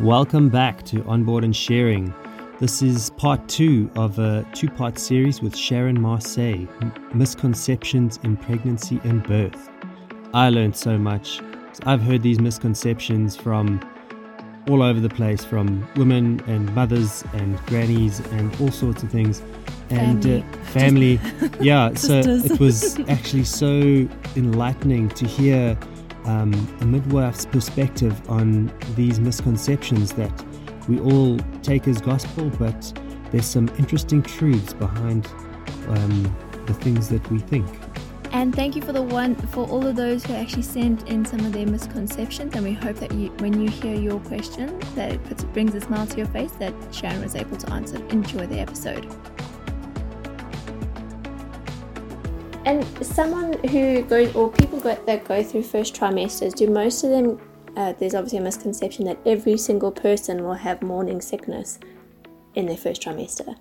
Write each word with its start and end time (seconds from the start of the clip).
Welcome 0.00 0.50
back 0.50 0.84
to 0.86 1.02
Onboard 1.04 1.42
and 1.42 1.56
Sharing. 1.56 2.12
This 2.60 2.82
is 2.82 3.08
part 3.16 3.48
two 3.48 3.90
of 3.96 4.18
a 4.18 4.46
two 4.52 4.68
part 4.68 4.98
series 4.98 5.40
with 5.40 5.56
Sharon 5.56 5.98
Marsay 5.98 6.68
Misconceptions 7.14 8.18
in 8.22 8.36
Pregnancy 8.36 9.00
and 9.04 9.22
Birth. 9.22 9.70
I 10.34 10.50
learned 10.50 10.76
so 10.76 10.98
much. 10.98 11.40
I've 11.84 12.02
heard 12.02 12.22
these 12.22 12.38
misconceptions 12.38 13.36
from 13.36 13.80
all 14.68 14.82
over 14.82 15.00
the 15.00 15.08
place 15.08 15.42
from 15.44 15.88
women 15.96 16.42
and 16.46 16.74
mothers 16.74 17.24
and 17.32 17.56
grannies 17.64 18.20
and 18.32 18.54
all 18.60 18.70
sorts 18.70 19.02
of 19.02 19.10
things. 19.10 19.40
And 19.88 20.22
Family. 20.22 20.42
uh, 20.42 20.64
family, 20.66 21.20
yeah. 21.60 21.94
so 21.94 22.20
it 22.20 22.60
was 22.60 22.98
actually 23.08 23.44
so 23.44 24.06
enlightening 24.36 25.08
to 25.10 25.26
hear 25.26 25.78
um, 26.26 26.52
a 26.80 26.84
midwife's 26.84 27.46
perspective 27.46 28.20
on 28.28 28.72
these 28.94 29.20
misconceptions 29.20 30.12
that 30.12 30.44
we 30.88 31.00
all 31.00 31.38
take 31.62 31.88
as 31.88 32.00
gospel, 32.00 32.50
but 32.58 32.92
there's 33.32 33.46
some 33.46 33.68
interesting 33.78 34.22
truths 34.22 34.72
behind 34.72 35.26
um, 35.88 36.36
the 36.66 36.74
things 36.74 37.08
that 37.08 37.28
we 37.30 37.38
think. 37.38 37.66
And 38.32 38.54
thank 38.54 38.76
you 38.76 38.82
for 38.82 38.92
the 38.92 39.02
one 39.02 39.34
for 39.34 39.66
all 39.66 39.86
of 39.86 39.96
those 39.96 40.24
who 40.24 40.34
actually 40.34 40.62
sent 40.62 41.08
in 41.08 41.24
some 41.24 41.40
of 41.40 41.52
their 41.52 41.66
misconceptions. 41.66 42.54
And 42.54 42.64
we 42.64 42.74
hope 42.74 42.96
that 42.96 43.12
you, 43.12 43.28
when 43.38 43.60
you 43.60 43.70
hear 43.70 43.94
your 43.94 44.20
question, 44.20 44.78
that 44.94 45.12
it 45.12 45.24
puts, 45.24 45.44
brings 45.44 45.74
a 45.74 45.80
smile 45.80 46.06
to 46.06 46.16
your 46.18 46.26
face 46.26 46.52
that 46.52 46.74
Sharon 46.92 47.22
was 47.22 47.34
able 47.34 47.56
to 47.56 47.72
answer. 47.72 47.96
Enjoy 48.08 48.46
the 48.46 48.58
episode. 48.58 49.06
And 52.66 52.84
someone 53.06 53.52
who 53.68 54.02
goes, 54.02 54.34
or 54.34 54.50
people 54.50 54.80
go, 54.80 54.98
that 55.06 55.24
go 55.24 55.42
through 55.44 55.62
first 55.62 55.94
trimesters, 55.94 56.52
do 56.52 56.68
most 56.68 57.04
of 57.04 57.10
them? 57.10 57.40
Uh, 57.76 57.92
there's 57.92 58.14
obviously 58.14 58.38
a 58.38 58.42
misconception 58.42 59.04
that 59.04 59.18
every 59.24 59.56
single 59.56 59.92
person 59.92 60.42
will 60.42 60.54
have 60.54 60.82
morning 60.82 61.20
sickness 61.20 61.78
in 62.56 62.66
their 62.66 62.76
first 62.76 63.02
trimester. 63.02 63.56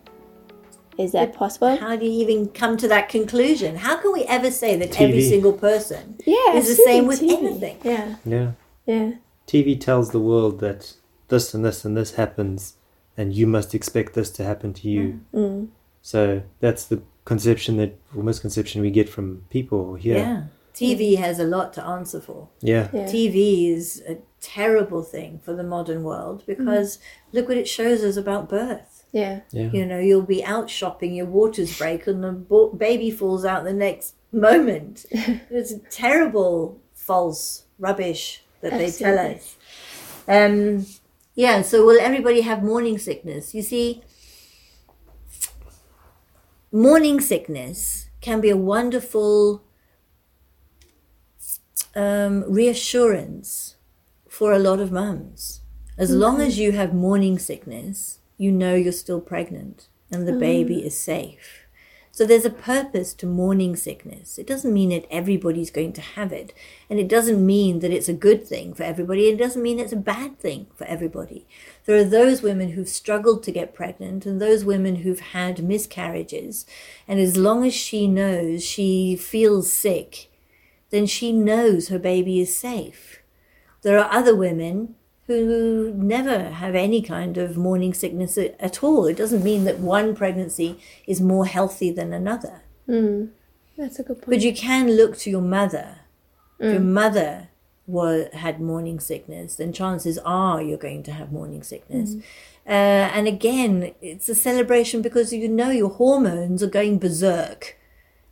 Is 0.97 1.11
that 1.11 1.33
possible? 1.33 1.75
How 1.75 1.95
do 1.97 2.05
you 2.05 2.21
even 2.23 2.47
come 2.47 2.77
to 2.77 2.87
that 2.87 3.09
conclusion? 3.09 3.75
How 3.75 3.97
can 3.97 4.11
we 4.11 4.23
ever 4.23 4.49
say 4.49 4.75
that 4.77 4.91
TV. 4.91 5.01
every 5.09 5.21
single 5.21 5.53
person 5.53 6.15
Yeah, 6.25 6.53
is 6.55 6.67
the 6.69 6.81
same 6.83 7.05
with 7.05 7.19
TV. 7.19 7.37
anything? 7.37 7.77
Yeah, 7.83 8.15
Yeah. 8.25 8.51
yeah. 8.87 9.11
TV 9.45 9.79
tells 9.79 10.09
the 10.11 10.19
world 10.19 10.59
that 10.61 10.93
this 11.27 11.53
and 11.53 11.63
this 11.63 11.85
and 11.85 11.95
this 11.95 12.15
happens, 12.15 12.75
and 13.17 13.33
you 13.33 13.45
must 13.45 13.75
expect 13.75 14.13
this 14.13 14.31
to 14.31 14.43
happen 14.43 14.73
to 14.73 14.89
you. 14.89 15.19
Mm. 15.33 15.67
So 16.01 16.41
that's 16.59 16.85
the 16.85 17.01
conception 17.25 17.77
that, 17.77 17.99
or 18.15 18.23
misconception 18.23 18.81
we 18.81 18.91
get 18.91 19.09
from 19.09 19.43
people 19.49 19.95
here. 19.95 20.17
Yeah. 20.17 20.43
TV 20.73 21.17
has 21.17 21.39
a 21.39 21.45
lot 21.45 21.73
to 21.73 21.83
answer 21.83 22.19
for. 22.19 22.49
Yeah. 22.61 22.89
Yeah. 22.93 23.05
TV 23.05 23.71
is 23.73 24.03
a 24.07 24.17
terrible 24.41 25.03
thing 25.03 25.39
for 25.43 25.53
the 25.53 25.63
modern 25.63 26.03
world 26.03 26.43
because 26.45 26.99
look 27.31 27.47
what 27.47 27.57
it 27.57 27.67
shows 27.67 28.03
us 28.03 28.17
about 28.17 28.49
birth. 28.49 29.05
Yeah. 29.11 29.41
Yeah. 29.51 29.69
You 29.71 29.85
know, 29.85 29.99
you'll 29.99 30.21
be 30.21 30.43
out 30.43 30.69
shopping, 30.69 31.15
your 31.15 31.25
waters 31.25 31.77
break, 31.77 32.05
and 32.07 32.23
the 32.23 32.33
bo- 32.33 32.73
baby 32.73 33.09
falls 33.09 33.45
out 33.45 33.63
the 33.63 33.73
next 33.73 34.15
moment. 34.33 35.05
it's 35.11 35.71
a 35.71 35.79
terrible, 35.79 36.81
false 36.93 37.63
rubbish 37.79 38.43
that 38.61 38.73
they 38.73 38.91
tell 38.91 39.17
us. 39.17 39.55
Um, 40.27 40.85
yeah, 41.35 41.61
so 41.61 41.85
will 41.85 41.99
everybody 41.99 42.41
have 42.41 42.63
morning 42.63 42.97
sickness? 42.97 43.53
You 43.53 43.61
see, 43.61 44.03
morning 46.75 47.21
sickness 47.21 48.09
can 48.19 48.41
be 48.41 48.49
a 48.49 48.57
wonderful 48.57 49.63
um, 51.95 52.43
reassurance 52.51 53.77
for 54.27 54.51
a 54.51 54.59
lot 54.59 54.81
of 54.81 54.91
mums. 54.91 55.61
As 55.97 56.11
long 56.11 56.41
as 56.41 56.59
you 56.59 56.73
have 56.73 56.93
morning 56.93 57.39
sickness, 57.39 58.19
you 58.37 58.51
know 58.51 58.75
you're 58.75 58.91
still 58.91 59.21
pregnant 59.21 59.87
and 60.11 60.27
the 60.27 60.33
baby 60.33 60.85
is 60.85 60.97
safe. 60.97 61.64
So 62.15 62.25
there's 62.25 62.45
a 62.45 62.49
purpose 62.49 63.13
to 63.15 63.25
morning 63.25 63.75
sickness. 63.75 64.39
It 64.39 64.47
doesn't 64.47 64.73
mean 64.73 64.87
that 64.91 65.05
everybody's 65.11 65.69
going 65.69 65.91
to 65.91 66.01
have 66.01 66.31
it. 66.31 66.53
And 66.89 66.97
it 66.97 67.09
doesn't 67.09 67.45
mean 67.45 67.79
that 67.79 67.91
it's 67.91 68.07
a 68.07 68.13
good 68.13 68.47
thing 68.47 68.73
for 68.73 68.83
everybody. 68.83 69.27
It 69.27 69.37
doesn't 69.37 69.61
mean 69.61 69.79
it's 69.79 69.91
a 69.91 69.97
bad 69.97 70.39
thing 70.39 70.67
for 70.75 70.85
everybody. 70.85 71.45
There 71.83 71.97
are 71.99 72.05
those 72.05 72.41
women 72.41 72.69
who've 72.69 72.87
struggled 72.87 73.43
to 73.43 73.51
get 73.51 73.75
pregnant 73.75 74.25
and 74.25 74.39
those 74.39 74.63
women 74.63 74.95
who've 74.95 75.19
had 75.19 75.61
miscarriages. 75.61 76.65
And 77.05 77.19
as 77.19 77.35
long 77.35 77.65
as 77.65 77.73
she 77.73 78.07
knows 78.07 78.63
she 78.63 79.17
feels 79.17 79.73
sick, 79.73 80.31
then 80.91 81.07
she 81.07 81.33
knows 81.33 81.89
her 81.89 81.99
baby 81.99 82.39
is 82.39 82.57
safe. 82.57 83.19
There 83.81 83.99
are 83.99 84.09
other 84.09 84.37
women 84.37 84.95
who 85.27 85.91
never 85.95 86.49
have 86.49 86.75
any 86.75 87.01
kind 87.01 87.37
of 87.37 87.57
morning 87.57 87.93
sickness 87.93 88.37
at 88.37 88.83
all. 88.83 89.05
It 89.07 89.17
doesn't 89.17 89.43
mean 89.43 89.63
that 89.65 89.79
one 89.79 90.15
pregnancy 90.15 90.77
is 91.07 91.19
more 91.19 91.45
healthy 91.47 91.89
than 91.91 92.13
another. 92.13 92.61
Mm. 92.87 93.29
That's 93.77 93.99
a 93.99 94.03
good 94.03 94.17
point. 94.21 94.29
But 94.29 94.41
you 94.41 94.53
can 94.53 94.91
look 94.95 95.17
to 95.19 95.29
your 95.31 95.41
mother. 95.41 95.97
If 96.59 96.71
your 96.71 96.79
mother 96.81 97.49
were, 97.87 98.29
had 98.33 98.61
morning 98.61 98.99
sickness, 98.99 99.55
then 99.57 99.73
chances 99.73 100.17
are 100.19 100.61
you're 100.61 100.77
going 100.77 101.03
to 101.03 101.11
have 101.11 101.31
morning 101.31 101.63
sickness. 101.63 102.15
Uh, 102.65 102.69
and 102.69 103.27
again, 103.27 103.93
it's 104.01 104.29
a 104.29 104.35
celebration 104.35 105.01
because 105.01 105.33
you 105.33 105.47
know 105.49 105.69
your 105.71 105.89
hormones 105.89 106.63
are 106.63 106.67
going 106.67 106.97
berserk. 106.99 107.77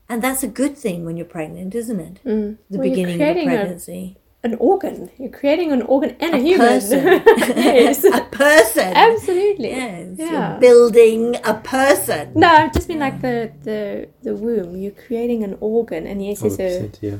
And 0.07 0.21
that's 0.21 0.43
a 0.43 0.47
good 0.47 0.77
thing 0.77 1.05
when 1.05 1.17
you're 1.17 1.25
pregnant, 1.25 1.75
isn't 1.75 1.99
it? 1.99 2.19
The 2.23 2.29
Well, 2.31 2.57
you're 2.69 2.83
beginning 2.95 3.15
of 3.15 3.21
a 3.21 3.23
creating 3.33 3.49
a- 3.49 3.55
pregnancy. 3.55 4.17
An 4.43 4.55
organ. 4.55 5.09
You're 5.17 5.29
creating 5.31 5.71
an 5.71 5.81
organ 5.83 6.15
and 6.19 6.33
a, 6.35 6.37
A 6.37 6.41
human. 6.41 6.67
person. 6.67 7.03
yes. 7.55 8.03
a 8.19 8.21
person. 8.31 8.93
Absolutely. 8.93 9.69
Yes, 9.69 10.15
Yeah. 10.17 10.51
you're 10.51 10.59
building 10.59 11.37
a 11.45 11.53
person. 11.55 12.31
No, 12.35 12.47
I 12.47 12.67
just 12.69 12.89
mean 12.89 12.99
like 12.99 13.21
the, 13.21 13.51
the 13.63 14.09
the 14.21 14.35
womb. 14.35 14.75
You're 14.75 14.91
creating 15.07 15.43
an 15.43 15.57
organ, 15.61 16.05
and 16.05 16.23
yes, 16.25 16.41
there's 16.41 16.59
a 16.59 16.91
yeah. 17.01 17.17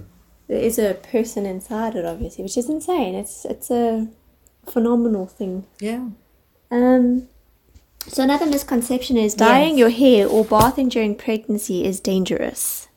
there 0.47 0.59
is 0.59 0.77
a 0.77 0.95
person 0.95 1.45
inside 1.45 1.95
it, 1.95 2.05
obviously, 2.05 2.43
which 2.43 2.57
is 2.57 2.69
insane. 2.69 3.15
It's 3.15 3.45
it's 3.45 3.71
a 3.71 4.07
phenomenal 4.65 5.25
thing. 5.25 5.65
Yeah. 5.79 6.09
Um. 6.71 7.29
So 8.07 8.21
another 8.21 8.45
misconception 8.45 9.15
is 9.15 9.33
dyeing 9.33 9.77
Yes. 9.77 9.79
your 9.79 9.89
hair 9.89 10.27
or 10.27 10.43
bathing 10.43 10.89
during 10.89 11.15
pregnancy 11.15 11.85
is 11.85 12.01
dangerous. 12.01 12.89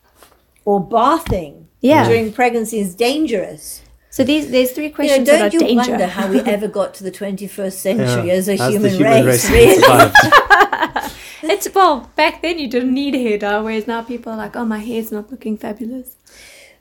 Or 0.65 0.81
bathing 0.81 1.69
Yeah. 1.79 2.09
during 2.09 2.33
pregnancy 2.33 2.79
is 2.79 2.93
dangerous. 2.93 3.83
So 4.17 4.23
these 4.23 4.49
there's 4.49 4.71
three 4.71 4.89
questions 4.89 5.27
that 5.27 5.37
don't 5.37 5.49
are 5.51 5.53
you 5.53 5.59
danger. 5.59 5.91
wonder 5.91 6.07
how 6.07 6.27
we 6.27 6.39
ever 6.55 6.67
got 6.67 6.95
to 6.95 7.03
the 7.03 7.11
21st 7.11 7.71
century 7.71 8.27
Yeah. 8.29 8.33
as 8.33 8.49
a 8.49 8.57
How's 8.57 8.73
human, 8.73 8.91
the 8.91 8.97
human 8.97 9.25
race? 9.27 9.47
race 9.47 9.51
really? 9.51 9.75
survived? 9.83 11.13
it's 11.43 11.67
well 11.75 12.11
back 12.15 12.41
then 12.41 12.57
you 12.57 12.67
didn't 12.67 12.95
need 12.95 13.13
hair 13.13 13.37
dye, 13.37 13.59
whereas 13.61 13.85
now 13.85 14.01
people 14.01 14.33
are 14.33 14.37
like, 14.37 14.55
oh 14.55 14.65
my 14.65 14.79
hair's 14.79 15.11
not 15.11 15.29
looking 15.29 15.55
fabulous. 15.55 16.15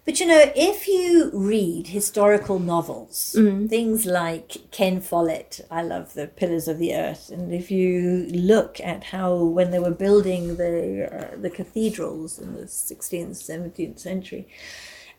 But 0.07 0.19
you 0.19 0.27
know, 0.29 0.51
if 0.57 0.89
you 0.89 1.31
read 1.35 1.89
historical 1.89 2.59
novels, 2.59 3.33
things 3.69 4.07
like 4.07 4.57
Ken 4.71 5.03
Follett, 5.03 5.61
I 5.71 5.83
love 5.83 6.15
the 6.15 6.29
Pillars 6.29 6.69
of 6.69 6.79
the 6.79 6.95
Earth, 6.95 7.29
and 7.29 7.53
if 7.53 7.71
you 7.71 8.29
look 8.31 8.81
at 8.81 9.05
how 9.05 9.35
when 9.45 9.73
they 9.73 9.79
were 9.79 9.91
building 10.07 10.57
the 10.57 10.75
uh, 11.13 11.37
the 11.37 11.51
cathedrals 11.51 12.39
in 12.39 12.55
the 12.55 12.63
16th, 12.63 13.37
17th 13.51 13.99
century, 13.99 14.49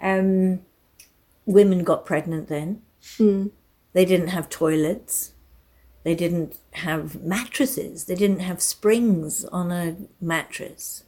um, 0.02 0.62
women 1.48 1.84
got 1.84 2.06
pregnant 2.06 2.50
then. 2.50 2.84
Hmm. 3.18 3.48
They 3.94 4.06
didn't 4.06 4.28
have 4.28 4.50
toilets. 4.50 5.34
They 6.04 6.14
didn't 6.14 6.60
have 6.74 7.24
mattresses. 7.24 8.06
They 8.06 8.14
didn't 8.16 8.42
have 8.42 8.62
springs 8.62 9.44
on 9.46 9.72
a 9.72 9.96
mattress. 10.22 11.04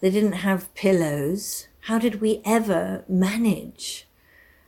They 0.00 0.10
didn't 0.10 0.32
have 0.32 0.74
pillows. 0.74 1.68
How 1.82 1.98
did 1.98 2.20
we 2.20 2.42
ever 2.44 3.04
manage? 3.08 4.06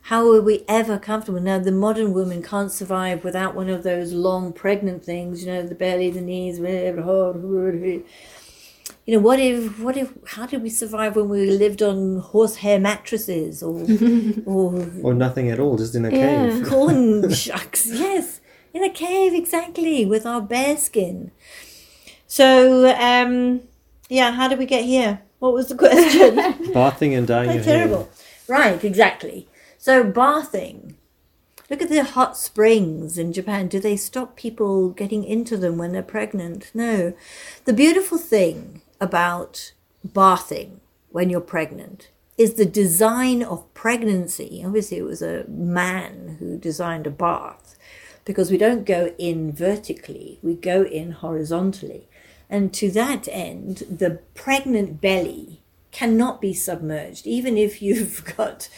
How 0.03 0.27
were 0.27 0.41
we 0.41 0.65
ever 0.67 0.97
comfortable? 0.97 1.39
Now, 1.39 1.59
the 1.59 1.71
modern 1.71 2.13
woman 2.13 2.41
can't 2.41 2.71
survive 2.71 3.23
without 3.23 3.53
one 3.53 3.69
of 3.69 3.83
those 3.83 4.11
long 4.11 4.53
pregnant 4.53 5.05
things, 5.05 5.45
you 5.45 5.51
know, 5.51 5.61
the 5.61 5.75
belly, 5.75 6.09
the 6.09 6.21
knees, 6.21 6.57
you 9.09 9.15
know, 9.15 9.21
what 9.21 9.39
if, 9.39 9.79
what 9.79 9.97
if, 9.97 10.13
how 10.27 10.45
did 10.45 10.61
we 10.61 10.69
survive 10.69 11.15
when 11.15 11.29
we 11.29 11.49
lived 11.49 11.81
on 11.81 12.19
horsehair 12.19 12.79
mattresses 12.79 13.63
or, 13.63 13.79
or 14.45 14.87
or 15.01 15.15
nothing 15.15 15.49
at 15.49 15.59
all, 15.59 15.77
just 15.77 15.95
in 15.95 16.05
a 16.05 16.11
Yeah. 16.11 16.49
cave. 16.49 16.67
corn 16.69 17.31
shucks 17.43 17.87
yes 17.87 18.39
in 18.71 18.83
a 18.83 18.89
cave 18.91 19.33
exactly 19.33 20.05
with 20.05 20.27
our 20.27 20.41
bear 20.41 20.77
skin. 20.77 21.31
So 22.27 22.95
um 22.99 23.61
yeah 24.09 24.29
how 24.29 24.47
did 24.47 24.59
we 24.59 24.67
get 24.67 24.85
here? 24.85 25.21
What 25.39 25.53
was 25.53 25.69
the 25.69 25.75
question? 25.75 26.35
Bathing 26.71 27.15
and 27.15 27.25
dyeing 27.25 27.49
your 27.49 27.55
That's 27.55 27.65
terrible. 27.65 28.09
Right 28.47 28.83
exactly. 28.83 29.47
So 29.79 30.03
bathing. 30.03 30.97
Look 31.67 31.81
at 31.81 31.89
the 31.89 32.03
hot 32.03 32.37
springs 32.37 33.17
in 33.17 33.33
japan. 33.33 33.69
Do 33.69 33.79
they 33.79 33.97
stop 33.97 34.35
people 34.35 34.89
getting 34.89 35.23
into 35.23 35.57
them 35.57 35.79
when 35.79 35.93
they're 35.93 36.03
pregnant? 36.03 36.69
No. 36.75 37.13
The 37.65 37.73
beautiful 37.73 38.19
thing 38.19 38.83
about 39.01 39.73
bathing 40.13 40.79
when 41.09 41.29
you're 41.29 41.41
pregnant 41.41 42.09
is 42.37 42.53
the 42.53 42.65
design 42.65 43.43
of 43.43 43.71
pregnancy. 43.73 44.63
Obviously, 44.65 44.97
it 44.97 45.03
was 45.03 45.21
a 45.21 45.45
man 45.47 46.37
who 46.39 46.57
designed 46.57 47.05
a 47.05 47.11
bath. 47.11 47.75
because 48.25 48.51
we 48.51 48.57
don't 48.57 48.85
go 48.85 49.11
in 49.17 49.51
vertically, 49.51 50.37
we 50.43 50.53
go 50.53 50.83
in 50.83 51.13
horizontally. 51.13 52.07
And 52.47 52.71
to 52.75 52.91
that 52.91 53.27
end, 53.31 53.77
the 53.89 54.19
pregnant 54.35 55.01
belly 55.01 55.61
cannot 55.91 56.39
be 56.39 56.53
submerged, 56.53 57.25
even 57.25 57.57
if 57.57 57.81
you've 57.81 58.23
got 58.37 58.69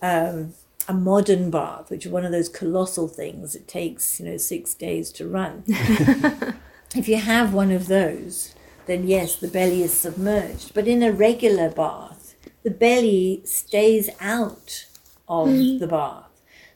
um, 0.00 0.54
a 0.88 0.94
modern 0.94 1.50
bath, 1.50 1.90
which 1.90 2.06
is 2.06 2.12
one 2.12 2.24
of 2.24 2.32
those 2.32 2.48
colossal 2.48 3.08
things 3.08 3.54
that 3.54 3.66
takes, 3.66 4.20
you 4.20 4.26
know, 4.26 4.36
six 4.36 4.72
days 4.72 5.10
to 5.12 5.26
run. 5.26 5.64
if 5.66 7.08
you 7.08 7.16
have 7.16 7.52
one 7.52 7.72
of 7.72 7.88
those, 7.88 8.54
then 8.86 9.06
yes, 9.06 9.36
the 9.36 9.48
belly 9.48 9.82
is 9.82 9.92
submerged. 9.92 10.74
But 10.74 10.88
in 10.88 11.02
a 11.02 11.12
regular 11.12 11.70
bath, 11.70 12.34
the 12.62 12.70
belly 12.70 13.42
stays 13.44 14.10
out 14.20 14.86
of 15.28 15.48
mm-hmm. 15.48 15.78
the 15.78 15.86
bath. 15.86 16.30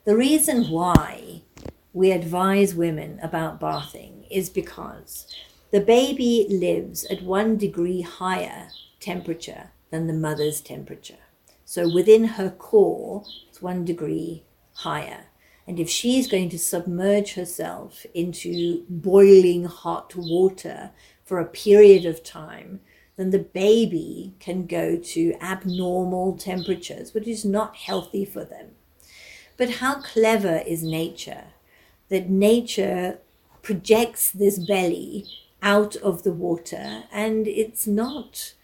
The 0.04 0.16
reason 0.16 0.70
why 0.70 1.42
we 1.92 2.10
advise 2.12 2.74
women 2.74 3.18
about 3.22 3.58
bathing 3.58 4.24
is 4.30 4.50
because 4.50 5.26
the 5.70 5.80
baby 5.80 6.46
lives 6.48 7.04
at 7.06 7.22
one 7.22 7.56
degree 7.56 8.02
higher 8.02 8.68
temperature 9.00 9.70
than 9.90 10.06
the 10.06 10.12
mother's 10.12 10.60
temperature. 10.60 11.24
So 11.64 11.92
within 11.92 12.24
her 12.24 12.50
core, 12.50 13.24
it's 13.48 13.60
one 13.60 13.84
degree 13.84 14.44
higher. 14.74 15.24
And 15.66 15.80
if 15.80 15.90
she's 15.90 16.28
going 16.28 16.50
to 16.50 16.58
submerge 16.58 17.34
herself 17.34 18.06
into 18.14 18.84
boiling 18.88 19.64
hot 19.64 20.14
water 20.14 20.92
for 21.26 21.38
a 21.38 21.44
period 21.44 22.06
of 22.06 22.22
time, 22.24 22.80
then 23.16 23.30
the 23.30 23.38
baby 23.38 24.32
can 24.40 24.66
go 24.66 24.96
to 24.96 25.34
abnormal 25.40 26.36
temperatures, 26.38 27.12
which 27.12 27.26
is 27.28 27.44
not 27.44 27.76
healthy 27.76 28.24
for 28.24 28.44
them. 28.44 28.68
But 29.58 29.70
how 29.82 30.00
clever 30.00 30.62
is 30.66 30.82
nature 30.82 31.44
that 32.08 32.30
nature 32.30 33.18
projects 33.62 34.30
this 34.30 34.58
belly 34.58 35.24
out 35.60 35.96
of 35.96 36.22
the 36.22 36.32
water 36.32 37.04
and 37.10 37.48
it's 37.48 37.86
not 37.86 38.54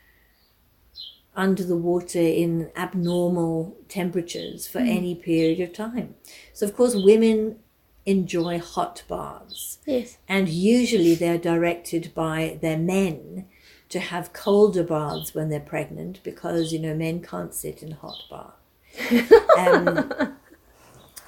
under 1.35 1.65
the 1.65 1.76
water 1.76 2.20
in 2.20 2.70
abnormal 2.76 3.75
temperatures 3.88 4.69
for 4.69 4.81
Mm. 4.81 4.97
any 4.97 5.15
period 5.15 5.58
of 5.61 5.73
time. 5.73 6.15
So, 6.53 6.67
of 6.67 6.76
course, 6.76 6.94
women 6.94 7.58
enjoy 8.06 8.58
hot 8.58 9.02
baths, 9.08 9.78
Yes. 9.87 10.19
and 10.28 10.49
usually 10.49 11.14
they're 11.14 11.38
directed 11.38 12.12
by 12.14 12.58
their 12.60 12.78
men 12.78 13.46
to 13.88 14.00
have 14.00 14.32
colder 14.32 14.82
baths 14.82 15.34
when 15.34 15.49
they're 15.50 15.60
pregnant 15.60 16.20
because, 16.22 16.72
you 16.72 16.78
know, 16.78 16.94
men 16.94 17.20
can't 17.22 17.54
sit 17.54 17.82
in 17.82 17.93
hot 17.93 18.22
bath. 18.31 19.31
Um, 19.58 20.37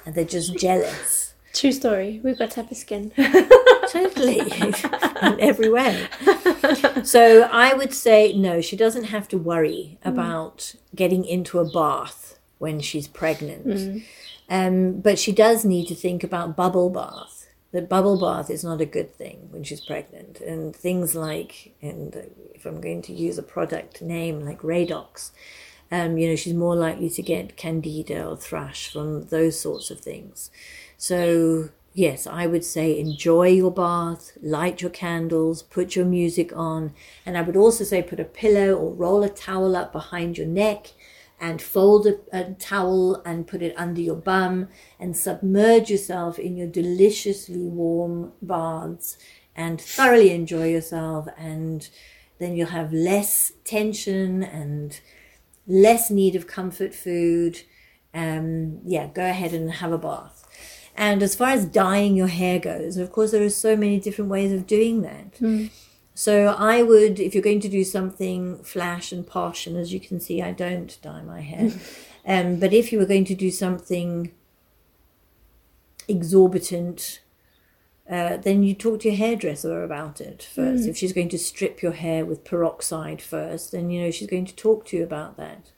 and 0.05 0.13
they're 0.15 0.23
just 0.25 0.55
jealous. 0.57 1.33
True 1.53 1.71
story. 1.71 2.19
We've 2.23 2.37
got 2.37 2.51
type 2.51 2.69
of 2.71 2.77
skin. 2.77 3.11
totally 3.91 4.39
in 4.41 5.39
every 5.39 5.69
way 5.69 6.07
so 7.03 7.43
i 7.51 7.73
would 7.73 7.93
say 7.93 8.33
no 8.33 8.59
she 8.59 8.75
doesn't 8.75 9.05
have 9.05 9.27
to 9.27 9.37
worry 9.37 9.97
about 10.03 10.73
getting 10.95 11.23
into 11.23 11.59
a 11.59 11.71
bath 11.71 12.39
when 12.57 12.79
she's 12.81 13.07
pregnant 13.07 14.03
um, 14.49 14.99
but 15.01 15.17
she 15.17 15.31
does 15.31 15.65
need 15.65 15.87
to 15.87 15.95
think 15.95 16.23
about 16.23 16.55
bubble 16.55 16.89
bath 16.89 17.47
that 17.71 17.89
bubble 17.89 18.17
bath 18.19 18.49
is 18.49 18.63
not 18.63 18.79
a 18.79 18.85
good 18.85 19.13
thing 19.13 19.47
when 19.49 19.61
she's 19.61 19.81
pregnant. 19.81 20.39
And 20.39 20.73
things 20.73 21.13
like 21.13 21.73
and 21.81 22.15
if 22.53 22.65
i'm 22.65 22.79
going 22.79 23.01
to 23.01 23.13
use 23.13 23.37
a 23.37 23.43
product 23.43 24.01
name 24.01 24.39
like 24.45 24.61
radox 24.61 25.31
um, 25.91 26.17
you 26.17 26.29
know 26.29 26.35
she's 26.35 26.53
more 26.53 26.75
likely 26.75 27.09
to 27.09 27.21
get 27.21 27.57
candida 27.57 28.25
or 28.25 28.37
thrush 28.37 28.91
from 28.91 29.23
those 29.25 29.59
sorts 29.59 29.91
of 29.91 29.99
things. 29.99 30.49
So, 30.97 31.69
yes, 31.93 32.25
I 32.25 32.47
would 32.47 32.63
say 32.63 32.99
enjoy 32.99 33.49
your 33.49 33.71
bath, 33.71 34.31
light 34.41 34.81
your 34.81 34.91
candles, 34.91 35.61
put 35.61 35.95
your 35.95 36.05
music 36.05 36.51
on, 36.55 36.93
and 37.25 37.37
I 37.37 37.41
would 37.41 37.55
also 37.55 37.83
say 37.83 38.01
put 38.01 38.19
a 38.19 38.25
pillow 38.25 38.73
or 38.73 38.93
roll 38.93 39.23
a 39.23 39.29
towel 39.29 39.75
up 39.75 39.91
behind 39.91 40.37
your 40.37 40.47
neck 40.47 40.87
and 41.39 41.61
fold 41.61 42.07
a, 42.07 42.17
a 42.31 42.53
towel 42.53 43.21
and 43.25 43.47
put 43.47 43.61
it 43.61 43.73
under 43.77 44.01
your 44.01 44.15
bum 44.15 44.67
and 44.99 45.15
submerge 45.15 45.89
yourself 45.89 46.39
in 46.39 46.55
your 46.55 46.67
deliciously 46.67 47.67
warm 47.67 48.31
baths 48.41 49.17
and 49.55 49.79
thoroughly 49.79 50.31
enjoy 50.31 50.67
yourself 50.69 51.27
and 51.37 51.89
then 52.39 52.55
you'll 52.55 52.67
have 52.67 52.91
less 52.91 53.51
tension 53.63 54.43
and 54.43 54.99
less 55.67 56.09
need 56.09 56.35
of 56.35 56.47
comfort 56.47 56.93
food. 56.93 57.61
Um, 58.13 58.79
yeah, 58.85 59.07
go 59.07 59.25
ahead 59.25 59.53
and 59.53 59.71
have 59.71 59.91
a 59.91 59.97
bath. 59.97 60.43
And 60.97 61.21
as 61.21 61.35
far 61.35 61.49
as 61.49 61.65
dyeing 61.65 62.15
your 62.15 62.27
hair 62.27 62.59
goes, 62.59 62.97
of 62.97 63.11
course, 63.11 63.31
there 63.31 63.43
are 63.43 63.49
so 63.49 63.75
many 63.75 63.99
different 63.99 64.31
ways 64.31 64.53
of 64.53 64.65
doing 64.65 65.01
that. 65.01 65.41
So 66.17 66.55
I 66.57 66.81
would, 66.81 67.19
if 67.19 67.35
you're 67.35 67.43
going 67.43 67.59
to 67.59 67.69
do 67.69 67.83
something 67.83 68.63
flash 68.63 69.11
and 69.11 69.27
posh, 69.27 69.67
and 69.67 69.75
as 69.75 69.93
you 69.93 69.99
can 69.99 70.21
see, 70.21 70.41
I 70.41 70.53
don't 70.53 70.97
dye 71.01 71.21
my 71.21 71.41
hair. 71.41 71.73
um, 72.25 72.55
but 72.55 72.71
if 72.71 72.91
you 72.93 72.97
were 72.97 73.05
going 73.05 73.25
to 73.25 73.35
do 73.35 73.51
something 73.51 74.31
exorbitant, 76.07 77.19
uh, 78.09 78.37
then 78.37 78.63
you 78.63 78.73
talk 78.73 79.01
to 79.01 79.09
your 79.09 79.17
hairdresser 79.17 79.83
about 79.83 80.21
it 80.21 80.41
first. 80.41 80.87
If 80.87 80.95
she's 80.95 81.11
going 81.11 81.29
to 81.29 81.37
strip 81.37 81.81
your 81.81 81.91
hair 81.91 82.23
with 82.23 82.45
peroxide 82.45 83.21
first, 83.21 83.73
then 83.73 83.89
you 83.89 84.01
know 84.01 84.11
she's 84.11 84.29
going 84.29 84.45
to 84.45 84.55
talk 84.55 84.85
to 84.87 84.97
you 84.97 85.03
about 85.03 85.35
that. 85.35 85.71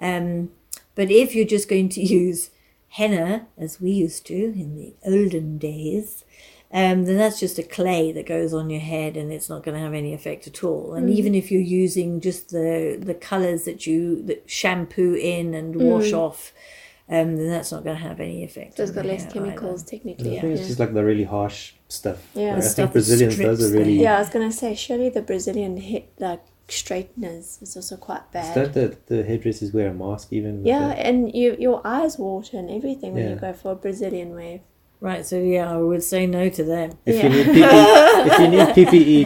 Um, 0.00 0.50
but 0.94 1.10
if 1.10 1.34
you're 1.34 1.44
just 1.44 1.68
going 1.68 1.88
to 1.90 2.00
use 2.06 2.50
henna, 2.90 3.48
as 3.58 3.80
we 3.80 3.90
used 3.90 4.26
to 4.26 4.34
in 4.34 4.76
the 4.76 4.94
olden 5.04 5.58
days, 5.58 6.24
um, 6.72 7.04
then 7.04 7.18
that's 7.18 7.38
just 7.38 7.58
a 7.58 7.62
clay 7.62 8.12
that 8.12 8.26
goes 8.26 8.54
on 8.54 8.70
your 8.70 8.80
head 8.80 9.16
and 9.16 9.30
it's 9.30 9.50
not 9.50 9.62
going 9.62 9.76
to 9.76 9.80
have 9.82 9.92
any 9.92 10.14
effect 10.14 10.46
at 10.46 10.64
all. 10.64 10.94
And 10.94 11.10
even 11.10 11.34
if 11.34 11.50
you're 11.50 11.60
using 11.60 12.20
just 12.20 12.48
the 12.50 12.98
the 12.98 13.14
colors 13.14 13.64
that 13.64 13.86
you 13.86 14.22
that 14.22 14.48
shampoo 14.50 15.14
in 15.14 15.52
and 15.52 15.76
wash 15.76 16.12
off, 16.14 16.52
um, 17.10 17.36
then 17.36 17.48
that's 17.48 17.72
not 17.72 17.84
going 17.84 17.96
to 17.96 18.02
have 18.02 18.20
any 18.20 18.42
effect. 18.42 18.80
It's 18.80 18.90
on 18.90 18.96
got 18.96 19.04
less 19.04 19.30
chemicals, 19.30 19.82
either. 19.82 19.90
technically. 19.90 20.38
I 20.38 20.40
think 20.40 20.58
it's 20.58 20.66
just 20.68 20.78
like 20.78 20.94
the 20.94 21.04
really 21.04 21.24
harsh 21.24 21.74
stuff. 21.88 22.26
Yeah. 22.34 22.54
Like, 22.54 22.56
I 22.56 22.60
stuff 22.60 22.74
think 22.76 22.88
that 22.88 22.92
Brazilians, 22.92 23.36
those 23.36 23.70
are 23.70 23.78
really. 23.78 24.00
Yeah, 24.00 24.16
I 24.16 24.20
was 24.20 24.30
gonna 24.30 24.52
say, 24.52 24.74
surely 24.74 25.10
the 25.10 25.22
Brazilian 25.22 25.76
hit 25.76 26.12
like 26.18 26.42
straighteners 26.68 27.60
is 27.60 27.76
also 27.76 27.98
quite 27.98 28.22
Is 28.22 28.32
bad. 28.32 28.54
that 28.54 28.72
the, 28.72 29.14
the 29.14 29.22
hairdressers 29.24 29.74
wear 29.74 29.88
a 29.88 29.94
mask 29.94 30.32
even? 30.32 30.64
yeah, 30.64 30.88
that? 30.88 30.98
and 31.00 31.34
you 31.34 31.54
your 31.58 31.86
eyes 31.86 32.16
water 32.18 32.56
and 32.56 32.70
everything 32.70 33.12
when 33.12 33.28
you 33.28 33.36
go 33.36 33.52
for 33.52 33.72
a 33.72 33.76
Brazilian 33.76 34.34
wave. 34.34 34.62
Right. 35.08 35.26
So 35.26 35.36
yeah, 35.38 35.66
I 35.72 35.78
would 35.78 36.04
say 36.04 36.26
no 36.26 36.48
to 36.48 36.62
them. 36.62 36.88
If 37.04 37.16
Yeah. 37.16 37.22
you 37.26 37.30
need 37.36 37.46
PPE, 37.56 38.26
if 38.28 38.38
you 38.38 38.48
need 38.54 38.68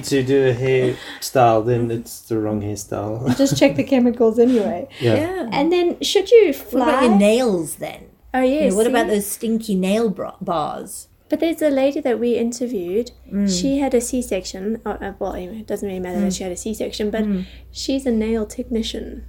PPE 0.00 0.08
to 0.08 0.22
do 0.32 0.38
a 0.48 0.54
hairstyle, 0.54 1.60
then 1.66 1.90
it's 1.90 2.22
the 2.28 2.38
wrong 2.38 2.62
hairstyle. 2.62 3.36
Just 3.36 3.58
check 3.60 3.76
the 3.76 3.84
chemicals 3.84 4.38
anyway. 4.38 4.88
yeah. 5.00 5.14
Yeah. 5.16 5.50
And 5.52 5.70
then 5.70 6.00
should 6.00 6.30
you 6.30 6.52
fly? 6.54 6.80
What 6.80 6.88
fly? 6.88 6.88
about 6.92 7.02
your 7.10 7.18
nails 7.18 7.76
then? 7.76 8.00
oh 8.32 8.40
You 8.40 8.54
yes. 8.54 8.70
know, 8.72 8.76
what 8.78 8.86
about 8.86 9.06
those 9.08 9.26
stinky 9.26 9.74
nail 9.74 10.08
bra- 10.08 10.36
bars? 10.40 11.08
But 11.28 11.40
there's 11.40 11.60
a 11.60 11.70
lady 11.70 12.00
that 12.00 12.18
we 12.20 12.36
interviewed. 12.36 13.10
Mm. 13.30 13.50
She 13.60 13.78
had 13.78 13.92
a 13.94 14.00
C-section. 14.00 14.80
Oh, 14.86 14.92
uh, 14.92 15.12
well, 15.18 15.34
anyway, 15.34 15.58
it 15.58 15.66
doesn't 15.66 15.86
really 15.86 16.00
matter 16.00 16.18
Mm. 16.20 16.26
that 16.26 16.34
she 16.34 16.42
had 16.44 16.52
a 16.52 16.56
C-section, 16.56 17.10
but 17.10 17.24
she's 17.72 18.06
a 18.06 18.12
nail 18.12 18.46
technician 18.46 19.24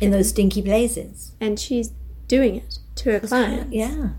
in 0.00 0.10
those 0.12 0.28
stinky 0.30 0.62
places. 0.62 1.32
and 1.40 1.58
she's 1.58 1.92
doing 2.28 2.54
it 2.56 2.78
to 2.94 3.10
her 3.12 3.20
clients. 3.20 3.74
Yeah. 3.74 4.10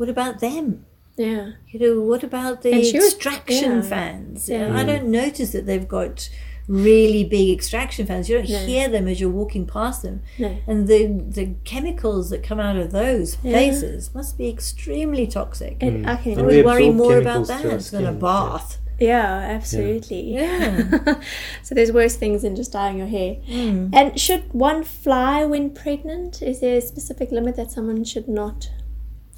What 0.00 0.08
about 0.08 0.40
them? 0.40 0.86
Yeah. 1.18 1.50
You 1.68 1.78
know, 1.78 2.00
what 2.00 2.22
about 2.24 2.62
the 2.62 2.72
And 2.72 2.84
she 2.86 2.96
was- 2.96 3.12
extraction 3.12 3.72
yeah. 3.76 3.82
fans? 3.82 4.48
Yeah. 4.48 4.74
I 4.74 4.82
don't 4.82 5.08
notice 5.08 5.52
that 5.52 5.66
they've 5.66 5.86
got 5.86 6.30
really 6.66 7.22
big 7.22 7.50
extraction 7.50 8.06
fans. 8.06 8.26
You 8.30 8.38
don't 8.38 8.48
No. 8.48 8.58
hear 8.60 8.88
them 8.88 9.06
as 9.06 9.20
you're 9.20 9.28
walking 9.28 9.66
past 9.66 10.02
them. 10.02 10.22
No. 10.38 10.56
And 10.66 10.88
the 10.88 11.00
the 11.38 11.46
chemicals 11.64 12.30
that 12.30 12.42
come 12.42 12.58
out 12.58 12.76
of 12.78 12.92
those 12.92 13.36
Yeah. 13.42 13.52
places 13.52 14.10
must 14.14 14.38
be 14.38 14.48
extremely 14.48 15.26
toxic. 15.26 15.76
And 15.82 16.08
I 16.08 16.16
can 16.16 16.32
I 16.32 16.34
And 16.36 16.46
would 16.46 16.54
we 16.56 16.62
worry 16.62 16.88
more 16.90 17.18
about 17.18 17.46
chemicals 17.48 17.90
through 17.90 17.98
that 17.98 18.04
than 18.04 18.04
a 18.04 18.16
skin, 18.16 18.18
bath. 18.20 18.78
Yeah, 18.98 19.26
absolutely. 19.56 20.22
Yeah. 20.32 21.20
so 21.62 21.74
there's 21.74 21.92
worse 21.92 22.16
things 22.16 22.40
than 22.42 22.56
just 22.56 22.72
dyeing 22.72 22.96
your 22.96 23.06
hair. 23.18 23.36
Mm. 23.50 23.90
And 23.94 24.18
should 24.18 24.44
one 24.54 24.82
fly 24.84 25.44
when 25.44 25.70
pregnant? 25.70 26.40
Is 26.40 26.60
there 26.60 26.76
a 26.78 26.80
specific 26.80 27.30
limit 27.32 27.56
that 27.56 27.70
someone 27.70 28.04
should 28.04 28.28
not 28.28 28.70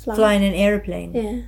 fly? 0.04 0.14
Fly 0.14 0.32
in 0.34 0.42
an 0.42 0.54
aeroplane. 0.54 1.14
Yeah. 1.14 1.42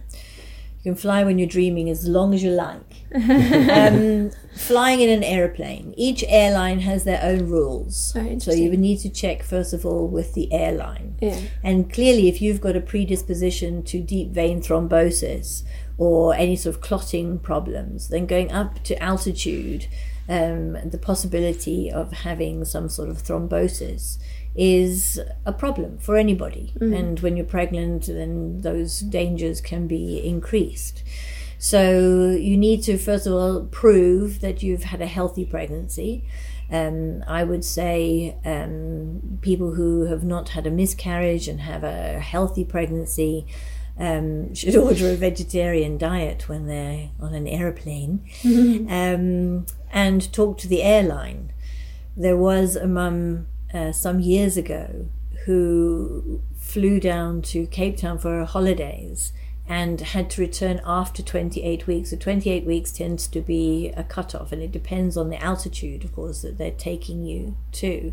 You 0.84 0.92
can 0.92 0.96
fly 0.96 1.25
when 1.25 1.38
you're 1.38 1.49
dreaming 1.49 1.88
as 1.88 2.06
long 2.06 2.34
as 2.34 2.42
you 2.42 2.50
like. 2.50 3.06
um, 3.14 4.30
flying 4.54 5.00
in 5.00 5.08
an 5.08 5.25
aeroplane. 5.25 5.94
Each 5.96 6.23
airline 6.28 6.80
has 6.80 7.04
their 7.04 7.23
own 7.23 7.49
rules. 7.49 8.12
Oh, 8.14 8.38
so 8.38 8.52
you 8.52 8.68
would 8.68 8.80
need 8.80 8.99
to 8.99 9.08
check 9.08 9.42
first 9.42 9.73
of 9.73 9.87
all 9.87 10.06
with 10.08 10.34
the 10.34 10.52
airline. 10.52 11.16
Yeah. 11.23 11.40
And 11.62 11.90
clearly, 11.90 12.28
if 12.28 12.42
you've 12.42 12.61
got 12.61 12.76
a 12.76 12.82
predisposition 12.82 13.82
to 13.84 14.00
deep 14.00 14.32
vein 14.32 14.61
thrombosis 14.61 15.62
or 15.96 16.34
any 16.34 16.54
sort 16.54 16.75
of 16.75 16.82
clotting 16.82 17.38
problems, 17.38 18.08
then 18.08 18.26
going 18.26 18.52
up 18.52 18.82
to 18.84 19.02
altitude, 19.02 19.87
um, 20.28 20.76
the 20.84 20.99
possibility 20.99 21.90
of 21.90 22.12
having 22.12 22.64
some 22.64 22.90
sort 22.90 23.08
of 23.08 23.23
thrombosis 23.23 24.18
is 24.54 25.20
a 25.44 25.52
problem 25.52 25.99
for 25.99 26.16
anybody. 26.16 26.73
And 26.94 27.20
when 27.20 27.37
you're 27.37 27.46
pregnant, 27.46 28.06
then 28.06 28.61
those 28.61 29.00
dangers 29.00 29.61
can 29.61 29.87
be 29.87 30.25
increased. 30.25 31.02
So 31.58 32.30
you 32.30 32.56
need 32.56 32.82
to, 32.82 32.99
first 32.99 33.26
of 33.26 33.32
all, 33.32 33.64
prove 33.64 34.40
that 34.40 34.62
you've 34.62 34.84
had 34.84 35.00
a 35.00 35.06
healthy 35.06 35.44
pregnancy. 35.44 36.25
Um, 36.70 37.25
I 37.26 37.44
would 37.44 37.64
say 37.64 38.37
um, 38.44 39.38
people 39.40 39.75
who 39.75 40.06
have 40.06 40.25
not 40.25 40.50
had 40.50 40.66
a 40.66 40.70
miscarriage 40.70 41.49
and 41.49 41.61
have 41.61 41.84
a 41.84 42.20
healthy 42.20 42.64
pregnancy 42.64 43.46
um, 43.99 44.54
should 44.54 44.76
order 44.87 45.11
a 45.11 45.16
vegetarian 45.16 45.99
diet 45.99 46.49
when 46.49 46.66
they're 46.66 47.11
on 47.20 47.34
an 47.34 47.46
aeroplane 47.46 48.25
um, 48.44 49.66
and 49.92 50.32
talk 50.32 50.58
to 50.58 50.68
the 50.68 50.82
airline. 50.82 51.52
There 52.16 52.37
was 52.37 52.76
a 52.76 52.87
mum 52.87 53.46
uh, 53.74 53.92
some 53.92 54.20
years 54.20 54.56
ago 54.56 55.08
who 55.44 56.40
flew 56.56 56.98
down 57.00 57.42
to 57.42 57.66
Cape 57.66 57.98
Town 57.98 58.18
for 58.18 58.30
her 58.30 58.44
holidays 58.44 59.32
and 59.66 60.00
had 60.00 60.30
to 60.30 60.40
return 60.40 60.80
after 60.84 61.22
28 61.22 61.86
weeks. 61.86 62.10
So 62.10 62.16
28 62.16 62.64
weeks 62.64 62.92
tends 62.92 63.26
to 63.28 63.40
be 63.40 63.92
a 63.96 64.04
cutoff, 64.04 64.52
and 64.52 64.62
it 64.62 64.72
depends 64.72 65.16
on 65.16 65.30
the 65.30 65.42
altitude, 65.42 66.04
of 66.04 66.14
course, 66.14 66.42
that 66.42 66.58
they're 66.58 66.70
taking 66.70 67.24
you 67.24 67.56
to. 67.72 68.12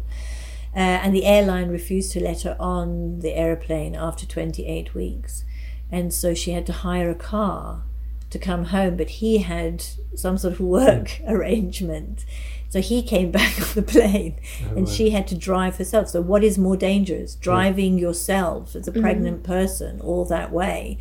Uh, 0.73 0.79
and 1.03 1.13
the 1.13 1.25
airline 1.25 1.69
refused 1.69 2.13
to 2.13 2.23
let 2.23 2.43
her 2.43 2.55
on 2.59 3.19
the 3.19 3.33
aeroplane 3.33 3.95
after 3.95 4.25
28 4.25 4.93
weeks. 4.93 5.43
And 5.91 6.13
so 6.13 6.33
she 6.33 6.51
had 6.51 6.65
to 6.67 6.73
hire 6.73 7.09
a 7.09 7.15
car 7.15 7.83
to 8.29 8.39
come 8.39 8.65
home, 8.65 8.95
but 8.95 9.09
he 9.09 9.39
had 9.39 9.83
some 10.15 10.37
sort 10.37 10.53
of 10.53 10.61
work 10.61 11.19
arrangement. 11.27 12.25
So 12.71 12.79
he 12.79 13.03
came 13.03 13.31
back 13.39 13.59
on 13.61 13.67
the 13.75 13.83
plane 13.83 14.39
and 14.75 14.87
she 14.87 15.11
had 15.11 15.27
to 15.27 15.35
drive 15.35 15.77
herself. 15.77 16.09
So, 16.09 16.21
what 16.21 16.43
is 16.43 16.57
more 16.57 16.77
dangerous? 16.77 17.35
Driving 17.35 17.99
yourself 17.99 18.75
as 18.75 18.87
a 18.87 18.91
pregnant 18.93 19.43
person 19.43 19.99
all 20.01 20.25
that 20.25 20.51
way. 20.51 20.97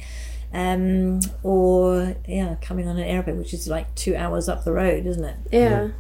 Um, 0.53 1.21
or, 1.45 2.17
yeah, 2.27 2.57
coming 2.61 2.89
on 2.89 2.97
an 2.99 3.05
airplane, 3.05 3.39
which 3.39 3.55
is 3.55 3.69
like 3.69 3.95
two 3.95 4.17
hours 4.17 4.49
up 4.49 4.65
the 4.65 4.73
road, 4.73 5.07
isn't 5.07 5.25
it? 5.25 5.37
Yeah. 5.53 5.91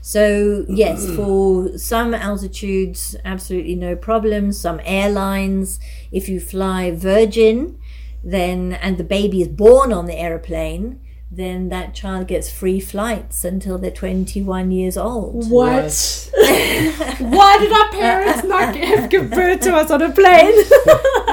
So, 0.00 0.64
yes, 0.68 1.06
for 1.14 1.76
some 1.76 2.14
altitudes, 2.14 3.14
absolutely 3.26 3.74
no 3.74 3.96
problem. 3.96 4.52
Some 4.52 4.80
airlines, 4.84 5.80
if 6.12 6.30
you 6.30 6.40
fly 6.40 6.90
Virgin, 6.90 7.78
then 8.22 8.72
and 8.72 8.96
the 8.96 9.04
baby 9.04 9.42
is 9.42 9.48
born 9.48 9.92
on 9.92 10.06
the 10.06 10.18
airplane, 10.18 11.00
then 11.36 11.68
that 11.68 11.94
child 11.94 12.28
gets 12.28 12.50
free 12.50 12.80
flights 12.80 13.44
until 13.44 13.78
they're 13.78 13.90
21 13.90 14.70
years 14.70 14.96
old. 14.96 15.50
What? 15.50 16.30
Why 16.34 17.58
did 17.58 17.72
our 17.72 17.90
parents 17.90 18.44
not 18.44 18.74
give, 19.10 19.10
give 19.10 19.30
birth 19.30 19.60
to 19.62 19.74
us 19.74 19.90
on 19.90 20.02
a 20.02 20.12
plane? 20.12 20.54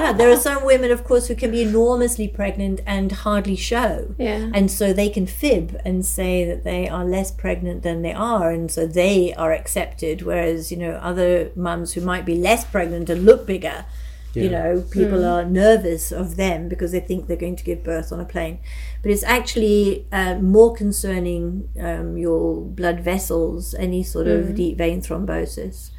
Yeah, 0.02 0.14
there 0.14 0.32
are 0.32 0.38
some 0.38 0.66
women, 0.66 0.90
of 0.90 1.04
course, 1.04 1.28
who 1.28 1.36
can 1.36 1.52
be 1.52 1.62
enormously 1.62 2.28
pregnant 2.28 2.82
and 2.88 3.12
hardly 3.12 3.56
show. 3.56 4.16
Yeah. 4.18 4.50
And 4.52 4.72
so 4.72 4.94
they 4.94 5.10
can 5.10 5.28
fib 5.28 5.80
and 5.86 6.04
say 6.04 6.44
that 6.44 6.64
they 6.64 6.90
are 6.90 7.06
less 7.06 7.30
pregnant 7.30 7.84
than 7.84 8.02
they 8.02 8.12
are, 8.12 8.50
and 8.50 8.72
so 8.72 8.88
they 8.88 9.32
are 9.36 9.54
accepted. 9.54 10.24
Whereas, 10.24 10.72
you 10.72 10.78
know, 10.78 10.94
other 10.94 11.52
mums 11.56 11.94
who 11.94 12.02
might 12.02 12.26
be 12.26 12.34
less 12.34 12.66
pregnant 12.66 13.12
and 13.12 13.26
look 13.26 13.46
bigger, 13.46 13.86
you 14.34 14.50
know, 14.50 14.84
people 14.92 15.26
are 15.26 15.44
nervous 15.44 16.12
of 16.12 16.36
them 16.38 16.70
because 16.70 16.92
they 16.92 17.00
think 17.00 17.28
they're 17.28 17.38
going 17.38 17.56
to 17.58 17.64
give 17.64 17.84
birth 17.84 18.12
on 18.12 18.20
a 18.20 18.26
plane. 18.26 18.60
But 19.02 19.12
it's 19.12 19.24
actually 19.24 20.08
uh, 20.12 20.36
more 20.36 20.74
concerning 20.76 21.70
um, 21.80 22.18
your 22.18 22.62
blood 22.62 23.02
vessels, 23.02 23.74
any 23.76 24.04
sort 24.04 24.28
of 24.28 24.56
deep 24.56 24.78
vein 24.78 25.02
thrombosis. 25.02 25.92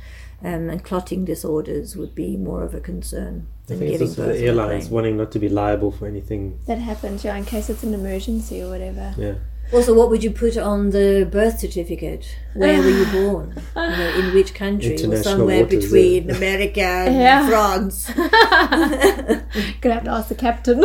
Um, 0.45 0.71
and 0.71 0.83
clotting 0.83 1.25
disorders 1.25 1.95
would 1.95 2.17
be 2.17 2.37
more 2.37 2.65
of 2.65 2.75
a 2.75 2.81
concern 2.81 3.47
I 3.67 3.69
than 3.69 3.79
think 3.79 3.91
it's 3.93 4.17
giving 4.17 4.25
also 4.25 4.33
the 4.33 4.45
airlines 4.45 4.89
wanting 4.89 5.17
not 5.17 5.31
to 5.33 5.39
be 5.39 5.49
liable 5.49 5.93
for 5.93 6.09
anything. 6.09 6.59
that 6.67 6.79
happens, 6.79 7.25
yeah, 7.25 7.37
in 7.37 7.45
case 7.45 7.71
it's 7.71 7.85
an 7.85 7.95
emergency 7.95 8.61
or 8.61 8.69
whatever. 8.71 9.15
Yeah. 9.17 9.35
Also, 9.73 9.95
what 9.95 10.11
would 10.11 10.23
you 10.23 10.31
put 10.31 10.59
on 10.59 10.91
the 10.91 11.27
birth 11.31 11.59
certificate? 11.61 12.37
Where 12.53 12.79
were 12.81 12.91
you 12.91 13.07
born? 13.07 13.55
You 13.75 13.83
know, 13.83 14.15
in 14.19 14.35
which 14.35 14.55
country? 14.55 14.95
Or 15.03 15.23
somewhere 15.23 15.65
waters, 15.65 15.85
between 15.85 16.31
America 16.37 16.83
and 16.83 17.15
Yeah. 17.17 17.49
France. 17.49 18.11
Gonna 19.81 19.95
have 19.95 20.05
to 20.05 20.11
ask 20.11 20.29
the 20.29 20.35
captain. 20.35 20.85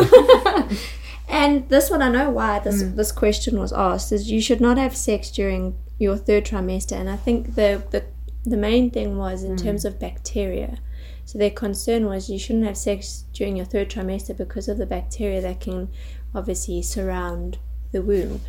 and 1.27 1.67
this 1.67 1.89
one, 1.89 2.01
I 2.01 2.10
know 2.10 2.29
why 2.29 2.60
this 2.60 2.82
mm. 2.82 2.96
this 2.96 3.12
question 3.12 3.60
was 3.60 3.74
asked. 3.74 4.13
Is 4.13 4.32
you 4.32 4.39
should 4.41 4.62
not 4.62 4.77
have 4.77 4.96
sex 4.96 5.32
during 5.32 5.77
your 6.00 6.15
third 6.15 6.46
trimester, 6.46 6.94
and 6.94 7.10
I 7.10 7.17
think 7.17 7.56
the 7.56 7.84
the 7.91 8.06
the 8.46 8.58
main 8.58 8.89
thing 8.89 9.17
was 9.17 9.44
in 9.44 9.58
mm. 9.58 9.63
terms 9.63 9.84
of 9.84 10.00
bacteria. 10.00 10.79
So 11.25 11.38
their 11.38 11.51
concern 11.51 12.06
was 12.06 12.29
you 12.29 12.39
shouldn't 12.39 12.65
have 12.65 12.77
sex 12.77 13.25
during 13.34 13.58
your 13.58 13.65
third 13.65 13.89
trimester 13.89 14.36
because 14.36 14.70
of 14.70 14.77
the 14.77 14.86
bacteria 14.86 15.41
that 15.41 15.60
can 15.60 15.89
obviously 16.34 16.82
surround 16.82 17.58
the 17.91 18.01
womb. 18.01 18.39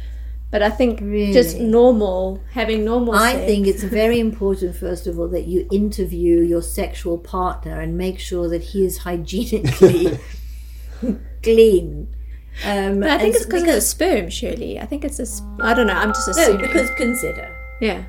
But 0.51 0.63
I 0.63 0.71
think 0.71 1.01
just 1.33 1.59
normal 1.59 2.43
having 2.53 2.85
normal. 2.85 3.15
I 3.15 3.33
sex, 3.35 3.47
think 3.47 3.67
it's 3.67 3.83
very 3.83 4.19
important, 4.29 4.77
first 4.77 5.07
of 5.07 5.19
all, 5.19 5.29
that 5.29 5.47
you 5.47 5.69
interview 5.71 6.41
your 6.41 6.63
sexual 6.63 7.19
partner 7.19 7.81
and 7.81 7.99
make 7.99 8.19
sure 8.19 8.49
that 8.49 8.63
he 8.63 8.85
is 8.85 8.99
hygienically 8.99 10.19
clean. 11.43 12.15
Um, 12.65 13.05
I 13.05 13.19
think 13.19 13.37
it's 13.37 13.45
because 13.45 13.63
of 13.63 13.69
the 13.69 13.81
sperm, 13.81 14.31
surely. 14.31 14.81
I 14.81 14.87
think 14.87 15.05
it's 15.05 15.19
a. 15.19 15.27
sp- 15.29 15.61
I 15.61 15.75
don't 15.75 15.87
know. 15.87 15.93
I'm 15.93 16.13
just 16.15 16.35
no, 16.37 16.57
because 16.57 16.91
consider, 16.97 17.55
yeah. 17.81 18.05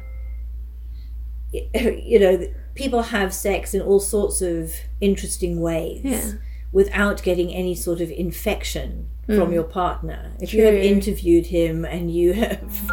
you 1.52 2.20
know, 2.20 2.48
people 2.74 3.02
have 3.02 3.34
sex 3.34 3.74
in 3.74 3.82
all 3.82 4.00
sorts 4.00 4.42
of 4.42 4.74
interesting 5.02 5.60
ways. 5.60 6.02
Yeah. 6.04 6.32
Without 6.72 7.24
getting 7.24 7.54
any 7.54 7.74
sort 7.76 8.00
of 8.02 8.12
infection 8.12 9.10
from 9.26 9.54
your 9.54 9.64
partner. 9.64 10.32
If 10.40 10.54
you 10.56 10.64
have 10.64 10.74
Mm. 10.74 10.84
Interviewed 10.84 11.48
him 11.48 11.86
and 11.86 12.10
you 12.12 12.34
have 12.34 12.92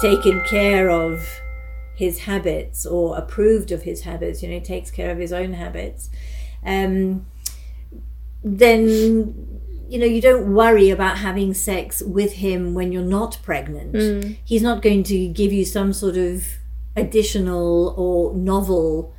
taken 0.00 0.42
care 0.44 0.90
of 0.90 1.26
his 1.94 2.20
habits 2.20 2.84
or 2.84 3.16
approved 3.16 3.70
of 3.72 3.82
his 3.82 4.02
habits, 4.02 4.42
you 4.42 4.48
know, 4.48 4.56
he 4.56 4.60
takes 4.60 4.90
care 4.90 5.10
of 5.10 5.18
his 5.18 5.32
own 5.32 5.54
habits, 5.54 6.10
um, 6.64 7.24
then 8.44 9.60
you 9.88 9.98
know 9.98 10.06
you 10.06 10.20
don't 10.20 10.52
worry 10.52 10.90
about 10.90 11.18
having 11.18 11.54
sex 11.54 12.02
with 12.02 12.34
him 12.34 12.74
when 12.74 12.92
you're 12.92 13.02
not 13.02 13.38
pregnant. 13.42 13.92
Mm. 13.94 14.36
He's 14.44 14.62
not 14.62 14.82
going 14.82 15.02
to 15.04 15.28
give 15.28 15.52
you 15.52 15.64
some 15.64 15.92
sort 15.92 16.16
of 16.16 16.44
additional 16.96 17.94
or 17.96 18.34
novel 18.34 19.14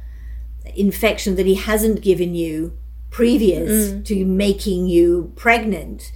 infection 0.75 1.35
that 1.35 1.45
he 1.45 1.55
hasn't 1.55 2.01
given 2.01 2.35
you 2.35 2.77
previous 3.19 3.71
Mm. 3.91 4.05
to 4.09 4.15
making 4.25 4.81
you 4.95 5.31
pregnant. 5.45 6.11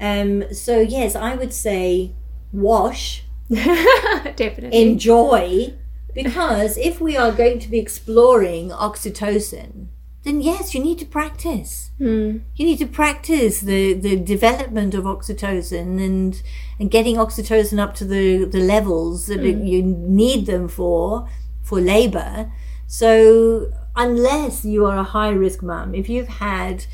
Um, 0.00 0.30
so 0.52 0.74
yes, 0.80 1.10
I 1.16 1.32
would 1.40 1.52
say 1.66 2.12
wash, 2.52 3.24
Definitely. 3.50 4.82
enjoy, 4.82 5.74
because 6.14 6.76
if 6.78 7.00
we 7.00 7.16
are 7.16 7.32
going 7.32 7.58
to 7.64 7.68
be 7.68 7.78
exploring 7.78 8.70
oxytocin, 8.70 9.88
then 10.24 10.40
yes, 10.40 10.74
you 10.74 10.80
need 10.82 10.98
to 10.98 11.06
practice. 11.06 11.90
Mm. 12.00 12.40
You 12.56 12.64
need 12.66 12.78
to 12.78 12.86
practice 12.86 13.60
the, 13.60 13.92
the 14.06 14.16
development 14.16 14.92
of 14.94 15.04
oxytocin 15.04 15.88
and 16.08 16.42
and 16.80 16.90
getting 16.90 17.16
oxytocin 17.16 17.78
up 17.84 17.94
to 17.98 18.04
the, 18.04 18.44
the 18.44 18.60
levels 18.60 19.26
that 19.26 19.42
you 19.42 19.82
need 19.82 20.46
them 20.46 20.68
for 20.68 21.28
for 21.62 21.80
labor. 21.80 22.50
So 22.86 23.72
unless 23.96 24.64
you 24.64 24.86
are 24.86 24.98
a 24.98 25.04
high 25.04 25.30
risk 25.30 25.62
mum, 25.62 25.94
if 25.94 26.08
you've 26.08 26.28
had 26.28 26.86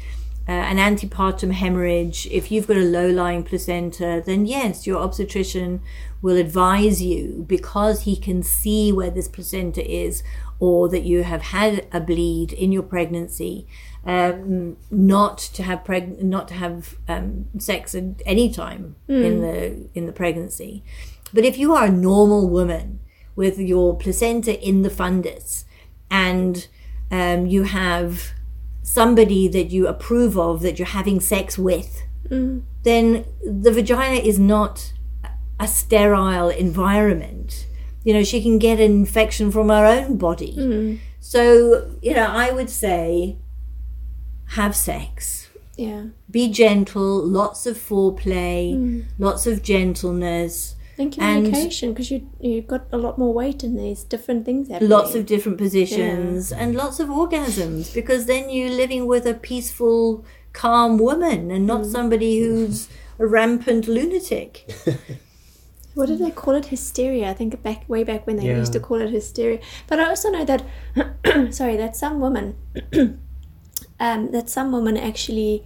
uh, 0.48 0.52
an 0.52 0.76
antepartum 0.76 1.52
hemorrhage, 1.52 2.26
if 2.30 2.50
you've 2.50 2.66
got 2.66 2.76
a 2.76 2.80
low 2.80 3.08
lying 3.08 3.44
placenta, 3.44 4.22
then 4.24 4.46
yes, 4.46 4.86
your 4.86 5.00
obstetrician 5.00 5.80
will 6.20 6.36
advise 6.36 7.02
you 7.02 7.44
because 7.46 8.02
he 8.02 8.16
can 8.16 8.42
see 8.42 8.92
where 8.92 9.10
this 9.10 9.28
placenta 9.28 9.88
is 9.88 10.22
or 10.58 10.88
that 10.88 11.02
you 11.02 11.24
have 11.24 11.42
had 11.42 11.86
a 11.92 12.00
bleed 12.00 12.52
in 12.52 12.70
your 12.72 12.82
pregnancy. 12.82 13.66
Um, 14.04 14.76
not 14.90 15.38
to 15.38 15.62
have 15.62 15.84
preg- 15.84 16.20
not 16.22 16.48
to 16.48 16.54
have 16.54 16.96
um, 17.06 17.46
sex 17.58 17.94
at 17.94 18.20
any 18.26 18.52
time 18.52 18.96
in 19.06 19.42
the 19.42 19.88
in 19.94 20.06
the 20.06 20.12
pregnancy, 20.12 20.82
but 21.32 21.44
if 21.44 21.56
you 21.56 21.72
are 21.72 21.86
a 21.86 21.90
normal 21.90 22.48
woman 22.48 22.98
with 23.36 23.60
your 23.60 23.96
placenta 23.96 24.60
in 24.60 24.82
the 24.82 24.90
fundus 24.90 25.64
and 26.10 26.66
um, 27.12 27.46
you 27.46 27.64
have 27.64 28.32
somebody 28.82 29.46
that 29.46 29.70
you 29.70 29.86
approve 29.86 30.36
of 30.36 30.62
that 30.62 30.78
you're 30.78 30.86
having 30.86 31.20
sex 31.20 31.58
with, 31.58 32.02
mm. 32.28 32.62
then 32.82 33.24
the 33.44 33.70
vagina 33.70 34.16
is 34.16 34.38
not 34.38 34.92
a 35.60 35.68
sterile 35.68 36.48
environment. 36.48 37.66
You 38.02 38.14
know, 38.14 38.24
she 38.24 38.42
can 38.42 38.58
get 38.58 38.80
an 38.80 38.90
infection 38.90 39.52
from 39.52 39.68
her 39.68 39.86
own 39.86 40.16
body. 40.16 40.56
Mm. 40.58 40.98
So, 41.20 41.96
you 42.02 42.14
know, 42.14 42.26
I 42.26 42.50
would 42.50 42.70
say 42.70 43.36
have 44.56 44.74
sex. 44.74 45.50
yeah. 45.76 46.06
Be 46.30 46.50
gentle, 46.50 47.24
lots 47.24 47.66
of 47.66 47.76
foreplay, 47.76 48.74
mm. 48.74 49.04
lots 49.18 49.46
of 49.46 49.62
gentleness. 49.62 50.74
And 51.02 51.12
communication, 51.14 51.92
because 51.92 52.10
you 52.10 52.28
you've 52.40 52.66
got 52.66 52.86
a 52.92 52.98
lot 52.98 53.18
more 53.18 53.32
weight 53.32 53.62
in 53.64 53.76
these 53.76 54.04
different 54.04 54.44
things 54.44 54.68
happening. 54.68 54.90
lots 54.90 55.14
of 55.14 55.26
different 55.26 55.58
positions 55.58 56.52
and 56.52 56.74
lots 56.74 57.00
of 57.00 57.08
orgasms 57.08 57.92
because 57.94 58.26
then 58.26 58.48
you're 58.50 58.70
living 58.70 59.06
with 59.06 59.26
a 59.26 59.34
peaceful 59.34 60.24
calm 60.52 60.98
woman 60.98 61.50
and 61.50 61.66
not 61.66 61.86
somebody 61.86 62.40
who's 62.40 62.88
a 63.18 63.26
rampant 63.26 63.86
lunatic 63.88 64.70
what 65.94 66.06
did 66.06 66.18
they 66.20 66.30
call 66.30 66.54
it? 66.54 66.66
Hysteria. 66.66 67.28
I 67.30 67.34
think 67.34 67.62
back 67.62 67.86
way 67.88 68.02
back 68.02 68.26
when 68.26 68.36
they 68.36 68.46
Yeah. 68.46 68.58
used 68.58 68.72
to 68.72 68.80
call 68.80 68.98
it 69.00 69.10
hysteria. 69.10 69.58
But 69.88 70.00
I 70.00 70.08
also 70.08 70.30
know 70.30 70.44
that 70.44 70.62
sorry, 71.54 71.76
that 71.76 71.96
some 71.96 72.18
women 72.20 72.56
um, 74.00 74.30
that 74.32 74.48
some 74.48 74.72
women 74.72 74.96
actually 74.96 75.64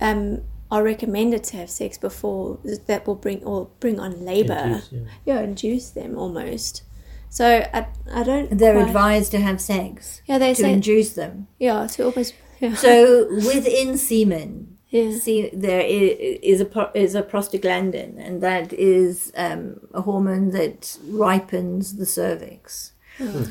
um, 0.00 0.40
are 0.70 0.82
recommended 0.82 1.42
to 1.44 1.56
have 1.56 1.68
sex 1.70 1.98
before 1.98 2.58
that 2.86 3.06
will 3.06 3.16
bring 3.16 3.42
or 3.44 3.68
bring 3.80 3.98
on 4.00 4.24
labor. 4.24 4.54
Induce, 4.54 4.92
yeah. 4.92 5.00
yeah, 5.24 5.40
induce 5.40 5.90
them 5.90 6.16
almost. 6.18 6.82
So 7.28 7.64
I, 7.74 7.86
I 8.12 8.22
don't. 8.24 8.56
they're 8.58 8.74
quite- 8.74 8.86
advised 8.88 9.30
to 9.32 9.38
have 9.40 9.60
sex 9.60 10.20
Yeah, 10.26 10.38
they 10.38 10.54
to 10.54 10.62
say 10.62 10.72
induce 10.72 11.12
them 11.14 11.46
yeah 11.60 11.86
to 11.86 12.04
almost 12.06 12.34
yeah 12.58 12.74
so 12.74 13.28
within 13.46 13.96
semen 13.96 14.76
yeah 14.88 15.16
see 15.16 15.48
there 15.52 15.80
i- 15.80 16.18
is 16.52 16.60
a 16.60 16.90
is 16.94 17.14
a 17.14 17.22
prostaglandin 17.22 18.18
and 18.18 18.42
that 18.42 18.72
is 18.72 19.30
um, 19.36 19.78
a 19.94 20.00
hormone 20.02 20.50
that 20.50 20.98
ripens 21.06 21.96
the 21.98 22.06
cervix 22.06 22.92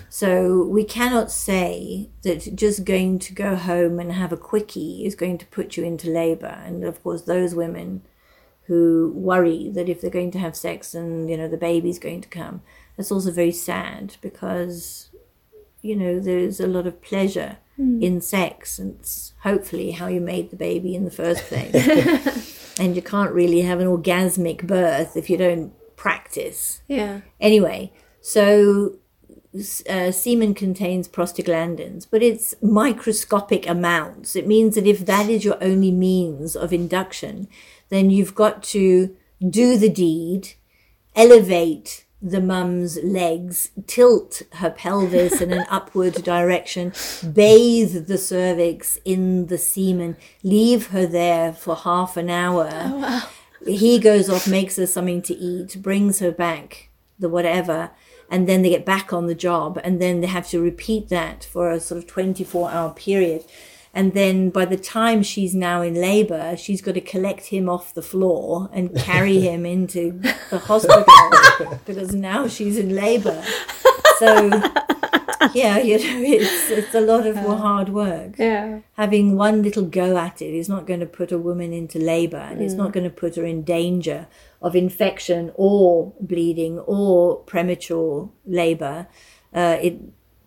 so 0.10 0.64
we 0.64 0.84
cannot 0.84 1.32
say 1.32 2.10
that 2.24 2.56
just 2.56 2.86
going 2.86 3.20
to 3.20 3.34
go 3.34 3.56
home 3.56 4.00
and 4.00 4.12
have 4.12 4.32
a 4.32 4.38
quickie 4.38 5.06
is 5.06 5.16
going 5.16 5.38
to 5.38 5.46
put 5.48 5.78
you 5.78 5.84
into 5.84 6.10
labor. 6.10 6.62
And 6.66 6.84
of 6.84 7.02
course 7.04 7.24
those 7.24 7.56
women 7.56 8.02
who 8.64 9.12
worry 9.16 9.70
that 9.70 9.90
if 9.90 10.02
they're 10.02 10.10
going 10.10 10.32
to 10.32 10.40
have 10.40 10.56
sex 10.56 10.94
and 10.94 11.30
you 11.30 11.36
know 11.36 11.48
the 11.48 11.58
baby's 11.58 11.98
going 11.98 12.22
to 12.22 12.30
come 12.30 12.62
that's 12.96 13.12
also 13.12 13.32
very 13.32 13.52
sad 13.52 14.16
because 14.22 15.10
you 15.82 15.96
know 15.96 16.20
there's 16.20 16.60
a 16.60 16.68
lot 16.68 16.86
of 16.86 17.02
pleasure 17.02 17.58
hmm. 17.78 18.02
in 18.02 18.22
sex. 18.22 18.78
And 18.78 19.00
it's 19.00 19.34
hopefully 19.42 19.92
how 19.92 20.08
you 20.08 20.22
made 20.22 20.52
the 20.52 20.56
baby 20.56 20.96
in 20.96 21.06
the 21.06 21.12
first 21.12 21.44
place. 21.46 22.56
And 22.80 22.96
you 22.96 23.02
can't 23.02 23.34
really 23.34 23.60
have 23.64 23.82
an 23.82 23.88
orgasmic 23.88 24.66
birth 24.66 25.18
if 25.18 25.30
you 25.30 25.36
don't 25.36 25.74
practice. 25.98 26.82
Yeah. 26.88 27.20
Anyway 27.42 27.92
so 28.22 28.96
uh, 29.90 30.12
semen 30.12 30.54
contains 30.54 31.08
prostaglandins, 31.08 32.06
but 32.10 32.22
it's 32.22 32.54
microscopic 32.62 33.68
amounts. 33.68 34.36
It 34.36 34.48
means 34.48 34.76
that 34.76 34.86
if 34.86 35.06
that 35.06 35.30
is 35.30 35.44
your 35.44 35.58
only 35.62 35.92
means 35.92 36.56
of 36.56 36.72
induction, 36.72 37.48
then 37.90 38.10
you've 38.10 38.36
got 38.36 38.62
to 38.64 39.16
do 39.48 39.78
the 39.78 39.90
deed, 39.90 40.54
elevate 41.16 42.06
the 42.22 42.42
mum's 42.42 43.00
legs, 43.02 43.72
tilt 43.88 44.42
her 44.56 44.70
pelvis 44.70 45.42
in 45.42 45.52
an 45.52 45.66
upward 45.72 46.16
direction, 46.16 46.94
bathe 47.34 48.08
the 48.08 48.18
cervix 48.18 49.00
in 49.04 49.48
the 49.48 49.58
semen, 49.58 50.16
leave 50.44 50.88
her 50.88 51.08
there 51.08 51.54
for 51.54 51.76
half 51.76 52.18
an 52.18 52.30
hour. 52.30 53.24
He 53.66 54.00
goes 54.00 54.30
off, 54.30 54.48
makes 54.48 54.76
her 54.76 54.86
something 54.86 55.22
to 55.24 55.34
eat, 55.34 55.82
brings 55.82 56.20
her 56.20 56.32
back 56.32 56.90
the 57.20 57.30
whatever, 57.30 57.92
and 58.30 58.48
then 58.48 58.62
they 58.62 58.70
get 58.70 58.86
back 58.86 59.12
on 59.12 59.28
the 59.28 59.36
job, 59.36 59.80
and 59.84 60.02
then 60.02 60.22
they 60.22 60.28
have 60.28 60.48
to 60.50 60.62
repeat 60.62 61.10
that 61.10 61.44
for 61.44 61.72
a 61.72 61.80
sort 61.80 61.98
of 61.98 62.08
24 62.08 62.72
hour 62.72 62.94
period. 62.94 63.44
And 63.94 64.14
then 64.14 64.52
by 64.52 64.66
the 64.66 64.78
time 64.78 65.24
she's 65.24 65.56
now 65.56 65.82
in 65.82 65.96
labor, 65.96 66.56
she's 66.56 66.82
got 66.82 66.94
to 66.94 67.02
collect 67.02 67.48
him 67.48 67.68
off 67.68 67.94
the 67.94 68.04
floor 68.04 68.70
and 68.72 68.96
carry 68.96 69.40
him 69.50 69.66
into 69.66 70.22
the 70.50 70.60
hospital 70.60 71.06
because 71.86 72.14
now 72.14 72.48
she's 72.48 72.78
in 72.78 72.96
labor. 72.96 73.44
So, 74.20 74.62
yeah, 75.54 75.78
you 75.80 75.98
know, 75.98 76.22
it's, 76.22 76.70
it's 76.70 76.96
a 76.96 77.02
lot 77.02 77.26
of 77.26 77.36
hard 77.36 77.90
work 77.90 78.38
yeah 78.38 78.80
having 78.94 79.36
one 79.36 79.62
little 79.64 79.86
go 79.86 80.18
at 80.18 80.42
it 80.42 80.54
is 80.54 80.68
not 80.68 80.86
going 80.86 81.00
to 81.00 81.06
put 81.06 81.32
a 81.32 81.38
woman 81.38 81.72
into 81.74 81.98
labor 82.00 82.38
and 82.38 82.62
it's 82.62 82.74
not 82.74 82.92
going 82.92 83.04
to 83.04 83.10
put 83.10 83.36
her 83.36 83.46
in 83.46 83.64
danger 83.64 84.28
of 84.62 84.76
infection 84.76 85.52
or 85.56 86.14
bleeding 86.20 86.80
or 86.80 87.38
premature 87.38 88.30
labor. 88.46 89.08
Uh, 89.54 89.78
it 89.82 90.00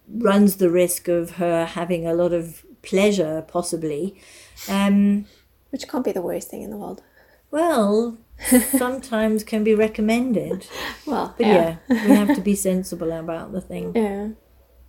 runs 0.09 0.57
the 0.57 0.71
risk 0.71 1.09
of 1.09 1.33
her 1.33 1.65
having 1.65 2.07
a 2.07 2.15
lot 2.15 2.33
of 2.33 2.65
pleasure, 2.83 3.43
possibly. 3.49 4.21
Um, 4.69 5.27
which 5.71 5.89
can't 5.89 6.05
be 6.05 6.13
the 6.13 6.21
worst 6.23 6.51
thing 6.51 6.63
in 6.63 6.71
the 6.71 6.77
world. 6.77 7.03
well, 7.51 8.19
sometimes 8.77 9.45
can 9.45 9.65
be 9.65 9.75
recommended. 9.75 10.67
Well, 11.07 11.35
But 11.39 11.47
yeah. 11.47 11.77
we 11.89 11.97
have 11.97 12.35
to 12.35 12.41
be 12.41 12.55
sensible 12.71 13.13
about 13.13 13.53
the 13.53 13.61
thing. 13.61 13.93
Yeah. 13.95 14.29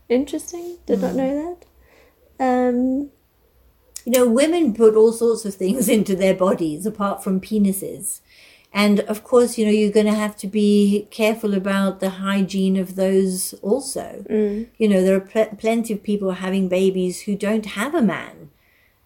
Interesting. 0.10 0.78
Did 0.86 1.02
not 1.02 1.16
know 1.16 1.58
that. 2.40 2.46
Um, 2.46 3.10
You 4.06 4.12
know, 4.12 4.28
women 4.30 4.74
put 4.74 4.96
all 4.96 5.14
sorts 5.14 5.46
of 5.46 5.56
things 5.56 5.88
into 5.98 6.16
their 6.16 6.34
bodies 6.34 6.86
apart 6.86 7.24
from 7.24 7.40
penises. 7.40 8.20
And 8.76 9.00
of 9.02 9.24
course, 9.24 9.58
you 9.58 9.66
know, 9.66 9.72
you're 9.72 9.92
going 9.92 10.08
to 10.08 10.14
have 10.26 10.36
to 10.38 10.48
be 10.48 11.08
careful 11.12 11.54
about 11.54 12.00
the 12.00 12.10
hygiene 12.10 12.76
of 12.76 12.96
those 12.96 13.54
also. 13.62 14.26
You 14.78 14.90
know, 14.90 15.04
there 15.04 15.16
are 15.16 15.20
pl- 15.20 15.56
plenty 15.58 15.94
of 15.94 16.02
people 16.04 16.32
having 16.32 16.68
babies 16.68 17.22
who 17.22 17.36
don't 17.36 17.66
have 17.66 17.94
a 17.96 18.02
man. 18.02 18.50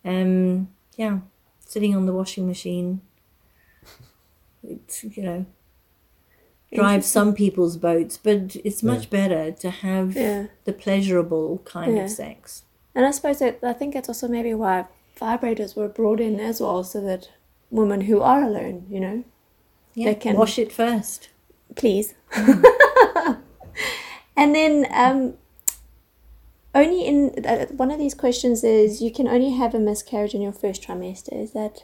Um, 0.05 0.69
yeah, 0.95 1.19
sitting 1.59 1.95
on 1.95 2.05
the 2.05 2.13
washing 2.13 2.47
machine. 2.47 3.01
It's, 4.63 5.03
you 5.03 5.21
know, 5.21 5.45
drives 6.73 7.05
some 7.07 7.33
people's 7.33 7.77
boats, 7.77 8.17
but 8.17 8.55
it's 8.63 8.83
much 8.83 9.09
better 9.09 9.51
to 9.51 9.69
have 9.69 10.15
Yeah. 10.15 10.47
the 10.65 10.73
pleasurable 10.73 11.59
kind 11.65 11.95
Yeah. 11.95 12.03
of 12.03 12.11
sex. 12.11 12.63
and 12.95 13.05
I 13.05 13.11
suppose 13.11 13.37
that 13.39 13.59
I 13.63 13.73
think 13.73 13.93
that's 13.93 14.09
also 14.09 14.27
maybe 14.27 14.53
why 14.55 14.85
vibrators 15.19 15.75
were 15.75 15.87
brought 15.87 16.19
in 16.19 16.39
as 16.39 16.59
well, 16.61 16.83
so 16.83 16.99
that 17.01 17.29
women 17.71 18.01
who 18.01 18.21
are 18.21 18.41
alone, 18.43 18.85
you 18.89 18.99
know, 18.99 19.23
Yeah, 19.93 20.05
They 20.09 20.15
can- 20.15 20.35
wash 20.37 20.57
it 20.59 20.71
first. 20.71 21.29
please. 21.75 22.13
and 24.35 24.53
then 24.55 24.85
um, 24.91 25.33
only 26.75 27.05
in 27.05 27.45
uh, 27.45 27.65
one 27.67 27.89
of 27.91 27.97
these 27.99 28.13
questions 28.13 28.63
is 28.63 29.01
you 29.01 29.11
can 29.11 29.27
only 29.27 29.51
have 29.51 29.73
a 29.73 29.79
miscarriage 29.79 30.33
in 30.35 30.41
your 30.41 30.51
first 30.51 30.83
trimester. 30.83 31.33
Is 31.33 31.51
that 31.53 31.83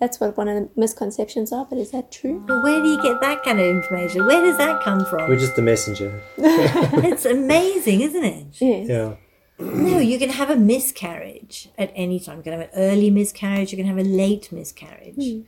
that's 0.00 0.18
what 0.18 0.36
one 0.36 0.48
of 0.48 0.54
the 0.56 0.80
misconceptions 0.80 1.52
are? 1.52 1.66
But 1.66 1.78
is 1.78 1.90
that 1.90 2.10
true? 2.10 2.42
But 2.46 2.62
where 2.62 2.82
do 2.82 2.88
you 2.88 3.02
get 3.02 3.20
that 3.20 3.44
kind 3.44 3.60
of 3.60 3.66
information? 3.66 4.26
Where 4.26 4.40
does 4.40 4.56
that 4.56 4.82
come 4.82 5.04
from? 5.04 5.28
We're 5.28 5.38
just 5.38 5.56
the 5.56 5.62
messenger. 5.62 6.22
it's 6.38 7.26
amazing, 7.26 8.00
isn't 8.00 8.24
it? 8.24 8.46
Yes. 8.60 8.88
Yeah. 8.88 9.14
No, 9.58 9.98
you 9.98 10.18
can 10.18 10.30
have 10.30 10.48
a 10.48 10.56
miscarriage 10.56 11.68
at 11.76 11.92
any 11.94 12.18
time. 12.18 12.38
You 12.38 12.42
can 12.42 12.52
have 12.54 12.62
an 12.62 12.70
early 12.74 13.10
miscarriage, 13.10 13.72
you 13.72 13.76
can 13.76 13.86
have 13.86 13.98
a 13.98 14.02
late 14.02 14.50
miscarriage, 14.50 15.44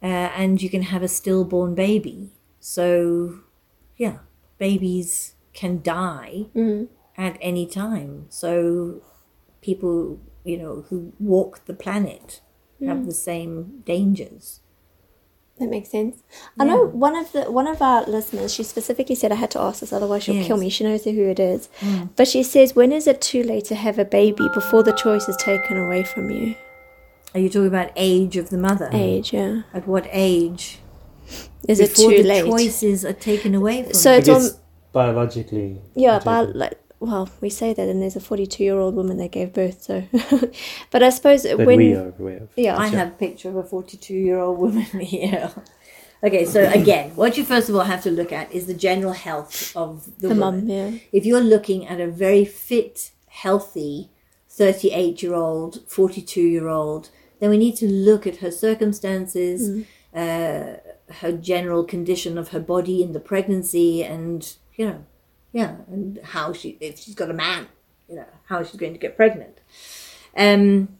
uh, 0.00 0.06
and 0.06 0.62
you 0.62 0.70
can 0.70 0.82
have 0.82 1.02
a 1.02 1.08
stillborn 1.08 1.74
baby. 1.74 2.30
So, 2.60 3.40
yeah, 3.96 4.18
babies 4.58 5.34
can 5.52 5.82
die 5.82 6.46
at 7.18 7.36
any 7.40 7.66
time. 7.66 8.26
So, 8.28 9.02
people, 9.62 10.20
you 10.44 10.58
know, 10.58 10.84
who 10.88 11.12
walk 11.18 11.64
the 11.64 11.74
planet 11.74 12.40
have 12.84 13.06
the 13.06 13.12
same 13.14 13.82
dangers. 13.84 14.60
That 15.58 15.70
makes 15.70 15.88
sense. 15.90 16.22
I 16.60 16.64
know 16.64 16.84
one 16.84 17.16
of 17.16 17.32
the 17.32 17.50
one 17.50 17.66
of 17.66 17.80
our 17.80 18.04
listeners. 18.04 18.52
She 18.52 18.62
specifically 18.62 19.14
said 19.14 19.32
I 19.32 19.36
had 19.36 19.50
to 19.52 19.60
ask 19.60 19.80
this, 19.80 19.90
otherwise 19.92 20.22
she'll 20.24 20.44
kill 20.44 20.58
me. 20.58 20.68
She 20.68 20.84
knows 20.84 21.04
who 21.04 21.10
it 21.30 21.40
is. 21.40 21.70
Mm. 21.80 22.10
But 22.14 22.28
she 22.28 22.42
says, 22.42 22.76
when 22.76 22.92
is 22.92 23.06
it 23.06 23.22
too 23.22 23.42
late 23.42 23.64
to 23.66 23.74
have 23.74 23.98
a 23.98 24.04
baby 24.04 24.48
before 24.52 24.82
the 24.82 24.92
choice 24.92 25.28
is 25.30 25.36
taken 25.38 25.78
away 25.78 26.02
from 26.04 26.28
you? 26.30 26.54
Are 27.34 27.40
you 27.40 27.48
talking 27.48 27.68
about 27.68 27.90
age 27.96 28.36
of 28.36 28.50
the 28.50 28.58
mother? 28.58 28.90
Age, 28.92 29.32
yeah. 29.32 29.62
At 29.72 29.86
what 29.86 30.06
age? 30.10 30.80
Is 31.68 31.80
it 31.80 31.94
too 31.96 32.08
the 32.08 32.22
late? 32.22 32.44
choices 32.46 33.04
are 33.06 33.12
taken 33.14 33.54
away 33.54 33.82
from 33.84 33.94
So 33.94 34.12
you. 34.12 34.18
it's 34.18 34.28
Because 34.28 34.54
on. 34.56 34.60
biologically. 34.92 35.80
Yeah, 35.94 36.16
I 36.16 36.18
take 36.18 36.24
but 36.26 36.56
like, 36.56 36.78
well, 37.06 37.28
we 37.40 37.50
say 37.50 37.72
that, 37.72 37.88
and 37.88 38.02
there's 38.02 38.16
a 38.16 38.20
42 38.20 38.62
year 38.62 38.78
old 38.78 38.94
woman 38.94 39.16
that 39.18 39.30
gave 39.30 39.52
birth. 39.52 39.82
So, 39.82 40.04
but 40.90 41.02
I 41.02 41.10
suppose 41.10 41.44
that 41.44 41.58
when 41.58 41.78
we 41.78 41.94
are 41.94 42.12
aware 42.18 42.38
of. 42.38 42.50
yeah, 42.56 42.76
I 42.76 42.88
have 42.88 43.08
a 43.08 43.12
picture 43.12 43.48
of 43.48 43.56
a 43.56 43.62
42 43.62 44.14
year 44.14 44.38
old 44.38 44.58
woman 44.58 44.82
here. 45.00 45.52
Okay, 46.22 46.44
so 46.44 46.68
again, 46.74 47.10
what 47.16 47.36
you 47.36 47.44
first 47.44 47.68
of 47.68 47.76
all 47.76 47.82
have 47.82 48.02
to 48.02 48.10
look 48.10 48.32
at 48.32 48.50
is 48.52 48.66
the 48.66 48.74
general 48.74 49.12
health 49.12 49.76
of 49.76 50.06
the, 50.20 50.28
the 50.28 50.34
woman. 50.34 50.66
mum, 50.66 50.68
yeah, 50.68 50.98
If 51.12 51.24
you're 51.24 51.40
looking 51.40 51.86
at 51.86 52.00
a 52.00 52.06
very 52.06 52.44
fit, 52.44 53.12
healthy 53.28 54.10
38 54.48 55.22
year 55.22 55.34
old, 55.34 55.82
42 55.86 56.40
year 56.40 56.68
old, 56.68 57.10
then 57.40 57.50
we 57.50 57.58
need 57.58 57.76
to 57.76 57.86
look 57.86 58.26
at 58.26 58.36
her 58.36 58.50
circumstances, 58.50 59.84
uh, 60.14 60.76
her 61.20 61.32
general 61.38 61.84
condition 61.84 62.38
of 62.38 62.48
her 62.48 62.60
body 62.60 63.02
in 63.02 63.12
the 63.12 63.20
pregnancy, 63.20 64.02
and, 64.02 64.56
you 64.74 64.86
know, 64.86 65.04
yeah, 65.56 65.76
and 65.90 66.20
how 66.22 66.52
she, 66.52 66.76
if 66.82 66.98
she's 66.98 67.14
got 67.14 67.30
a 67.30 67.32
man, 67.32 67.66
you 68.10 68.16
know, 68.16 68.26
how 68.44 68.62
she's 68.62 68.78
going 68.78 68.92
to 68.92 68.98
get 68.98 69.16
pregnant. 69.16 69.56
Um, 70.36 70.98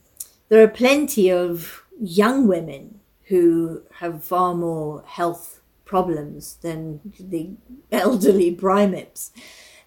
there 0.49 0.65
are 0.65 0.69
plenty 0.69 1.31
of 1.31 1.85
young 2.01 2.49
women 2.49 3.01
who 3.25 3.83
have 3.97 4.25
far 4.25 4.55
more 4.55 5.05
health 5.07 5.61
problems 5.85 6.57
than 6.63 7.13
the 7.21 7.51
elderly 7.93 8.51
primates. 8.51 9.31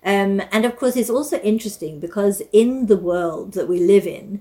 Um, 0.05 0.39
and 0.51 0.65
of 0.65 0.75
course, 0.75 0.95
it's 0.95 1.09
also 1.09 1.39
interesting 1.39 1.99
because 1.99 2.43
in 2.51 2.85
the 2.85 2.97
world 2.97 3.53
that 3.53 3.67
we 3.67 3.79
live 3.79 4.05
in, 4.05 4.39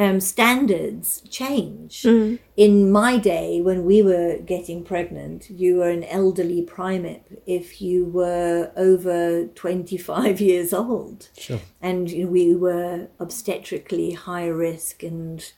um, 0.00 0.18
standards 0.18 1.22
change. 1.28 2.04
Mm. 2.04 2.38
In 2.56 2.90
my 2.90 3.18
day, 3.18 3.60
when 3.60 3.84
we 3.84 4.02
were 4.02 4.38
getting 4.38 4.82
pregnant, 4.82 5.50
you 5.50 5.76
were 5.76 5.90
an 5.90 6.04
elderly 6.04 6.62
primate 6.62 7.22
if 7.46 7.82
you 7.82 8.06
were 8.06 8.72
over 8.76 9.48
25 9.48 10.40
years 10.50 10.72
old. 10.72 11.28
Sure. 11.36 11.60
And 11.82 12.10
you 12.10 12.24
know, 12.24 12.30
we 12.30 12.56
were 12.56 13.08
obstetrically 13.18 14.12
high 14.12 14.46
risk 14.46 15.02
and 15.02 15.52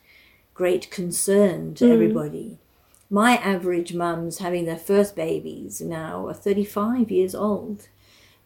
great 0.54 0.90
concern 0.90 1.74
to 1.76 1.92
everybody. 1.92 2.58
My 3.08 3.36
average 3.36 3.94
mums 3.94 4.38
having 4.38 4.64
their 4.64 4.76
first 4.76 5.14
babies 5.14 5.80
now 5.80 6.26
are 6.26 6.34
35 6.34 7.12
years 7.12 7.36
old. 7.36 7.86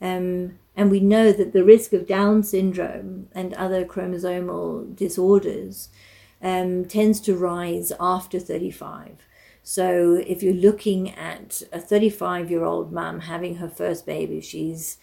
Um, 0.03 0.59
and 0.77 0.91
we 0.91 1.01
know 1.01 1.33
that 1.33 1.55
the 1.55 1.65
risk 1.65 1.95
of 1.95 2.07
Down 2.07 2.43
syndrome 2.43 3.29
and 3.33 3.55
other 3.55 3.85
chromosomal 3.87 4.95
disorders 4.95 5.89
um, 6.43 6.85
tends 6.85 7.19
to 7.21 7.35
rise 7.35 7.93
after 7.99 8.39
35. 8.39 9.27
So 9.63 10.23
if 10.27 10.43
you're 10.43 10.55
looking 10.55 11.11
at 11.11 11.63
a 11.73 11.81
35 11.81 12.51
year 12.51 12.65
old 12.65 12.93
mum 12.93 13.21
having 13.21 13.57
her 13.57 13.69
first 13.69 14.05
baby, 14.05 14.43
she's 14.43 14.99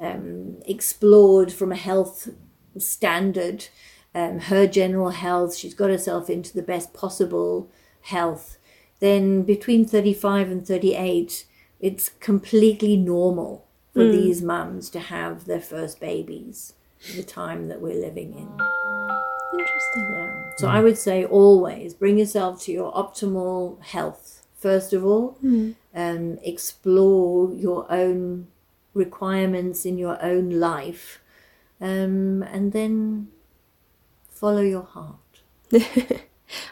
um, 0.00 0.56
explored 0.66 1.52
from 1.52 1.70
a 1.70 1.76
health 1.76 2.28
standard, 2.76 3.68
um, 4.14 4.40
her 4.40 4.66
general 4.66 5.10
health, 5.10 5.54
she's 5.54 5.74
got 5.74 5.90
herself 5.90 6.28
into 6.28 6.52
the 6.52 6.62
best 6.62 6.92
possible 6.92 7.70
health. 8.02 8.58
Then 8.98 9.42
between 9.42 9.86
35 9.86 10.50
and 10.50 10.66
38, 10.66 11.44
it's 11.78 12.08
completely 12.20 12.96
normal 12.96 13.67
for 13.92 14.04
these 14.04 14.42
mums 14.42 14.90
to 14.90 15.00
have 15.00 15.46
their 15.46 15.60
first 15.60 15.98
babies, 16.00 16.74
the 17.16 17.22
time 17.22 17.68
that 17.68 17.80
we're 17.80 18.00
living 18.00 18.32
in. 18.34 19.58
Interesting. 19.58 20.12
Yeah. 20.12 20.50
So 20.58 20.68
I 20.68 20.80
would 20.80 20.98
say 20.98 21.24
always 21.24 21.94
bring 21.94 22.18
yourself 22.18 22.62
to 22.64 22.72
your 22.72 22.92
optimal 22.92 23.82
health 23.82 24.38
first 24.58 24.92
of 24.92 25.04
all. 25.04 25.38
Um, 25.94 26.38
explore 26.42 27.52
your 27.52 27.90
own 27.90 28.48
requirements 28.92 29.86
in 29.86 29.96
your 29.96 30.22
own 30.22 30.50
life, 30.50 31.20
um, 31.80 32.42
and 32.42 32.72
then 32.72 33.28
follow 34.30 34.60
your 34.60 34.82
heart. 34.82 35.16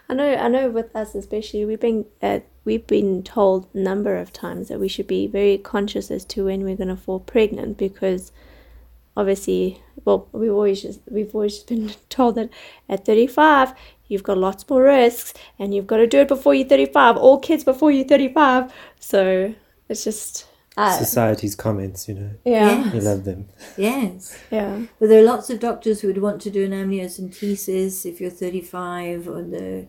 I 0.08 0.14
know, 0.14 0.34
I 0.34 0.48
know. 0.48 0.68
With 0.70 0.94
us, 0.94 1.14
especially, 1.14 1.64
we've 1.64 1.80
been 1.80 2.06
uh, 2.22 2.40
we've 2.66 2.86
been 2.86 3.22
told 3.22 3.66
a 3.72 3.78
number 3.78 4.16
of 4.16 4.32
times 4.32 4.68
that 4.68 4.78
we 4.78 4.88
should 4.88 5.06
be 5.06 5.26
very 5.26 5.56
conscious 5.56 6.10
as 6.10 6.24
to 6.26 6.44
when 6.44 6.64
we're 6.64 6.76
going 6.76 6.88
to 6.88 6.96
fall 6.96 7.20
pregnant 7.20 7.78
because, 7.78 8.32
obviously, 9.16 9.80
well, 10.04 10.28
we've 10.32 10.52
always 10.52 10.82
just 10.82 11.00
we've 11.10 11.34
always 11.34 11.60
been 11.60 11.92
told 12.10 12.34
that 12.34 12.50
at 12.88 13.06
thirty 13.06 13.26
five 13.26 13.72
you've 14.08 14.22
got 14.22 14.38
lots 14.38 14.68
more 14.68 14.82
risks 14.82 15.32
and 15.58 15.74
you've 15.74 15.86
got 15.86 15.96
to 15.96 16.06
do 16.06 16.18
it 16.20 16.28
before 16.28 16.54
you're 16.54 16.68
thirty 16.68 16.86
five. 16.86 17.16
All 17.16 17.38
kids 17.38 17.64
before 17.64 17.90
you're 17.90 18.06
thirty 18.06 18.28
five. 18.32 18.72
So 19.00 19.54
it's 19.88 20.04
just 20.04 20.46
uh, 20.76 20.98
Society's 20.98 21.54
comments, 21.54 22.06
you 22.06 22.14
know. 22.14 22.30
yeah, 22.44 22.92
We 22.92 23.00
love 23.00 23.24
them. 23.24 23.48
Yes. 23.78 24.38
yeah, 24.50 24.82
But 25.00 25.08
there 25.08 25.20
are 25.22 25.24
lots 25.24 25.48
of 25.48 25.58
doctors 25.58 26.00
who 26.00 26.08
would 26.08 26.20
want 26.20 26.42
to 26.42 26.50
do 26.50 26.64
an 26.66 26.72
amniocentesis 26.72 28.04
if 28.04 28.20
you're 28.20 28.30
35 28.30 29.26
or 29.26 29.42
the 29.42 29.86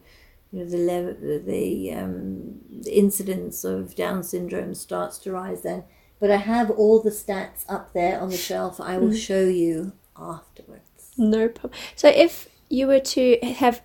you 0.51 0.59
know 0.59 0.69
the 0.69 0.77
level 0.77 1.13
the 1.45 1.93
um, 1.93 2.59
the 2.69 2.97
incidence 2.97 3.63
of 3.63 3.95
Down 3.95 4.23
syndrome 4.23 4.73
starts 4.73 5.17
to 5.19 5.31
rise 5.31 5.61
then. 5.61 5.83
But 6.19 6.31
I 6.31 6.37
have 6.37 6.71
all 6.71 7.01
the 7.01 7.11
stats 7.11 7.63
up 7.69 7.93
there 7.93 8.19
on 8.19 8.29
the 8.29 8.37
shelf. 8.37 8.81
I 8.81 8.97
will 8.97 9.09
mm. 9.09 9.17
show 9.17 9.43
you 9.43 9.93
afterwards. 10.17 11.11
no 11.17 11.47
problem. 11.47 11.79
So 11.95 12.07
if 12.07 12.49
you 12.69 12.87
were 12.87 12.99
to 12.99 13.37
have, 13.43 13.81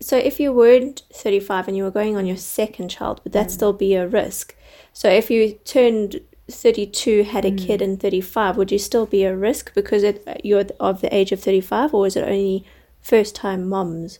so 0.00 0.16
if 0.16 0.40
you 0.40 0.52
weren't 0.52 1.02
thirty 1.12 1.40
five 1.40 1.68
and 1.68 1.76
you 1.76 1.82
were 1.82 1.90
going 1.90 2.16
on 2.16 2.26
your 2.26 2.36
second 2.36 2.88
child, 2.88 3.20
would 3.24 3.32
that 3.32 3.48
mm. 3.48 3.50
still 3.50 3.72
be 3.72 3.94
a 3.94 4.06
risk? 4.06 4.54
So 4.92 5.08
if 5.08 5.30
you 5.30 5.52
turned 5.64 6.20
32 6.50 7.24
had 7.24 7.44
a 7.44 7.50
kid 7.50 7.80
mm. 7.80 7.84
in 7.84 7.96
35 7.98 8.56
would 8.56 8.72
you 8.72 8.78
still 8.78 9.04
be 9.04 9.22
a 9.22 9.36
risk 9.36 9.74
because 9.74 10.02
it, 10.02 10.26
you're 10.42 10.64
of 10.80 11.02
the 11.02 11.14
age 11.14 11.30
of 11.30 11.40
35 11.40 11.92
or 11.92 12.06
is 12.06 12.16
it 12.16 12.24
only 12.24 12.64
first 13.02 13.34
time 13.34 13.68
moms 13.68 14.18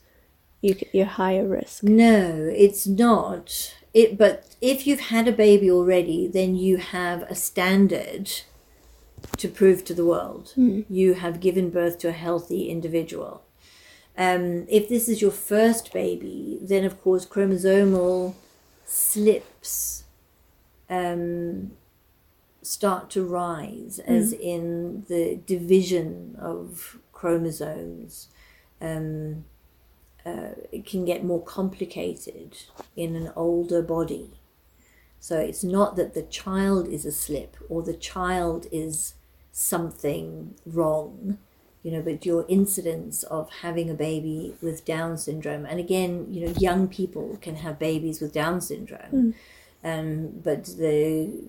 you, 0.60 0.76
you're 0.92 1.06
higher 1.06 1.46
risk 1.46 1.82
No, 1.82 2.50
it's 2.54 2.86
not. 2.86 3.74
It, 3.94 4.18
but 4.18 4.56
if 4.60 4.86
you've 4.86 5.00
had 5.00 5.28
a 5.28 5.32
baby 5.32 5.70
already, 5.70 6.28
then 6.28 6.54
you 6.56 6.76
have 6.76 7.22
a 7.22 7.34
standard 7.34 8.30
to 9.36 9.48
prove 9.48 9.84
to 9.84 9.94
the 9.94 10.04
world. 10.04 10.52
You 10.88 11.14
have 11.14 11.40
given 11.40 11.70
birth 11.70 11.98
to 12.00 12.08
a 12.08 12.12
healthy 12.12 12.68
individual. 12.68 13.42
Um, 14.16 14.66
if 14.68 14.88
this 14.88 15.08
is 15.08 15.22
your 15.22 15.30
first 15.30 15.92
baby, 15.92 16.58
then 16.60 16.84
of 16.84 17.00
course 17.00 17.24
chromosomal 17.24 18.34
slips 18.84 20.04
um, 20.90 21.72
start 22.62 23.10
to 23.10 23.22
rise, 23.24 24.00
as 24.00 24.32
in 24.32 25.04
the 25.08 25.38
division 25.46 26.36
of 26.40 26.98
chromosomes. 27.12 28.28
Um, 28.80 29.44
uh, 30.28 30.50
it 30.72 30.84
can 30.84 31.04
get 31.04 31.24
more 31.24 31.42
complicated 31.42 32.50
in 32.96 33.16
an 33.16 33.30
older 33.34 33.82
body. 33.82 34.30
So 35.20 35.38
it's 35.38 35.64
not 35.64 35.96
that 35.96 36.14
the 36.14 36.22
child 36.22 36.88
is 36.88 37.04
a 37.04 37.12
slip 37.12 37.56
or 37.68 37.82
the 37.82 37.94
child 37.94 38.66
is 38.70 39.14
something 39.52 40.54
wrong, 40.64 41.38
you 41.82 41.90
know, 41.92 42.02
but 42.02 42.26
your 42.26 42.44
incidence 42.48 43.24
of 43.24 43.50
having 43.62 43.90
a 43.90 43.94
baby 43.94 44.54
with 44.62 44.84
Down 44.84 45.18
syndrome, 45.18 45.64
and 45.66 45.80
again, 45.80 46.26
you 46.30 46.40
know, 46.46 46.54
young 46.58 46.88
people 46.88 47.38
can 47.40 47.56
have 47.56 47.78
babies 47.78 48.20
with 48.20 48.32
Down 48.32 48.60
syndrome, 48.60 49.34
um, 49.82 50.40
but 50.44 50.64
the 50.64 51.42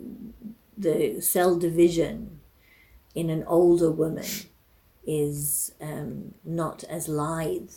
the 0.78 1.20
cell 1.22 1.58
division 1.58 2.40
in 3.14 3.30
an 3.30 3.44
older 3.48 3.92
woman 3.92 4.32
is 5.06 5.74
um, 5.82 6.34
not 6.46 6.84
as 6.86 7.08
lithe 7.08 7.72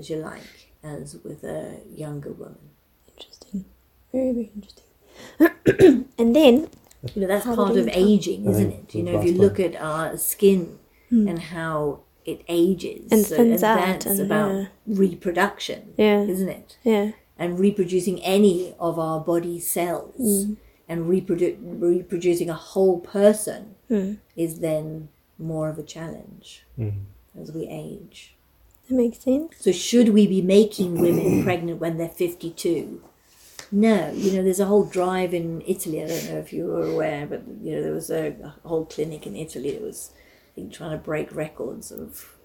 as 0.00 0.08
you 0.10 0.16
like 0.16 0.50
as 0.82 1.16
with 1.24 1.44
a 1.44 1.76
younger 2.04 2.32
woman. 2.42 2.64
interesting 3.12 3.64
very 4.12 4.32
very 4.38 4.50
interesting 4.58 4.88
and 6.20 6.30
then 6.40 6.54
You 7.14 7.22
know, 7.22 7.28
that's 7.32 7.46
How 7.48 7.54
part 7.56 7.76
of 7.82 7.88
aging, 8.06 8.40
I 8.46 8.50
isn't 8.52 8.72
it? 8.80 8.94
You 8.96 9.02
know, 9.04 9.14
if 9.18 9.24
you 9.28 9.32
look 9.44 9.58
at 9.66 9.74
our 9.90 10.06
skin 10.30 10.60
and 11.10 11.38
how 11.56 12.00
it 12.32 12.40
ages, 12.62 13.02
Hmm. 13.08 13.14
And 13.14 13.22
so- 13.26 13.36
thins 13.38 13.62
out 13.70 13.78
that's 13.80 14.06
and, 14.10 14.20
about 14.26 14.50
yeah. 14.54 14.66
reproduction, 15.04 15.80
Yeah. 15.96 16.20
isn't 16.34 16.48
it? 16.60 16.68
yeah 16.92 17.06
And 17.42 17.50
reproducing 17.66 18.16
any 18.36 18.56
of 18.88 18.94
our 19.06 19.18
body 19.32 19.58
cells 19.76 20.26
Hmm. 20.44 20.54
and 20.90 20.98
reprodu- 21.14 21.56
reproducing 21.92 22.48
a 22.50 22.60
whole 22.72 22.98
person 23.18 23.60
Hmm. 23.88 24.10
is 24.44 24.52
then 24.68 25.08
more 25.38 25.66
of 25.72 25.76
a 25.84 25.86
challenge 25.94 26.46
Mm. 26.78 26.98
as 27.40 27.48
we 27.56 27.62
age. 27.86 28.18
That 28.90 28.96
makes 28.96 29.18
sense 29.20 29.54
So 29.58 29.72
should 29.72 30.10
we 30.10 30.26
be 30.26 30.42
making 30.42 31.00
women 31.00 31.42
pregnant 31.48 31.80
when 31.80 31.96
they're 31.96 32.08
52? 32.08 33.02
No, 33.72 34.10
you 34.12 34.32
know, 34.32 34.42
there's 34.42 34.58
a 34.60 34.66
whole 34.66 34.84
drive 34.84 35.32
in 35.32 35.62
Italy. 35.66 36.02
I 36.02 36.08
don't 36.08 36.26
know 36.26 36.38
if 36.38 36.52
you 36.52 36.66
were 36.66 36.84
aware, 36.86 37.26
but 37.26 37.42
you 37.62 37.76
know, 37.76 37.82
there 37.82 37.92
was 37.92 38.10
a, 38.10 38.34
a 38.64 38.68
whole 38.68 38.84
clinic 38.84 39.26
in 39.26 39.36
Italy 39.36 39.70
that 39.72 39.80
was, 39.82 40.12
I 40.52 40.54
think, 40.56 40.72
trying 40.72 40.90
to 40.90 40.96
break 40.98 41.32
records 41.34 41.92
of 41.92 42.36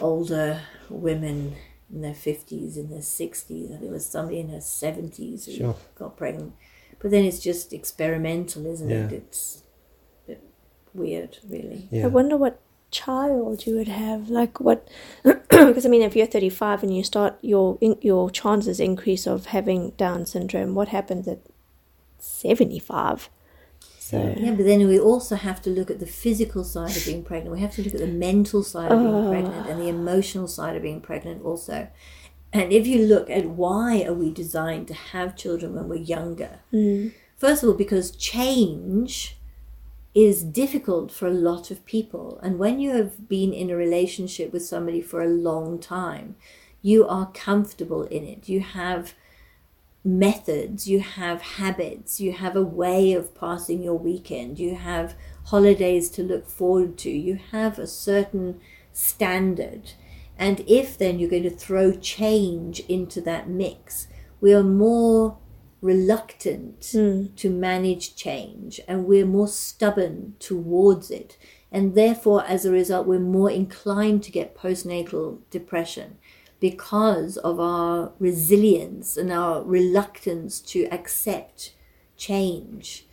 older 0.00 0.60
women 0.88 1.56
in 1.92 2.02
their 2.02 2.12
50s, 2.14 2.76
in 2.76 2.88
their 2.90 3.00
60s. 3.00 3.70
And 3.70 3.82
there 3.82 3.90
was 3.90 4.06
somebody 4.06 4.38
in 4.38 4.48
her 4.50 4.58
70s 4.58 5.46
who 5.46 5.52
Sure. 5.52 5.76
got 5.96 6.16
pregnant. 6.16 6.52
But 7.00 7.10
then 7.10 7.24
it's 7.24 7.40
just 7.40 7.72
experimental, 7.72 8.64
isn't 8.66 8.90
it? 8.90 9.12
It's 9.12 9.64
a 10.24 10.28
bit 10.28 10.42
weird, 10.94 11.38
really. 11.48 11.88
Yeah. 11.90 12.04
I 12.04 12.08
wonder 12.08 12.36
what 12.36 12.60
child 12.92 13.66
you 13.66 13.76
would 13.76 13.88
have. 13.88 14.30
Like 14.30 14.60
what? 14.60 14.88
because 15.24 15.84
I 15.84 15.88
mean, 15.88 16.02
if 16.02 16.14
you're 16.14 16.26
35 16.26 16.84
and 16.84 16.96
you 16.96 17.02
start 17.02 17.36
your 17.42 17.78
in, 17.80 17.96
your 18.00 18.30
chances 18.30 18.78
increase 18.78 19.26
of 19.26 19.46
having 19.46 19.90
Down 19.92 20.26
syndrome, 20.26 20.74
what 20.74 20.88
happens 20.88 21.26
at 21.26 21.40
75? 22.18 23.28
So 23.98 24.34
Yeah, 24.36 24.52
but 24.52 24.64
then 24.64 24.86
we 24.86 25.00
also 25.00 25.34
have 25.34 25.60
to 25.62 25.70
look 25.70 25.90
at 25.90 25.98
the 25.98 26.06
physical 26.06 26.62
side 26.64 26.96
of 26.96 27.04
being 27.04 27.24
pregnant. 27.24 27.54
We 27.54 27.62
have 27.62 27.74
to 27.76 27.82
look 27.82 27.94
at 27.94 28.00
the 28.00 28.06
mental 28.06 28.62
side 28.62 28.92
of 28.92 28.98
being 28.98 29.14
oh. 29.14 29.30
pregnant 29.30 29.66
and 29.68 29.80
the 29.80 29.88
emotional 29.88 30.46
side 30.46 30.76
of 30.76 30.82
being 30.82 31.00
pregnant 31.00 31.42
also. 31.42 31.88
And 32.52 32.72
if 32.72 32.86
you 32.86 33.06
look 33.06 33.30
at 33.30 33.46
why 33.46 34.02
are 34.02 34.12
we 34.12 34.30
designed 34.30 34.86
to 34.88 34.94
have 34.94 35.36
children 35.36 35.74
when 35.74 35.88
we're 35.88 35.96
younger? 35.96 36.60
Mm. 36.72 37.14
First 37.38 37.62
of 37.62 37.70
all, 37.70 37.74
because 37.74 38.10
change 38.10 39.38
is 40.14 40.44
difficult 40.44 41.10
for 41.10 41.26
a 41.26 41.32
lot 41.32 41.70
of 41.70 41.86
people. 41.86 42.38
And 42.42 42.58
when 42.58 42.78
you 42.78 42.90
have 42.90 43.28
been 43.28 43.52
in 43.52 43.70
a 43.70 43.76
relationship 43.76 44.52
with 44.52 44.64
somebody 44.64 45.00
for 45.00 45.22
a 45.22 45.28
long 45.28 45.78
time, 45.78 46.36
you 46.82 47.06
are 47.06 47.30
comfortable 47.32 48.02
in 48.04 48.24
it. 48.24 48.48
You 48.48 48.60
have 48.60 49.14
methods, 50.04 50.88
you 50.88 51.00
have 51.00 51.40
habits, 51.42 52.20
you 52.20 52.32
have 52.32 52.56
a 52.56 52.62
way 52.62 53.12
of 53.12 53.34
passing 53.34 53.82
your 53.82 53.98
weekend, 53.98 54.58
you 54.58 54.74
have 54.74 55.14
holidays 55.46 56.10
to 56.10 56.22
look 56.22 56.48
forward 56.48 56.98
to, 56.98 57.10
you 57.10 57.38
have 57.52 57.78
a 57.78 57.86
certain 57.86 58.60
standard. 58.92 59.92
And 60.36 60.64
if 60.66 60.98
then 60.98 61.18
you're 61.18 61.30
going 61.30 61.44
to 61.44 61.50
throw 61.50 61.92
change 61.92 62.80
into 62.80 63.20
that 63.22 63.48
mix, 63.48 64.08
we 64.40 64.52
are 64.52 64.64
more 64.64 65.38
reluctant 65.82 66.80
Mm. 66.80 67.34
to 67.36 67.50
manage 67.50 68.16
change 68.16 68.80
and 68.88 69.04
we're 69.06 69.26
more 69.26 69.48
stubborn 69.48 70.34
towards 70.38 71.10
it. 71.10 71.36
And 71.70 71.94
therefore, 71.94 72.44
as 72.46 72.64
a 72.64 72.70
result, 72.70 73.06
we're 73.06 73.18
more 73.18 73.50
inclined 73.50 74.22
to 74.24 74.30
get 74.30 74.56
postnatal 74.56 75.38
depression 75.50 76.18
because 76.60 77.36
of 77.38 77.58
our 77.58 78.12
resilience 78.20 79.16
and 79.16 79.32
our 79.32 79.62
reluctance 79.64 80.60
to 80.60 80.84
accept 80.92 81.74
change. 82.16 83.06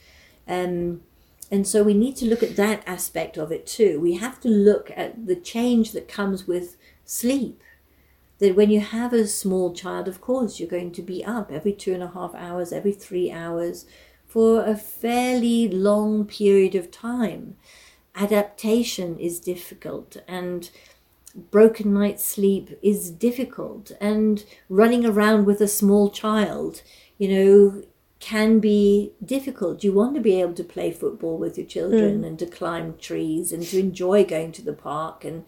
Um, 0.48 1.02
and 1.50 1.68
so 1.68 1.82
we 1.82 1.96
need 1.96 2.16
to 2.18 2.28
look 2.28 2.44
at 2.44 2.56
that 2.58 2.84
aspect 2.86 3.38
of 3.38 3.52
it 3.52 3.66
too. 3.66 4.00
We 4.00 4.16
have 4.18 4.40
to 4.42 4.50
look 4.50 4.92
at 4.96 5.26
the 5.26 5.36
change 5.36 5.94
that 5.94 6.08
comes 6.08 6.48
with 6.48 6.78
sleep. 7.06 7.64
That 8.40 8.56
when 8.56 8.70
you 8.70 8.80
have 8.80 9.14
a 9.14 9.28
small 9.28 9.74
child, 9.74 10.08
of 10.08 10.22
course, 10.22 10.60
you're 10.60 10.70
going 10.70 10.92
to 10.94 11.02
be 11.02 11.24
up 11.24 11.52
every 11.52 11.74
two 11.74 11.94
and 11.94 12.04
a 12.04 12.08
half 12.08 12.34
hours, 12.36 12.72
every 12.72 12.94
three 12.94 13.32
hours 13.32 13.86
for 14.26 14.64
a 14.64 14.76
fairly 14.76 15.68
long 15.68 16.26
period 16.26 16.76
of 16.76 16.92
time. 16.92 17.58
Adaptation 18.16 19.18
is 19.18 19.40
difficult 19.40 20.18
and 20.28 20.70
broken 21.52 21.94
night's 21.94 22.24
sleep 22.24 22.78
is 22.82 23.10
difficult 23.10 23.92
and 24.00 24.46
running 24.68 25.06
around 25.06 25.46
with 25.46 25.62
a 25.62 25.68
small 25.68 26.10
child, 26.10 26.82
you 27.18 27.28
know, 27.28 27.84
can 28.20 28.60
be 28.60 29.14
difficult. 29.24 29.84
You 29.84 29.94
want 29.94 30.16
to 30.16 30.22
be 30.22 30.40
able 30.42 30.54
to 30.56 30.64
play 30.64 30.92
football 30.92 31.38
with 31.38 31.58
your 31.58 31.68
children 31.68 32.22
mm. 32.22 32.28
and 32.28 32.40
to 32.40 32.46
climb 32.46 32.98
trees 32.98 33.52
and 33.52 33.64
to 33.64 33.80
enjoy 33.80 34.26
going 34.26 34.52
to 34.54 34.62
the 34.62 34.74
park 34.74 35.24
and 35.24 35.46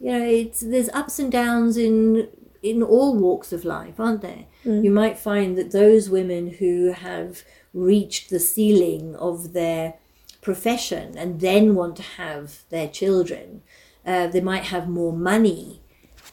you 0.00 0.12
know, 0.12 0.24
it's 0.24 0.60
there's 0.60 0.88
ups 0.90 1.18
and 1.18 1.30
downs 1.30 1.76
in 1.76 2.28
in 2.62 2.82
all 2.82 3.16
walks 3.16 3.52
of 3.52 3.64
life, 3.64 3.98
aren't 4.00 4.22
there? 4.22 4.44
You 4.84 4.90
might 4.90 5.18
find 5.18 5.56
that 5.56 5.70
those 5.70 6.10
women 6.10 6.54
who 6.54 6.92
have 6.92 7.42
reached 7.72 8.30
the 8.30 8.40
ceiling 8.40 9.14
of 9.16 9.52
their 9.52 9.94
profession 10.40 11.16
and 11.16 11.40
then 11.40 11.74
want 11.74 11.96
to 11.96 12.02
have 12.02 12.60
their 12.70 12.88
children, 12.88 13.62
uh, 14.04 14.26
they 14.28 14.40
might 14.40 14.64
have 14.64 14.88
more 14.88 15.12
money 15.12 15.80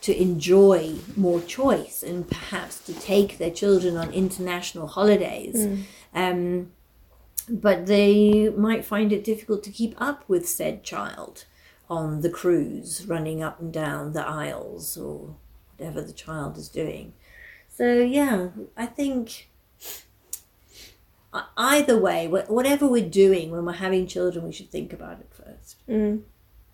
to 0.01 0.19
enjoy 0.21 0.95
more 1.15 1.41
choice 1.41 2.03
and 2.03 2.29
perhaps 2.29 2.79
to 2.85 2.93
take 2.93 3.37
their 3.37 3.51
children 3.51 3.97
on 3.97 4.11
international 4.11 4.87
holidays. 4.87 5.55
Um, 6.13 6.71
but 7.49 7.85
they 7.85 8.49
might 8.49 8.83
find 8.85 9.11
it 9.13 9.23
difficult 9.23 9.63
to 9.63 9.71
keep 9.71 9.95
up 9.99 10.23
with 10.27 10.47
said 10.49 10.83
child 10.83 11.45
on 11.89 12.21
the 12.21 12.29
cruise, 12.29 13.05
running 13.07 13.43
up 13.43 13.59
and 13.59 13.71
down 13.71 14.13
the 14.13 14.25
aisles 14.25 14.97
or 14.97 15.35
whatever 15.77 16.01
the 16.01 16.13
child 16.13 16.57
is 16.57 16.69
doing. 16.69 17.13
So, 17.69 17.97
yeah, 17.97 18.49
I 18.77 18.85
think 18.85 19.49
either 21.57 21.99
way, 21.99 22.27
whatever 22.27 22.87
we're 22.87 23.09
doing 23.09 23.51
when 23.51 23.65
we're 23.65 23.73
having 23.73 24.07
children, 24.07 24.45
we 24.45 24.53
should 24.53 24.71
think 24.71 24.93
about 24.93 25.19
it 25.19 25.27
first. 25.31 25.75
Mm. 25.89 26.21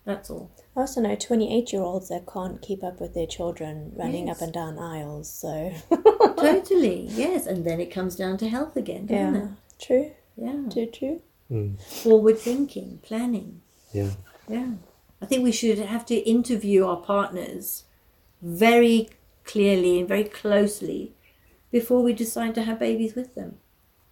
That's 0.04 0.30
all. 0.30 0.50
I 0.76 0.80
also 0.80 1.00
know 1.00 1.14
28 1.14 1.72
year 1.72 1.82
olds 1.82 2.08
that 2.08 2.26
can't 2.26 2.60
keep 2.62 2.82
up 2.82 3.00
with 3.00 3.14
their 3.14 3.26
children 3.26 3.92
running 3.96 4.26
Yes. 4.26 4.36
up 4.36 4.42
and 4.42 4.52
down 4.52 4.78
aisles, 4.78 5.30
so. 5.30 5.72
totally, 6.36 7.06
yes. 7.10 7.46
And 7.46 7.64
then 7.64 7.80
it 7.80 7.90
comes 7.90 8.16
down 8.16 8.36
to 8.38 8.48
health 8.48 8.76
again, 8.76 9.06
doesn't 9.06 9.34
yeah. 9.34 9.48
True, 9.80 10.02
it? 10.02 10.16
Yeah. 10.36 10.62
true, 10.72 10.86
true. 10.86 11.22
Mm. 11.50 11.80
Forward 11.82 12.38
thinking, 12.38 12.98
planning. 13.02 13.60
Yeah. 13.92 14.10
Yeah. 14.48 14.70
I 15.22 15.26
think 15.26 15.44
we 15.44 15.52
should 15.52 15.78
have 15.78 16.04
to 16.06 16.16
interview 16.16 16.84
our 16.84 16.96
partners 16.96 17.84
very 18.42 19.08
clearly 19.44 20.00
and 20.00 20.08
very 20.08 20.24
closely 20.24 21.14
before 21.70 22.02
we 22.02 22.12
decide 22.12 22.56
to 22.56 22.64
have 22.64 22.80
babies 22.80 23.14
with 23.14 23.36
them. 23.36 23.58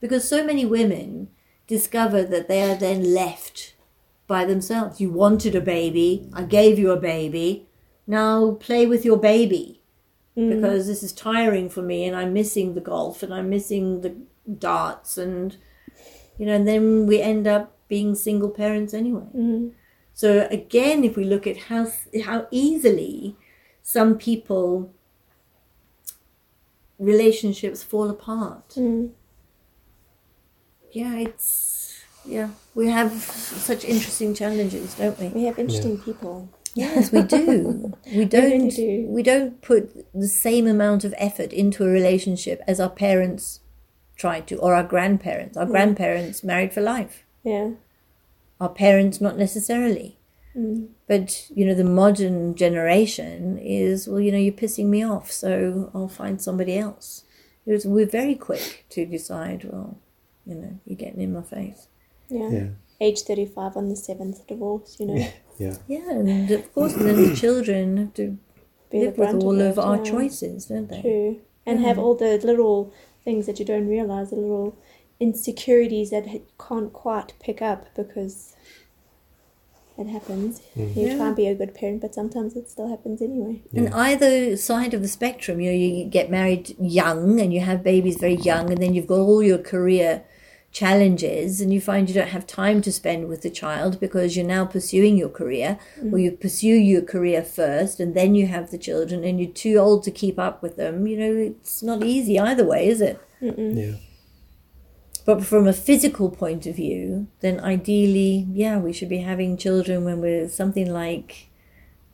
Because 0.00 0.28
so 0.28 0.44
many 0.44 0.64
women 0.64 1.28
discover 1.66 2.22
that 2.22 2.48
they 2.48 2.62
are 2.62 2.76
then 2.76 3.12
left 3.12 3.74
by 4.26 4.44
themselves. 4.44 5.00
You 5.00 5.10
wanted 5.10 5.56
a 5.56 5.60
baby, 5.60 6.28
I 6.32 6.44
gave 6.44 6.78
you 6.78 6.92
a 6.92 6.96
baby, 6.96 7.66
now 8.06 8.52
play 8.52 8.86
with 8.86 9.04
your 9.04 9.18
baby. 9.18 9.82
Because 10.36 10.86
this 10.86 11.02
is 11.02 11.12
tiring 11.12 11.68
for 11.68 11.82
me 11.82 12.04
and 12.04 12.16
I'm 12.16 12.32
missing 12.32 12.72
the 12.72 12.80
golf 12.80 13.22
and 13.22 13.34
I'm 13.34 13.50
missing 13.50 14.00
the 14.00 14.16
darts 14.58 15.18
and 15.18 15.56
you 16.38 16.46
know, 16.46 16.54
and 16.54 16.66
then 16.66 17.06
we 17.06 17.20
end 17.20 17.46
up 17.46 17.76
being 17.88 18.14
single 18.14 18.48
parents 18.48 18.94
anyway. 18.94 19.26
Mm. 19.36 19.72
So 20.14 20.46
again, 20.50 21.04
if 21.04 21.16
we 21.16 21.24
look 21.24 21.46
at 21.46 21.56
how 21.68 21.86
how 22.24 22.46
easily 22.50 23.36
some 23.82 24.18
people 24.18 24.92
relationships 27.00 27.82
fall 27.82 28.10
apart. 28.10 28.68
Mm. 28.70 29.10
Yeah, 30.92 31.16
it's 31.16 32.00
yeah, 32.24 32.50
we 32.74 32.88
have 32.88 33.12
such 33.12 33.84
interesting 33.84 34.34
challenges, 34.34 34.94
don't 34.94 35.18
we? 35.18 35.28
We 35.28 35.44
have 35.44 35.58
interesting 35.58 35.98
people. 35.98 36.48
Yes, 36.74 37.10
we 37.10 37.22
do. 37.22 37.94
We 38.14 38.24
don't 38.24 38.68
do. 38.68 39.06
we 39.08 39.22
don't 39.22 39.60
put 39.62 40.06
the 40.14 40.28
same 40.28 40.66
amount 40.68 41.04
of 41.04 41.14
effort 41.16 41.52
into 41.52 41.84
a 41.84 41.88
relationship 41.88 42.60
as 42.66 42.78
our 42.78 42.90
parents 42.90 43.60
tried 44.16 44.46
to 44.48 44.56
or 44.56 44.74
our 44.74 44.84
grandparents. 44.84 45.56
Our 45.56 45.66
grandparents 45.66 46.44
married 46.44 46.72
for 46.72 46.80
life. 46.80 47.24
Yeah. 47.42 47.70
Our 48.60 48.68
parents 48.68 49.20
not 49.20 49.38
necessarily. 49.38 50.18
Mm. 50.56 50.88
But 51.06 51.50
you 51.54 51.64
know, 51.64 51.74
the 51.74 51.84
modern 51.84 52.54
generation 52.54 53.58
is 53.58 54.08
well, 54.08 54.20
you 54.20 54.32
know, 54.32 54.38
you're 54.38 54.52
pissing 54.52 54.86
me 54.86 55.04
off, 55.04 55.30
so 55.30 55.90
I'll 55.94 56.08
find 56.08 56.40
somebody 56.40 56.76
else. 56.76 57.24
It 57.66 57.72
was, 57.72 57.86
we're 57.86 58.06
very 58.06 58.34
quick 58.34 58.86
to 58.90 59.06
decide. 59.06 59.64
Well, 59.64 59.98
you 60.46 60.54
know, 60.54 60.80
you're 60.84 60.96
getting 60.96 61.20
in 61.20 61.32
my 61.32 61.42
face. 61.42 61.88
Yeah. 62.28 62.50
Yeah. 62.50 62.68
Age 63.00 63.22
35 63.22 63.76
on 63.76 63.88
the 63.88 63.96
seventh 63.96 64.46
divorce, 64.46 64.96
you 64.98 65.06
know. 65.06 65.14
Yeah. 65.14 65.32
Yeah, 65.58 65.76
yeah 65.88 66.10
and 66.10 66.50
of 66.50 66.72
course, 66.74 66.94
then 66.94 67.16
the 67.16 67.36
children 67.36 67.96
have 67.98 68.14
to 68.14 68.38
Be 68.90 69.00
the 69.00 69.06
live 69.06 69.18
with 69.18 69.44
all 69.44 69.60
it, 69.60 69.66
of 69.66 69.78
our 69.78 70.02
choices, 70.02 70.66
don't 70.66 70.88
they? 70.88 71.02
True. 71.02 71.40
And 71.66 71.80
have 71.80 71.98
all 71.98 72.14
the 72.14 72.38
little 72.38 72.92
things 73.24 73.46
that 73.46 73.58
you 73.58 73.64
don't 73.64 73.86
realize, 73.86 74.30
the 74.30 74.36
little 74.36 74.76
insecurities 75.20 76.10
that 76.10 76.26
h- 76.26 76.42
can't 76.58 76.92
quite 76.92 77.34
pick 77.38 77.60
up 77.62 77.94
because 77.94 78.56
it 79.98 80.06
happens. 80.06 80.62
Mm-hmm. 80.74 80.98
You 80.98 81.08
can't 81.08 81.36
be 81.36 81.46
a 81.46 81.54
good 81.54 81.74
parent, 81.74 82.00
but 82.00 82.14
sometimes 82.14 82.56
it 82.56 82.70
still 82.70 82.88
happens 82.88 83.20
anyway. 83.20 83.60
And 83.74 83.92
either 83.92 84.56
side 84.56 84.94
of 84.94 85.02
the 85.02 85.08
spectrum, 85.08 85.60
you 85.60 85.70
know, 85.70 85.76
you 85.76 86.04
get 86.06 86.30
married 86.30 86.74
young 86.80 87.38
and 87.38 87.52
you 87.52 87.60
have 87.60 87.84
babies 87.84 88.16
very 88.16 88.36
young, 88.36 88.70
and 88.70 88.82
then 88.82 88.94
you've 88.94 89.06
got 89.06 89.18
all 89.18 89.42
your 89.42 89.58
career 89.58 90.24
challenges, 90.72 91.60
and 91.60 91.74
you 91.74 91.80
find 91.80 92.08
you 92.08 92.14
don't 92.14 92.28
have 92.28 92.46
time 92.46 92.80
to 92.80 92.92
spend 92.92 93.28
with 93.28 93.42
the 93.42 93.50
child 93.50 94.00
because 94.00 94.36
you're 94.36 94.46
now 94.46 94.64
pursuing 94.64 95.18
your 95.18 95.28
career, 95.28 95.78
or 95.98 96.18
mm. 96.18 96.22
you 96.22 96.30
pursue 96.30 96.76
your 96.76 97.02
career 97.02 97.42
first, 97.42 98.00
and 98.00 98.14
then 98.14 98.34
you 98.34 98.46
have 98.46 98.70
the 98.70 98.78
children, 98.78 99.22
and 99.24 99.38
you're 99.38 99.50
too 99.50 99.76
old 99.76 100.02
to 100.04 100.10
keep 100.10 100.38
up 100.38 100.62
with 100.62 100.76
them. 100.76 101.06
You 101.06 101.16
know, 101.18 101.34
it's 101.34 101.82
not 101.82 102.04
easy 102.04 102.38
either 102.38 102.64
way, 102.64 102.88
is 102.88 103.00
it? 103.00 103.20
Yeah. 103.40 103.96
But 105.26 105.44
from 105.44 105.66
a 105.66 105.72
physical 105.72 106.30
point 106.30 106.66
of 106.66 106.76
view, 106.76 107.26
then 107.40 107.60
ideally, 107.60 108.46
yeah, 108.52 108.78
we 108.78 108.92
should 108.92 109.08
be 109.08 109.18
having 109.18 109.56
children 109.56 110.04
when 110.04 110.20
we're 110.20 110.48
something 110.48 110.90
like 110.92 111.48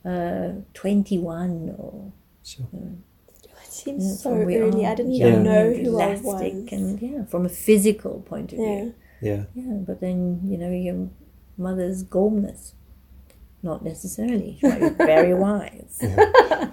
uh, 0.05 0.49
21 0.73 1.75
or 1.77 2.11
Sure. 2.43 2.65
It 3.63 3.71
seems 3.73 4.05
Yeah, 4.05 4.13
so 4.15 4.31
early. 4.33 4.85
are 4.85 4.91
I 4.91 4.95
didn't 4.95 5.13
young 5.13 5.29
even 5.31 5.43
know 5.43 5.67
and 5.67 5.85
who 5.85 5.99
I 5.99 6.03
elastic 6.13 6.53
was. 6.53 6.71
and 6.71 7.01
yeah, 7.01 7.25
from 7.25 7.45
a 7.45 7.49
physical 7.49 8.21
point 8.25 8.53
of 8.53 8.59
yeah. 8.59 8.65
view. 8.65 8.93
Yeah. 9.21 9.43
Yeah, 9.55 9.73
but 9.85 9.99
then 9.99 10.41
you 10.45 10.57
know 10.57 10.71
your 10.71 11.09
mother's 11.57 12.03
gormness, 12.03 12.73
not 13.63 13.83
necessarily. 13.83 14.57
She 14.61 14.67
very 14.69 15.33
wise. 15.45 15.97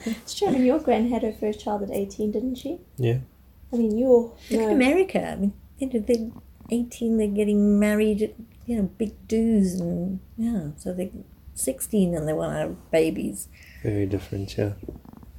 It's 0.07 0.35
true. 0.35 0.49
I 0.49 0.53
mean, 0.53 0.65
your 0.65 0.79
gran 0.79 1.09
had 1.11 1.23
her 1.23 1.33
first 1.33 1.61
child 1.61 1.83
at 1.83 1.91
18, 1.91 2.31
didn't 2.33 2.57
she? 2.57 2.79
Yeah. 2.97 3.19
I 3.73 3.77
mean, 3.77 3.97
you're. 3.99 4.33
Look 4.51 4.61
at 4.61 4.69
No. 4.69 4.69
America. 4.71 5.27
I 5.33 5.37
mean, 5.37 5.53
you 5.79 5.89
know, 5.93 6.01
they're 6.01 6.31
eighteen. 6.71 7.19
They're 7.19 7.27
getting 7.29 7.79
married. 7.79 8.35
You 8.67 8.77
know, 8.77 8.83
big 8.99 9.13
dues 9.29 9.75
and 9.81 10.21
yeah. 10.39 10.69
So 10.77 10.93
they're 10.95 11.11
sixteen 11.55 12.15
and 12.15 12.27
they 12.27 12.33
want 12.33 12.53
to 12.53 12.59
have 12.59 12.91
babies. 12.91 13.49
Very 13.83 14.07
different. 14.07 14.57
Yeah. 14.57 14.73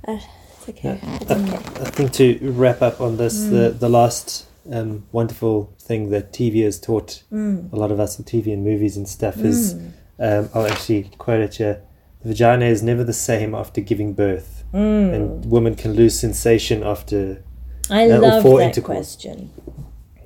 Uh, 0.07 0.19
it's 0.57 0.69
okay. 0.69 0.99
It's 1.21 1.31
I, 1.31 1.35
okay. 1.41 1.55
I 1.55 1.89
think 1.89 2.11
to 2.13 2.37
wrap 2.51 2.81
up 2.81 3.01
on 3.01 3.17
this, 3.17 3.45
the 3.45 3.75
the 3.77 3.89
last 3.89 4.45
um, 4.71 5.05
wonderful 5.11 5.73
thing 5.79 6.09
that 6.11 6.31
TV 6.33 6.63
has 6.63 6.79
taught 6.79 7.23
Mm. 7.31 7.71
a 7.73 7.75
lot 7.75 7.91
of 7.91 7.99
us 7.99 8.17
in 8.19 8.25
TV 8.25 8.53
and 8.53 8.63
movies 8.63 8.97
and 8.97 9.07
stuff 9.07 9.37
is, 9.37 9.73
um, 10.19 10.49
I'll 10.53 10.67
actually 10.67 11.09
quote 11.17 11.41
it 11.41 11.55
here: 11.55 11.81
"The 12.21 12.29
vagina 12.29 12.65
is 12.65 12.81
never 12.83 13.03
the 13.03 13.13
same 13.13 13.55
after 13.55 13.81
giving 13.81 14.13
birth, 14.13 14.63
Mm. 14.73 15.13
and 15.15 15.45
women 15.51 15.75
can 15.75 15.93
lose 15.93 16.19
sensation 16.19 16.83
after 16.83 17.43
I 17.89 18.09
Uh, 18.09 18.19
love 18.19 18.43
that 18.43 18.83
question. 18.83 19.49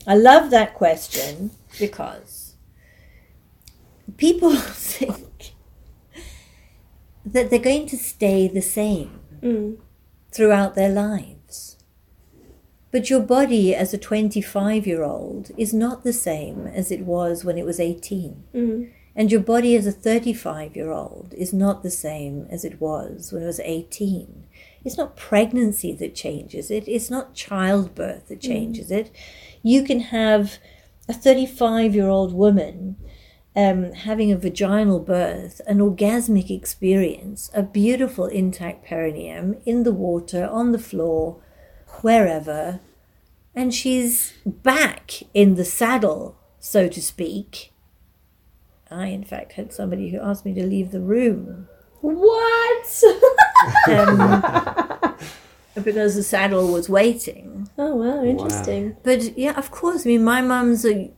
I 0.10 0.16
love 0.16 0.50
that 0.50 0.74
question 0.74 1.52
because 1.80 2.56
people 4.18 4.56
think 4.56 5.54
that 7.24 7.50
they're 7.52 7.60
going 7.60 7.86
to 7.88 7.98
stay 7.98 8.48
the 8.48 8.62
same 8.62 9.12
Mm. 9.42 9.78
throughout 10.34 10.76
their 10.76 10.90
lives. 10.90 11.78
But 12.92 13.10
your 13.10 13.22
body 13.22 13.74
as 13.74 13.94
a 13.94 13.98
25 13.98 14.86
year 14.86 15.02
old 15.04 15.52
is 15.58 15.74
not 15.74 16.04
the 16.04 16.12
same 16.12 16.68
as 16.68 16.92
it 16.92 17.06
was 17.06 17.46
when 17.46 17.58
it 17.58 17.66
was 17.66 17.80
18. 17.80 18.44
Mm. 18.54 18.90
And 19.16 19.32
your 19.32 19.40
body 19.42 19.76
as 19.78 19.88
a 19.88 19.94
35 19.94 20.76
year 20.76 20.92
old 20.92 21.34
is 21.38 21.54
not 21.54 21.84
the 21.84 21.92
same 21.92 22.48
as 22.50 22.66
it 22.66 22.82
was 22.82 23.32
when 23.32 23.44
it 23.44 23.46
was 23.46 23.62
18. 23.62 24.44
It's 24.84 24.98
not 24.98 25.16
pregnancy 25.16 25.94
that 25.94 26.16
changes 26.16 26.70
it, 26.70 26.86
it's 26.88 27.10
not 27.10 27.34
childbirth 27.34 28.28
that 28.28 28.42
changes 28.42 28.92
it. 28.92 29.10
You 29.64 29.84
can 29.84 30.00
have 30.00 30.58
a 31.08 31.14
35 31.14 31.96
year 31.96 32.08
old 32.08 32.34
woman 32.34 32.98
um, 33.56 33.92
having 33.94 34.32
a 34.32 34.38
vaginal 34.38 35.00
birth, 35.00 35.60
an 35.68 35.80
orgasmic 35.80 36.50
experience, 36.50 37.50
a 37.54 37.64
beautiful 37.64 38.26
intact 38.26 38.86
perineum 38.86 39.58
in 39.66 39.84
the 39.84 39.92
water, 39.92 40.48
on 40.48 40.72
the 40.72 40.80
floor, 40.80 41.42
wherever, 42.02 42.80
and 43.56 43.74
she's 43.74 44.34
back 44.46 45.24
in 45.34 45.56
the 45.56 45.66
saddle, 45.66 46.38
so 46.60 46.88
to 46.88 47.02
speak. 47.02 47.74
I, 48.92 49.08
in 49.08 49.24
fact, 49.24 49.54
had 49.54 49.74
somebody 49.74 50.10
who 50.10 50.20
asked 50.20 50.46
me 50.46 50.54
to 50.54 50.66
leave 50.66 50.92
the 50.92 51.02
room 51.02 51.68
What? 52.02 53.04
um, 53.90 54.89
because 55.76 56.16
the 56.16 56.24
saddle 56.24 56.72
was 56.72 56.90
waiting. 56.90 57.70
oh 57.78 57.96
wow, 57.96 58.24
interesting. 58.24 58.98
But 59.04 59.38
yeah, 59.38 59.58
of 59.58 59.72
course. 59.72 60.06
I 60.06 60.10
mean, 60.10 60.24
my 60.24 60.42
mum's 60.42 60.86
a, 60.86 61.12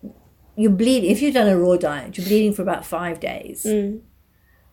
you 0.56 0.70
bleed 0.70 1.04
if 1.04 1.22
you've 1.22 1.34
done 1.34 1.48
a 1.48 1.58
raw 1.58 1.78
diet. 1.78 2.18
You're 2.18 2.28
bleeding 2.28 2.54
for 2.54 2.62
about 2.62 2.86
five 2.86 3.20
days. 3.20 3.66
Mm. 3.66 4.02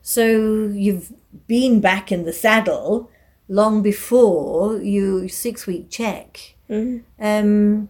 So 0.02 0.24
you've 0.72 1.12
been 1.46 1.80
back 1.80 2.10
in 2.10 2.24
the 2.24 2.32
saddle 2.32 3.10
long 3.48 3.82
before 3.82 4.78
you 4.78 5.28
six 5.28 5.66
week 5.66 5.90
check. 5.90 6.56
Mm. 6.68 7.02
Um, 7.20 7.88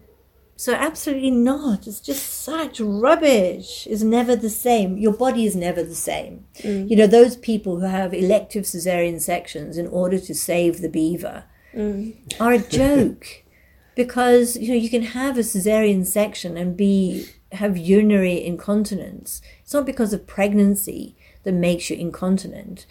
so 0.55 0.73
absolutely 0.73 1.31
not. 1.31 1.87
It's 1.87 2.01
just 2.01 2.43
such 2.43 2.81
rubbish. 2.81 3.87
It's 3.89 4.01
never 4.01 4.35
the 4.35 4.49
same. 4.49 4.97
Your 4.97 5.13
body 5.13 5.45
is 5.45 5.55
never 5.55 5.83
the 5.83 5.95
same. 5.95 6.45
You 6.89 6.97
know 6.97 7.07
those 7.07 7.37
people 7.37 7.79
who 7.79 7.85
have 7.85 8.13
elective 8.13 8.65
cesarean 8.65 9.21
sections 9.21 9.77
in 9.77 9.87
order 9.87 10.19
to 10.19 10.35
save 10.35 10.81
the 10.81 10.89
beaver 10.89 11.45
Mm. 11.75 12.15
are 12.39 12.53
a 12.53 12.59
joke 12.59 13.43
because 13.95 14.57
you 14.57 14.69
know 14.69 14.75
you 14.75 14.89
can 14.89 15.03
have 15.03 15.37
a 15.37 15.41
cesarean 15.41 16.05
section 16.05 16.57
and 16.57 16.75
be 16.75 17.27
have 17.51 17.77
urinary 17.77 18.43
incontinence. 18.43 19.41
It's 19.61 19.73
not 19.73 19.85
because 19.85 20.13
of 20.13 20.27
pregnancy 20.27 21.15
that 21.43 21.53
makes 21.53 21.89
you 21.89 21.97
incontinent. 21.97 22.85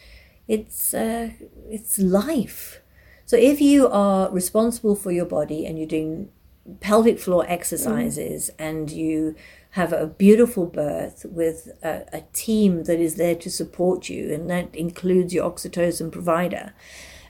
It's 0.46 0.94
uh, 0.94 1.30
it's 1.68 1.98
life. 1.98 2.80
So 3.26 3.36
if 3.36 3.60
you 3.60 3.88
are 3.88 4.30
responsible 4.30 4.96
for 4.96 5.12
your 5.12 5.26
body 5.26 5.66
and 5.66 5.78
you're 5.78 5.86
doing 5.86 6.30
pelvic 6.80 7.18
floor 7.18 7.44
exercises 7.48 8.50
and 8.58 8.90
you 8.90 9.34
have 9.70 9.92
a 9.92 10.06
beautiful 10.06 10.66
birth 10.66 11.26
with 11.28 11.68
a, 11.82 12.04
a 12.12 12.22
team 12.32 12.84
that 12.84 12.98
is 12.98 13.16
there 13.16 13.34
to 13.34 13.50
support 13.50 14.08
you, 14.08 14.32
and 14.32 14.48
that 14.48 14.74
includes 14.74 15.34
your 15.34 15.50
oxytocin 15.50 16.10
provider, 16.10 16.72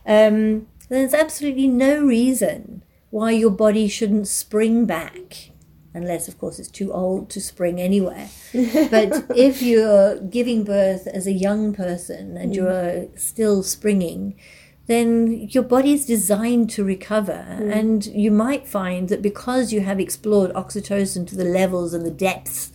um, 0.07 0.69
there's 0.89 1.15
absolutely 1.15 1.69
no 1.69 2.05
reason 2.05 2.83
why 3.11 3.31
your 3.31 3.51
body 3.51 3.89
shouldn't 3.89 4.29
spring 4.29 4.87
back. 4.87 5.51
Unless, 5.95 6.29
of 6.29 6.39
course, 6.39 6.59
it's 6.59 6.71
too 6.71 6.93
old 6.93 7.31
to 7.31 7.41
spring 7.41 7.81
anywhere. 7.81 8.29
but 8.53 9.27
if 9.35 9.63
you're 9.63 10.21
giving 10.21 10.63
birth 10.63 11.07
as 11.07 11.27
a 11.27 11.33
young 11.33 11.73
person 11.73 12.37
and 12.37 12.53
mm. 12.53 12.57
you're 12.57 13.09
still 13.17 13.63
springing, 13.63 14.39
then 14.87 15.49
your 15.51 15.63
body 15.63 15.93
is 15.93 16.07
designed 16.07 16.71
to 16.71 16.85
recover. 16.85 17.47
Mm. 17.61 17.75
And 17.75 18.07
you 18.07 18.31
might 18.31 18.69
find 18.69 19.09
that 19.09 19.23
because 19.23 19.73
you 19.73 19.81
have 19.81 19.99
explored 19.99 20.53
oxytocin 20.53 21.27
to 21.29 21.37
the 21.37 21.45
levels 21.45 21.95
and 21.95 22.05
the 22.05 22.11
depths 22.11 22.71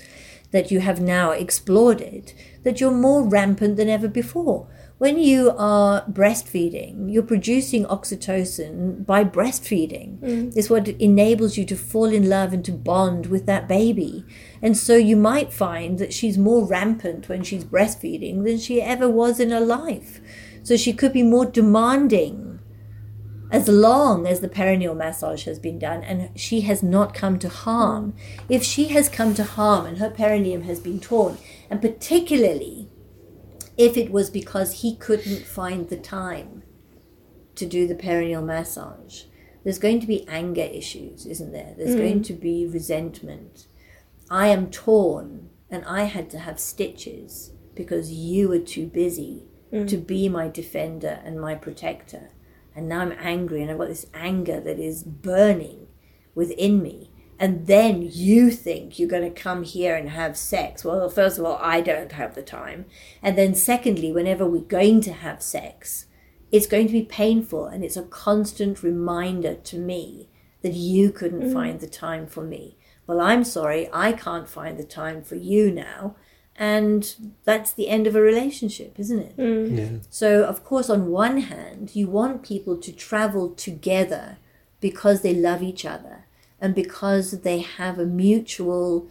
that 0.52 0.69
you 0.69 0.80
have 0.80 1.02
now 1.02 1.32
explored 1.32 2.02
it, 2.02 2.34
that 2.63 2.80
you're 2.80 2.91
more 2.91 3.28
rampant 3.28 3.78
than 3.78 3.89
ever 3.89 4.08
before. 4.08 4.67
When 5.04 5.20
you 5.20 5.52
are 5.58 6.06
breastfeeding, 6.06 7.12
you're 7.12 7.24
producing 7.24 7.84
oxytocin 7.84 9.06
by 9.06 9.26
breastfeeding. 9.26 10.20
Mm. 10.20 10.56
It's 10.56 10.70
what 10.70 10.88
enables 10.88 11.58
you 11.58 11.66
to 11.66 11.76
fall 11.76 12.06
in 12.06 12.30
love 12.30 12.54
and 12.54 12.63
to 12.63 12.72
bond 12.72 13.26
with 13.26 13.46
that 13.46 13.68
baby. 13.68 14.24
And 14.62 14.78
so 14.78 14.96
you 14.96 15.18
might 15.18 15.52
find 15.52 16.00
that 16.00 16.13
she's 16.13 16.38
more 16.38 16.66
rampant 16.66 17.28
when 17.28 17.44
she's 17.44 17.66
breastfeeding 17.66 18.46
than 18.46 18.58
she 18.58 18.82
ever 18.82 19.10
was 19.10 19.42
in 19.42 19.52
her 19.52 19.60
life. 19.60 20.22
So 20.63 20.78
she 20.78 20.94
could 20.94 21.12
be 21.12 21.22
more 21.22 21.46
demanding 21.46 22.60
as 23.52 23.68
long 23.68 24.26
as 24.26 24.39
the 24.39 24.48
perineal 24.48 24.96
massage 24.96 25.44
has 25.44 25.60
been 25.60 25.80
done 25.80 26.02
and 26.06 26.30
she 26.39 26.62
has 26.62 26.82
not 26.82 27.13
come 27.13 27.38
to 27.39 27.50
harm. 27.50 28.13
Mm. 28.13 28.46
If 28.48 28.63
she 28.63 28.88
has 28.88 29.10
come 29.10 29.34
to 29.34 29.44
harm 29.44 29.86
and 29.86 29.98
her 29.98 30.10
perineum 30.10 30.62
has 30.62 30.80
been 30.80 31.02
torn, 31.02 31.39
and 31.70 31.82
particularly 31.82 32.88
if 33.78 33.98
it 33.98 34.12
was 34.12 34.30
because 34.30 34.82
he 34.82 34.96
couldn't 34.96 35.46
find 35.46 35.90
the 35.90 35.98
time 35.98 36.64
to 37.56 37.66
do 37.66 37.88
the 37.88 37.96
perineal 37.96 38.44
massage, 38.44 39.24
there's 39.64 39.80
going 39.80 40.00
to 40.00 40.08
be 40.08 40.28
anger 40.28 40.62
issues, 40.62 41.26
isn't 41.26 41.54
there? 41.54 41.74
There's 41.78 41.96
mm. 41.96 42.00
going 42.00 42.22
to 42.24 42.34
be 42.34 42.68
resentment. 42.68 43.68
I 44.30 44.48
am 44.48 44.70
torn 44.70 45.50
and 45.70 45.86
I 45.86 46.04
had 46.04 46.30
to 46.32 46.40
have 46.40 46.60
stitches 46.60 47.52
because 47.76 48.12
you 48.12 48.50
were 48.50 48.60
too 48.60 48.88
busy 48.88 49.44
mm. 49.72 49.88
to 49.88 49.98
be 49.98 50.30
my 50.30 50.48
defender 50.50 51.20
and 51.24 51.40
my 51.40 51.56
protector. 51.56 52.30
And 52.76 52.90
now 52.90 53.02
I'm 53.02 53.14
angry 53.20 53.62
and 53.62 53.72
I've 53.72 53.78
got 53.78 53.88
this 53.88 54.08
anger 54.14 54.60
that 54.60 54.80
is 54.80 55.04
burning 55.04 55.88
within 56.36 56.82
me. 56.82 57.10
And 57.39 57.67
then 57.67 58.08
you 58.12 58.52
think 58.52 58.98
you're 58.98 59.10
going 59.10 59.32
to 59.32 59.41
come 59.41 59.63
here 59.63 59.96
and 59.96 60.10
have 60.10 60.38
sex. 60.38 60.86
Well, 60.86 61.10
first 61.10 61.38
of 61.38 61.46
all, 61.46 61.58
I 61.62 61.82
don't 61.82 62.12
have 62.13 62.36
the 62.36 62.43
time. 62.43 62.86
And 63.22 63.38
then, 63.38 63.56
secondly, 63.56 64.12
whenever 64.12 64.46
we're 64.46 64.62
going 64.62 65.02
to 65.02 65.13
have 65.13 65.41
sex, 65.41 66.06
it's 66.52 66.67
going 66.67 66.88
to 66.88 66.93
be 66.93 67.04
painful 67.04 67.65
and 67.65 67.84
it's 67.84 67.98
a 67.98 68.04
constant 68.04 68.84
reminder 68.84 69.56
to 69.56 69.78
me 69.78 70.30
that 70.62 70.74
you 70.74 71.12
couldn't 71.12 71.41
mm. 71.41 71.54
find 71.54 71.80
the 71.80 71.88
time 71.88 72.28
for 72.28 72.43
me. 72.43 72.78
Well, 73.08 73.19
I'm 73.19 73.43
sorry, 73.43 73.89
I 73.91 74.13
can't 74.13 74.48
find 74.48 74.78
the 74.78 74.84
time 74.84 75.24
for 75.24 75.36
you 75.36 75.72
now. 75.72 76.15
And 76.56 77.34
that's 77.43 77.74
the 77.74 77.89
end 77.89 78.06
of 78.06 78.15
a 78.15 78.22
relationship, 78.22 79.00
isn't 79.00 79.19
it? 79.19 79.38
Mm. 79.38 79.78
Yeah. 79.78 80.08
So, 80.12 80.43
of 80.43 80.63
course, 80.63 80.89
on 80.89 81.08
one 81.10 81.39
hand, 81.39 81.96
you 81.96 82.08
want 82.08 82.43
people 82.43 82.78
to 82.78 82.93
travel 82.93 83.50
together 83.50 84.38
because 84.80 85.22
they 85.22 85.34
love 85.34 85.63
each 85.63 85.86
other 85.86 86.23
and 86.63 86.73
because 86.73 87.41
they 87.41 87.60
have 87.60 87.99
a 87.99 88.06
mutual 88.06 89.10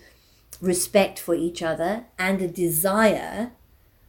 respect 0.63 1.19
for 1.19 1.35
each 1.35 1.63
other 1.63 2.07
and 2.19 2.41
a 2.41 2.49
desire 2.49 3.53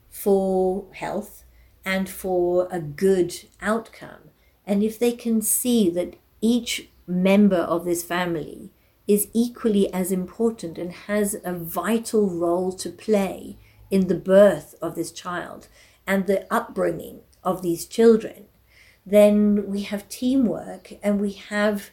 for 0.09 0.85
health 0.93 1.43
and 1.83 2.09
for 2.09 2.69
a 2.71 2.79
good 2.79 3.35
outcome. 3.61 4.29
And 4.65 4.81
if 4.81 4.97
they 4.97 5.11
can 5.11 5.41
see 5.41 5.89
that 5.89 6.15
each 6.39 6.87
member 7.05 7.57
of 7.57 7.83
this 7.83 8.01
family 8.01 8.71
is 9.09 9.27
equally 9.33 9.91
as 9.91 10.09
important 10.09 10.77
and 10.77 10.93
has 10.93 11.35
a 11.43 11.53
vital 11.53 12.29
role 12.29 12.71
to 12.71 12.89
play 12.89 13.57
in 13.91 14.07
the 14.07 14.15
birth 14.15 14.73
of 14.81 14.95
this 14.95 15.11
child 15.11 15.67
and 16.07 16.27
the 16.27 16.47
upbringing 16.49 17.19
of 17.43 17.61
these 17.61 17.85
children, 17.85 18.45
then 19.05 19.67
we 19.67 19.81
have 19.81 20.07
teamwork 20.07 20.93
and 21.03 21.19
we 21.19 21.33
have 21.33 21.89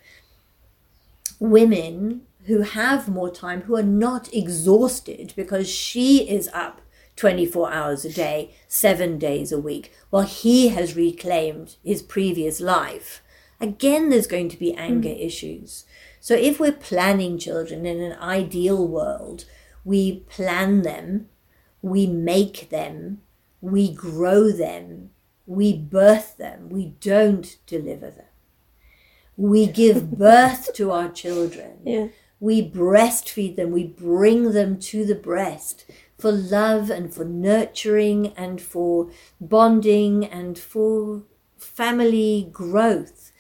women 1.41 2.23
who 2.45 2.63
have 2.63 3.09
more 3.09 3.31
time, 3.31 3.63
who 3.63 3.77
are 3.77 3.83
not 3.83 4.33
exhausted 4.33 5.33
because 5.35 5.69
she 5.69 6.29
is 6.29 6.49
up 6.53 6.81
24 7.17 7.73
hours 7.73 8.05
a 8.05 8.13
day, 8.13 8.55
seven 8.69 9.19
days 9.19 9.51
a 9.53 9.59
week, 9.59 9.93
while 10.11 10.23
he 10.23 10.69
has 10.69 10.97
reclaimed 10.97 11.77
his 11.85 12.03
previous 12.03 12.61
life. 12.61 13.23
Again, 13.61 14.09
there's 14.09 14.27
going 14.27 14.49
to 14.49 14.59
be 14.59 14.75
anger 14.75 15.11
mm. 15.11 15.27
issues. 15.27 15.85
So, 16.19 16.35
if 16.35 16.59
we're 16.59 16.73
planning 16.73 17.39
children 17.39 17.85
in 17.85 18.01
an 18.01 18.19
ideal 18.19 18.87
world, 18.87 19.45
we 19.85 20.21
plan 20.31 20.83
them, 20.83 21.29
we 21.83 22.07
make 22.07 22.71
them, 22.71 23.21
we 23.61 23.93
grow 23.93 24.51
them, 24.51 25.11
we 25.47 25.77
birth 25.77 26.37
them, 26.37 26.71
we 26.71 26.87
don't 27.01 27.59
deliver 27.67 28.11
them. 28.11 28.30
We 29.41 29.67
give 29.67 30.11
birth 30.19 30.75
to 30.75 30.91
our 30.91 31.09
children. 31.09 31.79
Yeah. 31.85 32.09
We 32.39 32.69
breastfeed 32.69 33.57
them, 33.57 33.71
we 33.71 33.85
bring 33.85 34.53
them 34.53 34.79
to 34.81 35.05
the 35.05 35.15
breast 35.15 35.85
for 36.19 36.33
love 36.33 36.91
and 36.91 37.13
for 37.15 37.25
nurturing 37.25 38.29
and 38.37 38.61
for 38.61 39.11
bonding 39.41 40.25
and 40.25 40.59
for 40.59 41.25
family 41.59 42.49
growth. 42.51 43.31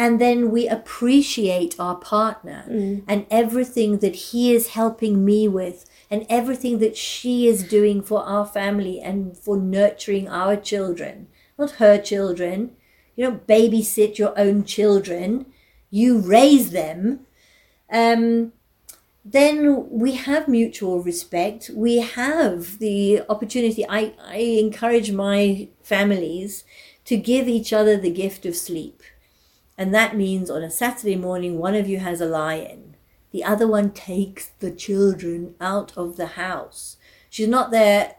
and 0.00 0.20
then 0.20 0.50
we 0.50 0.66
appreciate 0.66 1.74
our 1.78 1.96
partner 1.96 2.64
mm. 2.68 3.02
and 3.06 3.26
everything 3.30 3.98
that 3.98 4.14
he 4.14 4.54
is 4.54 4.68
helping 4.68 5.24
me 5.24 5.46
with 5.46 5.84
and 6.10 6.24
everything 6.28 6.78
that 6.78 6.96
she 6.96 7.46
is 7.46 7.62
doing 7.62 8.00
for 8.02 8.24
our 8.24 8.46
family 8.46 8.98
and 9.00 9.36
for 9.36 9.56
nurturing 9.56 10.28
our 10.28 10.56
children 10.56 11.26
not 11.58 11.72
her 11.72 11.98
children 11.98 12.70
you 13.20 13.26
don't 13.26 13.46
babysit 13.46 14.16
your 14.16 14.32
own 14.38 14.64
children 14.64 15.46
you 15.90 16.18
raise 16.18 16.70
them 16.70 17.20
um, 17.92 18.52
then 19.24 19.88
we 19.90 20.12
have 20.12 20.48
mutual 20.48 21.02
respect 21.02 21.70
we 21.74 21.98
have 21.98 22.78
the 22.78 23.22
opportunity 23.28 23.84
I, 23.88 24.14
I 24.22 24.38
encourage 24.38 25.12
my 25.12 25.68
families 25.82 26.64
to 27.04 27.16
give 27.16 27.48
each 27.48 27.72
other 27.72 27.96
the 27.96 28.10
gift 28.10 28.46
of 28.46 28.56
sleep 28.56 29.02
and 29.80 29.94
that 29.94 30.14
means 30.14 30.50
on 30.50 30.62
a 30.62 30.70
Saturday 30.70 31.16
morning, 31.16 31.56
one 31.56 31.74
of 31.74 31.88
you 31.88 32.00
has 32.00 32.20
a 32.20 32.26
lie 32.26 32.56
in. 32.56 32.96
The 33.30 33.42
other 33.42 33.66
one 33.66 33.92
takes 33.92 34.48
the 34.58 34.70
children 34.70 35.54
out 35.58 35.96
of 35.96 36.18
the 36.18 36.26
house. 36.26 36.98
She's 37.30 37.48
not 37.48 37.70
there 37.70 38.16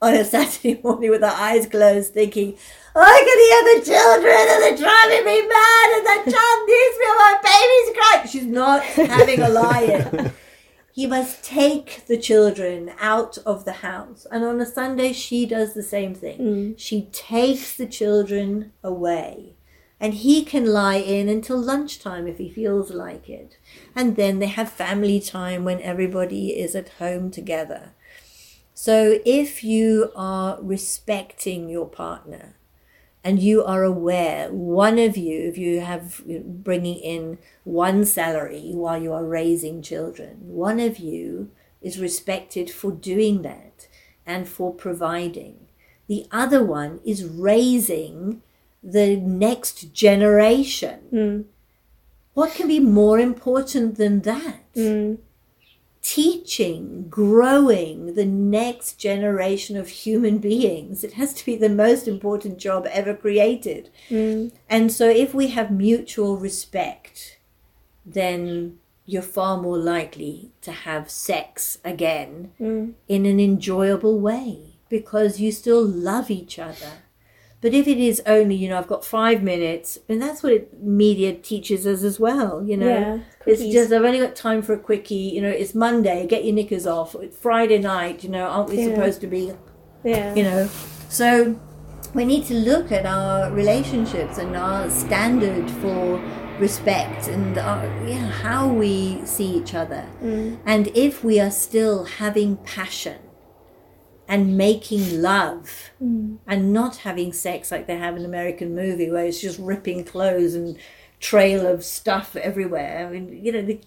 on 0.00 0.14
a 0.14 0.24
Saturday 0.24 0.80
morning 0.84 1.10
with 1.10 1.22
her 1.22 1.26
eyes 1.26 1.66
closed 1.66 2.12
thinking, 2.12 2.56
I 2.94 3.18
can 3.26 3.38
hear 3.46 3.62
the 3.74 3.86
children 3.86 4.34
and 4.34 4.62
they're 4.62 4.88
driving 4.88 5.24
me 5.24 5.40
mad 5.42 5.90
and 5.96 6.06
that 6.06 6.24
child 6.24 6.68
needs 6.68 6.98
me 6.98 7.06
and 7.08 7.18
my 7.18 7.34
baby's 7.42 7.96
crying. 7.98 8.28
She's 8.28 8.46
not 8.46 8.82
having 9.08 9.40
a 9.40 9.48
lie 9.48 9.82
in. 9.82 10.32
He 10.96 11.06
must 11.06 11.44
take 11.44 12.06
the 12.06 12.16
children 12.16 12.90
out 12.98 13.36
of 13.44 13.66
the 13.66 13.84
house. 13.84 14.26
And 14.32 14.42
on 14.44 14.58
a 14.62 14.64
Sunday, 14.64 15.12
she 15.12 15.44
does 15.44 15.74
the 15.74 15.82
same 15.82 16.14
thing. 16.14 16.38
Mm. 16.38 16.78
She 16.78 17.10
takes 17.12 17.76
the 17.76 17.84
children 17.84 18.72
away 18.82 19.56
and 20.00 20.14
he 20.14 20.42
can 20.42 20.64
lie 20.64 20.96
in 20.96 21.28
until 21.28 21.58
lunchtime 21.58 22.26
if 22.26 22.38
he 22.38 22.48
feels 22.48 22.90
like 22.90 23.28
it. 23.28 23.58
And 23.94 24.16
then 24.16 24.38
they 24.38 24.46
have 24.46 24.70
family 24.70 25.20
time 25.20 25.64
when 25.64 25.82
everybody 25.82 26.58
is 26.58 26.74
at 26.74 26.88
home 26.98 27.30
together. 27.30 27.92
So 28.78 29.20
if 29.24 29.64
you 29.64 30.12
are 30.14 30.58
respecting 30.60 31.70
your 31.70 31.88
partner 31.88 32.56
and 33.24 33.42
you 33.42 33.64
are 33.64 33.82
aware, 33.82 34.52
one 34.52 34.98
of 34.98 35.16
you, 35.16 35.48
if 35.48 35.56
you 35.56 35.80
have 35.80 36.22
bringing 36.44 36.98
in 36.98 37.38
one 37.64 38.04
salary 38.04 38.72
while 38.74 39.02
you 39.02 39.14
are 39.14 39.24
raising 39.24 39.80
children, 39.80 40.36
one 40.40 40.78
of 40.78 40.98
you 40.98 41.50
is 41.80 41.98
respected 41.98 42.70
for 42.70 42.92
doing 42.92 43.40
that 43.42 43.88
and 44.26 44.46
for 44.46 44.74
providing. 44.74 45.68
The 46.06 46.26
other 46.30 46.62
one 46.62 47.00
is 47.02 47.24
raising 47.24 48.42
the 48.82 49.16
next 49.16 49.94
generation. 49.94 51.00
Mm. 51.10 51.44
What 52.34 52.52
can 52.52 52.68
be 52.68 52.80
more 52.80 53.18
important 53.18 53.96
than 53.96 54.20
that? 54.20 54.70
Mm. 54.74 55.16
Teaching, 56.08 57.08
growing 57.08 58.14
the 58.14 58.24
next 58.24 58.94
generation 58.94 59.76
of 59.76 59.88
human 59.88 60.38
beings. 60.50 61.02
It 61.02 61.14
has 61.14 61.34
to 61.34 61.44
be 61.44 61.56
the 61.56 61.68
most 61.68 62.06
important 62.06 62.58
job 62.58 62.86
ever 62.90 63.12
created. 63.12 63.90
Mm. 64.08 64.52
And 64.70 64.92
so, 64.92 65.08
if 65.08 65.34
we 65.34 65.48
have 65.48 65.70
mutual 65.72 66.36
respect, 66.36 67.38
then 68.04 68.78
you're 69.04 69.22
far 69.22 69.60
more 69.60 69.78
likely 69.78 70.52
to 70.60 70.72
have 70.72 71.10
sex 71.10 71.78
again 71.84 72.52
mm. 72.60 72.92
in 73.08 73.26
an 73.26 73.40
enjoyable 73.40 74.20
way 74.20 74.76
because 74.88 75.40
you 75.40 75.50
still 75.50 75.84
love 75.84 76.30
each 76.30 76.58
other. 76.58 77.02
But 77.62 77.72
if 77.72 77.88
it 77.88 77.98
is 77.98 78.22
only, 78.26 78.54
you 78.54 78.68
know, 78.68 78.78
I've 78.78 78.86
got 78.86 79.04
five 79.04 79.42
minutes, 79.42 79.98
and 80.08 80.20
that's 80.20 80.42
what 80.42 80.52
it, 80.52 80.82
media 80.82 81.32
teaches 81.34 81.86
us 81.86 82.02
as 82.02 82.20
well, 82.20 82.62
you 82.62 82.76
know. 82.76 82.86
Yeah, 82.86 83.18
it's 83.46 83.62
just, 83.62 83.92
I've 83.92 84.04
only 84.04 84.18
got 84.20 84.36
time 84.36 84.60
for 84.62 84.74
a 84.74 84.78
quickie, 84.78 85.14
you 85.14 85.40
know, 85.40 85.48
it's 85.48 85.74
Monday, 85.74 86.26
get 86.26 86.44
your 86.44 86.54
knickers 86.54 86.86
off. 86.86 87.14
It's 87.14 87.36
Friday 87.36 87.78
night, 87.78 88.22
you 88.22 88.30
know, 88.30 88.44
aren't 88.46 88.68
we 88.70 88.78
Yeah. 88.80 88.94
supposed 88.94 89.20
to 89.22 89.26
be, 89.26 89.52
Yeah. 90.04 90.34
you 90.34 90.42
know. 90.42 90.68
So 91.08 91.56
we 92.14 92.24
need 92.24 92.44
to 92.46 92.54
look 92.54 92.92
at 92.92 93.06
our 93.06 93.50
relationships 93.50 94.38
and 94.38 94.54
our 94.54 94.90
standard 94.90 95.70
for 95.70 96.20
respect 96.60 97.28
and 97.28 97.56
our, 97.58 97.84
yeah, 98.06 98.30
how 98.30 98.68
we 98.68 99.20
see 99.24 99.46
each 99.56 99.74
other. 99.74 100.04
Mm. 100.22 100.58
And 100.66 100.88
if 100.94 101.24
we 101.24 101.40
are 101.40 101.50
still 101.50 102.04
having 102.04 102.56
passion 102.58 103.16
and 104.28 104.56
making 104.58 105.22
love 105.22 105.90
and 106.00 106.72
not 106.72 106.96
having 106.98 107.32
sex 107.32 107.70
like 107.70 107.86
they 107.86 107.96
have 107.96 108.16
in 108.16 108.24
American 108.24 108.74
movie 108.74 109.10
where 109.10 109.24
it's 109.26 109.40
just 109.40 109.58
ripping 109.58 110.04
clothes 110.04 110.54
and 110.54 110.76
trail 111.20 111.66
of 111.66 111.84
stuff 111.84 112.34
everywhere. 112.36 113.06
I 113.06 113.10
mean, 113.10 113.44
you 113.44 113.52
know, 113.52 113.62
the, 113.62 113.80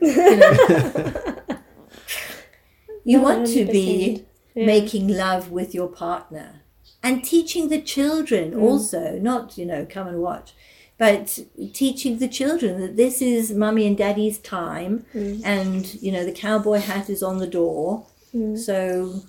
you, 0.00 0.36
know. 0.36 1.48
you 3.04 3.20
want 3.20 3.46
to 3.48 3.64
be 3.66 4.24
Yeah. 4.54 4.66
making 4.66 5.08
love 5.08 5.50
with 5.50 5.74
your 5.74 5.88
partner 5.88 6.62
and 7.02 7.24
teaching 7.24 7.68
the 7.68 7.80
children 7.80 8.54
also, 8.54 9.18
not, 9.20 9.56
you 9.56 9.64
know, 9.66 9.86
come 9.88 10.08
and 10.08 10.20
watch. 10.20 10.52
But 10.98 11.38
teaching 11.74 12.18
the 12.18 12.26
children 12.26 12.80
that 12.80 12.96
this 12.96 13.22
is 13.22 13.52
mummy 13.52 13.86
and 13.86 13.96
daddy's 13.96 14.36
time, 14.38 15.06
and 15.14 15.94
you 16.02 16.10
know 16.10 16.24
the 16.24 16.32
cowboy 16.32 16.78
hat 16.80 17.08
is 17.08 17.22
on 17.22 17.38
the 17.38 17.46
door, 17.46 18.06
Mm. 18.34 18.58
so 18.58 19.22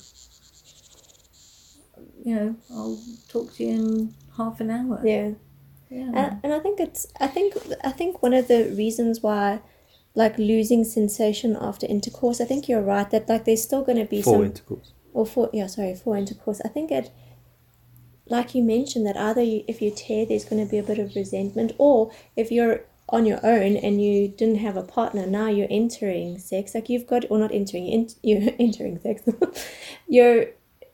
you 2.23 2.35
know, 2.35 2.55
I'll 2.71 2.99
talk 3.29 3.53
to 3.55 3.63
you 3.63 3.69
in 3.69 4.13
half 4.35 4.59
an 4.59 4.69
hour. 4.69 5.01
Yeah. 5.03 5.31
Yeah. 5.89 6.11
And, 6.13 6.39
and 6.43 6.53
I 6.53 6.59
think 6.59 6.79
it's 6.79 7.07
I 7.19 7.27
think 7.27 7.55
I 7.83 7.91
think 7.91 8.21
one 8.21 8.33
of 8.33 8.47
the 8.47 8.71
reasons 8.75 9.21
why 9.21 9.61
like 10.15 10.37
losing 10.37 10.83
sensation 10.83 11.57
after 11.59 11.87
intercourse, 11.87 12.41
I 12.41 12.45
think 12.45 12.67
you're 12.67 12.81
right 12.81 13.09
that 13.11 13.27
like 13.29 13.45
there's 13.45 13.63
still 13.63 13.83
gonna 13.83 14.05
be 14.05 14.21
For 14.21 14.33
some 14.35 14.43
intercourse. 14.43 14.93
or 15.13 15.25
for 15.25 15.49
yeah 15.53 15.67
sorry 15.67 15.95
for 15.95 16.15
intercourse. 16.17 16.61
I 16.63 16.67
think 16.67 16.91
it 16.91 17.11
like 18.27 18.53
you 18.53 18.61
mentioned 18.61 19.07
that 19.07 19.17
either 19.17 19.41
you, 19.41 19.63
if 19.67 19.81
you 19.81 19.89
tear 19.89 20.25
there's 20.25 20.45
going 20.45 20.63
to 20.63 20.69
be 20.69 20.77
a 20.77 20.83
bit 20.83 20.99
of 20.99 21.15
resentment 21.15 21.71
or 21.79 22.11
if 22.35 22.51
you're 22.51 22.81
on 23.11 23.25
your 23.25 23.39
own 23.43 23.75
and 23.77 24.03
you 24.03 24.27
didn't 24.27 24.57
have 24.57 24.77
a 24.77 24.83
partner 24.83 25.25
now 25.25 25.47
you're 25.47 25.67
entering 25.69 26.37
sex. 26.37 26.75
Like 26.75 26.89
you've 26.89 27.07
got 27.07 27.25
or 27.29 27.37
not 27.39 27.53
entering 27.53 27.85
you're, 27.85 28.07
you're 28.41 28.53
entering 28.59 28.99
sex. 28.99 29.21
You're 30.07 30.47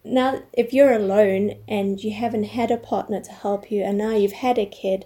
now 0.04 0.44
if 0.54 0.72
you're 0.72 0.94
alone 0.94 1.56
and 1.68 2.04
you 2.04 2.14
haven't 2.14 2.44
had 2.44 2.70
a 2.70 2.78
partner 2.78 3.22
to 3.22 3.32
help 3.32 3.72
you 3.72 3.82
and 3.82 3.98
now 3.98 4.12
you've 4.12 4.34
had 4.34 4.60
a 4.60 4.66
kid 4.66 5.06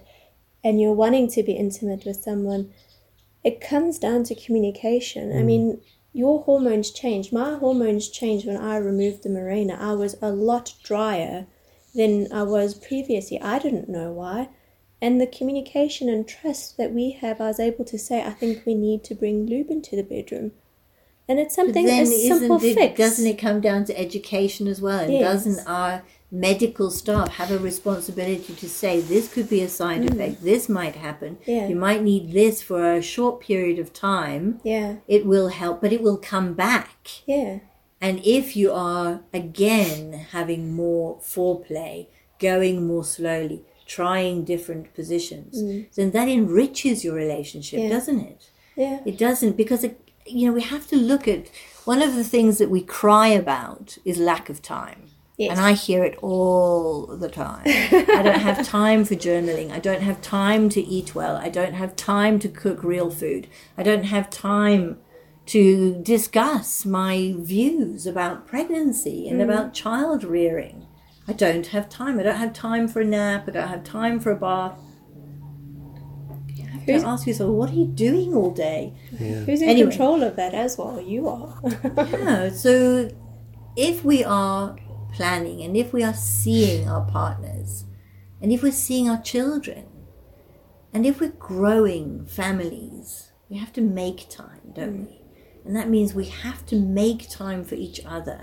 and 0.62 0.80
you're 0.80 0.92
wanting 0.92 1.26
to 1.30 1.42
be 1.42 1.52
intimate 1.52 2.04
with 2.04 2.16
someone 2.16 2.70
it 3.42 3.62
comes 3.62 3.98
down 3.98 4.24
to 4.24 4.34
communication. 4.34 5.32
I 5.32 5.40
mm. 5.40 5.46
mean 5.46 5.80
your 6.12 6.42
hormones 6.42 6.90
change. 6.90 7.32
My 7.32 7.54
hormones 7.54 8.10
changed 8.10 8.46
when 8.46 8.58
i 8.58 8.76
removed 8.76 9.22
the 9.22 9.30
Mirena. 9.30 9.78
i 9.78 9.94
was 9.94 10.16
a 10.20 10.30
lot 10.30 10.74
drier 10.82 11.46
than 11.94 12.30
i 12.32 12.42
was 12.42 12.74
previously. 12.74 13.40
I 13.40 13.58
didn't 13.58 13.88
know 13.88 14.12
why 14.12 14.48
and 15.02 15.20
the 15.20 15.26
communication 15.26 16.08
and 16.08 16.28
trust 16.28 16.76
that 16.76 16.92
we 16.92 17.10
have 17.12 17.40
i 17.40 17.46
was 17.48 17.60
able 17.60 17.84
to 17.84 17.98
say 17.98 18.22
i 18.22 18.30
think 18.30 18.64
we 18.66 18.74
need 18.74 19.02
to 19.04 19.14
bring 19.14 19.46
lube 19.46 19.70
into 19.70 19.96
the 19.96 20.02
bedroom 20.02 20.52
and 21.28 21.38
it's 21.38 21.54
something 21.54 21.86
then 21.86 22.02
a 22.02 22.06
simple 22.06 22.56
it, 22.62 22.74
fix 22.74 22.98
doesn't 22.98 23.26
it 23.26 23.38
come 23.38 23.60
down 23.60 23.84
to 23.84 23.96
education 23.96 24.66
as 24.66 24.80
well? 24.80 24.98
And 24.98 25.12
Yes. 25.12 25.22
doesn't 25.44 25.64
our 25.68 26.02
medical 26.32 26.90
staff 26.90 27.28
have 27.34 27.52
a 27.52 27.58
responsibility 27.58 28.52
to 28.54 28.68
say 28.68 29.00
this 29.00 29.32
could 29.32 29.48
be 29.48 29.60
a 29.62 29.68
side 29.68 30.04
effect, 30.04 30.42
this 30.42 30.68
might 30.68 30.96
happen, 30.96 31.36
Mm. 31.36 31.46
Yeah. 31.46 31.68
you 31.68 31.76
might 31.76 32.02
need 32.02 32.32
this 32.32 32.62
for 32.62 32.92
a 32.94 33.00
short 33.00 33.40
period 33.40 33.78
of 33.78 33.92
time, 33.92 34.60
yeah 34.64 34.96
it 35.06 35.24
will 35.24 35.48
help, 35.48 35.80
but 35.80 35.92
it 35.92 36.02
will 36.02 36.16
come 36.18 36.54
back. 36.54 37.06
yeah 37.26 37.60
And 38.00 38.20
if 38.24 38.56
you 38.56 38.72
are 38.72 39.20
again 39.32 40.26
having 40.32 40.72
more 40.74 41.18
foreplay, 41.18 42.06
going 42.40 42.86
more 42.88 43.04
slowly, 43.04 43.64
trying 43.98 44.36
different 44.54 44.84
positions, 44.98 45.52
then 45.96 46.08
that 46.16 46.28
enriches 46.38 46.98
your 47.04 47.14
relationship, 47.24 47.78
Mm. 47.80 47.84
Yeah. 47.88 47.94
doesn't 47.96 48.20
it? 48.32 48.42
yeah 48.84 48.98
It 49.10 49.16
doesn't 49.26 49.54
because 49.62 49.82
it, 49.88 49.94
you 50.36 50.44
know 50.46 50.54
we 50.60 50.66
have 50.74 50.86
to 50.92 50.96
look 51.12 51.24
at 51.36 51.42
one 51.92 52.00
of 52.06 52.12
the 52.18 52.28
things 52.34 52.54
that 52.60 52.70
we 52.76 52.82
cry 53.00 53.28
about 53.44 53.86
is 54.10 54.16
lack 54.32 54.46
of 54.54 54.58
time. 54.78 55.00
Yes. 55.42 55.50
And 55.52 55.60
I 55.70 55.72
hear 55.86 56.02
it 56.08 56.16
all 56.30 57.06
the 57.24 57.32
time. 57.44 57.64
I 57.66 58.22
don't 58.26 58.44
have 58.50 58.58
time 58.80 59.00
for 59.08 59.16
journaling. 59.26 59.68
I 59.78 59.80
don't 59.88 60.02
have 60.10 60.18
time 60.20 60.68
to 60.76 60.80
eat 60.96 61.08
well. 61.20 61.34
I 61.46 61.48
don't 61.58 61.76
have 61.82 61.92
time 61.96 62.34
to 62.44 62.48
cook 62.62 62.78
real 62.94 63.10
food. 63.20 63.42
I 63.78 63.82
don't 63.88 64.04
have 64.14 64.26
time 64.28 64.84
to 65.54 65.94
discuss 66.14 66.68
my 66.84 67.34
views 67.54 68.06
about 68.06 68.46
pregnancy 68.52 69.18
and 69.30 69.40
about 69.46 69.72
child 69.84 70.20
rearing. 70.36 70.78
I 71.30 71.32
don't 71.32 71.66
have 71.68 71.88
time. 71.88 72.18
I 72.18 72.22
don't 72.24 72.36
have 72.44 72.52
time 72.52 72.88
for 72.88 73.00
a 73.00 73.04
nap. 73.04 73.44
I 73.48 73.52
don't 73.52 73.68
have 73.68 73.84
time 73.84 74.18
for 74.20 74.30
a 74.32 74.36
bath. 74.36 74.78
You 76.56 76.64
have 76.66 76.84
to 76.86 76.92
Who's- 76.92 77.04
ask 77.04 77.26
yourself, 77.28 77.50
what 77.50 77.70
are 77.70 77.74
you 77.74 77.86
doing 77.86 78.34
all 78.34 78.50
day? 78.50 78.94
Who's 79.16 79.62
in 79.62 79.68
Anyway. 79.68 79.90
control 79.90 80.22
of 80.22 80.34
that 80.36 80.54
as 80.54 80.76
well? 80.78 81.00
You 81.00 81.28
are. 81.28 81.54
Yeah, 82.18 82.50
so 82.50 83.08
if 83.76 84.04
we 84.04 84.24
are 84.24 84.76
planning 85.12 85.62
and 85.62 85.76
if 85.76 85.92
we 85.92 86.02
are 86.02 86.14
seeing 86.14 86.88
our 86.88 87.04
partners 87.18 87.84
and 88.40 88.50
if 88.52 88.62
we're 88.62 88.72
seeing 88.88 89.08
our 89.08 89.22
children, 89.22 89.84
And 90.92 91.06
if 91.06 91.20
we're 91.20 91.38
growing 91.54 92.26
families, 92.26 93.30
we 93.48 93.54
have 93.58 93.72
to 93.74 93.80
make 93.80 94.28
time, 94.28 94.62
don't 94.78 94.96
mm. 95.02 95.06
we? 95.06 95.16
And 95.64 95.76
that 95.76 95.88
means 95.88 96.14
we 96.14 96.26
have 96.46 96.66
to 96.66 96.76
make 97.02 97.30
time 97.30 97.62
for 97.62 97.76
each 97.76 98.00
other. 98.04 98.40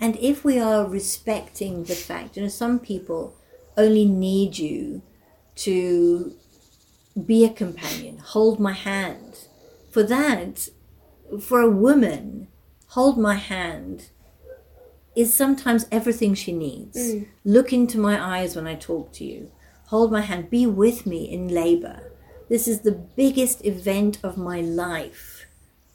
And 0.00 0.16
if 0.16 0.44
we 0.44 0.58
are 0.58 0.86
respecting 0.86 1.84
the 1.84 1.94
fact, 1.94 2.36
you 2.36 2.42
know, 2.42 2.48
some 2.48 2.78
people 2.78 3.34
only 3.76 4.04
need 4.04 4.58
you 4.58 5.02
to 5.56 6.34
be 7.26 7.44
a 7.44 7.48
companion, 7.48 8.18
hold 8.18 8.60
my 8.60 8.72
hand. 8.72 9.46
For 9.90 10.02
that, 10.04 10.68
for 11.40 11.60
a 11.60 11.70
woman, 11.70 12.48
hold 12.88 13.18
my 13.18 13.34
hand 13.34 14.10
is 15.16 15.34
sometimes 15.34 15.86
everything 15.90 16.34
she 16.34 16.52
needs. 16.52 16.96
Mm. 16.96 17.26
Look 17.44 17.72
into 17.72 17.98
my 17.98 18.38
eyes 18.38 18.54
when 18.54 18.68
I 18.68 18.76
talk 18.76 19.12
to 19.14 19.24
you. 19.24 19.50
Hold 19.86 20.12
my 20.12 20.20
hand. 20.20 20.48
Be 20.48 20.64
with 20.64 21.06
me 21.06 21.28
in 21.28 21.48
labor. 21.48 22.12
This 22.48 22.68
is 22.68 22.80
the 22.80 22.92
biggest 22.92 23.64
event 23.64 24.18
of 24.22 24.36
my 24.36 24.60
life. 24.60 25.46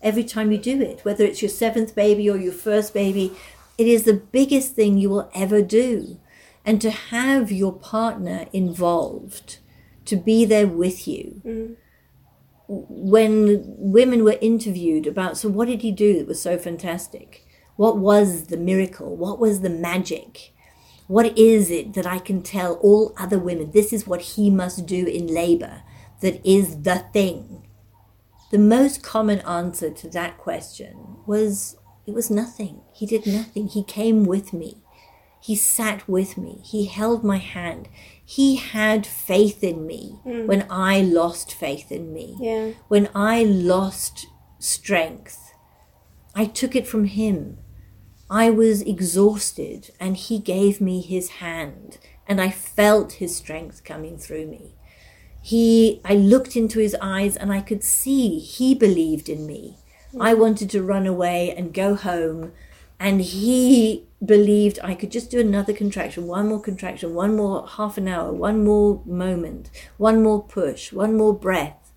Every 0.01 0.25
time 0.25 0.51
you 0.51 0.57
do 0.57 0.81
it, 0.81 1.05
whether 1.05 1.23
it's 1.23 1.41
your 1.41 1.49
seventh 1.49 1.95
baby 1.95 2.29
or 2.29 2.35
your 2.35 2.51
first 2.51 2.93
baby, 2.93 3.31
it 3.77 3.87
is 3.87 4.03
the 4.03 4.13
biggest 4.13 4.75
thing 4.75 4.97
you 4.97 5.09
will 5.09 5.29
ever 5.33 5.61
do. 5.61 6.19
And 6.65 6.79
to 6.81 6.91
have 6.91 7.51
your 7.51 7.73
partner 7.73 8.45
involved, 8.53 9.59
to 10.05 10.15
be 10.15 10.45
there 10.45 10.67
with 10.67 11.07
you. 11.07 11.41
Mm. 11.45 11.75
When 12.67 13.63
women 13.77 14.23
were 14.23 14.37
interviewed 14.41 15.05
about, 15.05 15.37
so 15.37 15.49
what 15.49 15.67
did 15.67 15.81
he 15.81 15.91
do 15.91 16.17
that 16.17 16.27
was 16.27 16.41
so 16.41 16.57
fantastic? 16.57 17.45
What 17.75 17.97
was 17.97 18.47
the 18.47 18.57
miracle? 18.57 19.15
What 19.15 19.39
was 19.39 19.61
the 19.61 19.69
magic? 19.69 20.53
What 21.07 21.37
is 21.37 21.69
it 21.69 21.93
that 21.93 22.05
I 22.05 22.19
can 22.19 22.41
tell 22.41 22.75
all 22.75 23.13
other 23.17 23.37
women? 23.37 23.71
This 23.71 23.91
is 23.91 24.07
what 24.07 24.21
he 24.21 24.49
must 24.49 24.85
do 24.85 25.05
in 25.05 25.27
labor 25.27 25.83
that 26.21 26.45
is 26.45 26.83
the 26.83 26.99
thing. 27.11 27.67
The 28.51 28.57
most 28.57 29.03
common 29.03 29.39
answer 29.39 29.89
to 29.89 30.09
that 30.11 30.37
question 30.37 31.17
was 31.25 31.75
it 32.05 32.13
was 32.13 32.29
nothing. 32.29 32.81
He 32.93 33.05
did 33.05 33.25
nothing. 33.25 33.67
He 33.67 33.83
came 33.83 34.25
with 34.25 34.53
me. 34.53 34.77
He 35.41 35.55
sat 35.55 36.07
with 36.07 36.37
me. 36.37 36.61
He 36.63 36.85
held 36.85 37.23
my 37.23 37.37
hand. 37.37 37.89
He 38.23 38.55
had 38.55 39.05
faith 39.05 39.63
in 39.63 39.85
me 39.85 40.19
mm. 40.25 40.45
when 40.45 40.65
I 40.69 41.01
lost 41.01 41.53
faith 41.53 41.91
in 41.91 42.13
me. 42.13 42.37
Yeah. 42.39 42.71
When 42.87 43.09
I 43.13 43.43
lost 43.43 44.27
strength, 44.59 45.53
I 46.33 46.45
took 46.45 46.75
it 46.75 46.87
from 46.87 47.05
him. 47.05 47.57
I 48.29 48.49
was 48.49 48.81
exhausted 48.81 49.91
and 49.99 50.15
he 50.15 50.39
gave 50.39 50.79
me 50.79 51.01
his 51.01 51.29
hand 51.29 51.99
and 52.25 52.39
I 52.39 52.49
felt 52.49 53.13
his 53.13 53.35
strength 53.35 53.83
coming 53.83 54.17
through 54.17 54.47
me. 54.47 54.75
He, 55.41 55.99
I 56.05 56.15
looked 56.15 56.55
into 56.55 56.79
his 56.79 56.95
eyes 57.01 57.35
and 57.35 57.51
I 57.51 57.59
could 57.59 57.83
see 57.83 58.39
he 58.39 58.73
believed 58.73 59.27
in 59.27 59.45
me. 59.45 59.77
I 60.19 60.33
wanted 60.33 60.69
to 60.71 60.83
run 60.83 61.07
away 61.07 61.53
and 61.55 61.73
go 61.73 61.95
home 61.95 62.51
and 62.99 63.21
he 63.21 64.05
believed 64.23 64.79
I 64.81 64.95
could 64.95 65.11
just 65.11 65.29
do 65.29 65.39
another 65.39 65.73
contraction, 65.73 66.27
one 66.27 66.47
more 66.47 66.61
contraction, 66.61 67.13
one 67.13 67.35
more 67.35 67.67
half 67.67 67.97
an 67.97 68.07
hour, 68.07 68.31
one 68.31 68.63
more 68.63 69.01
moment, 69.05 69.69
one 69.97 70.23
more 70.23 70.41
push, 70.41 70.93
one 70.93 71.17
more 71.17 71.33
breath. 71.33 71.91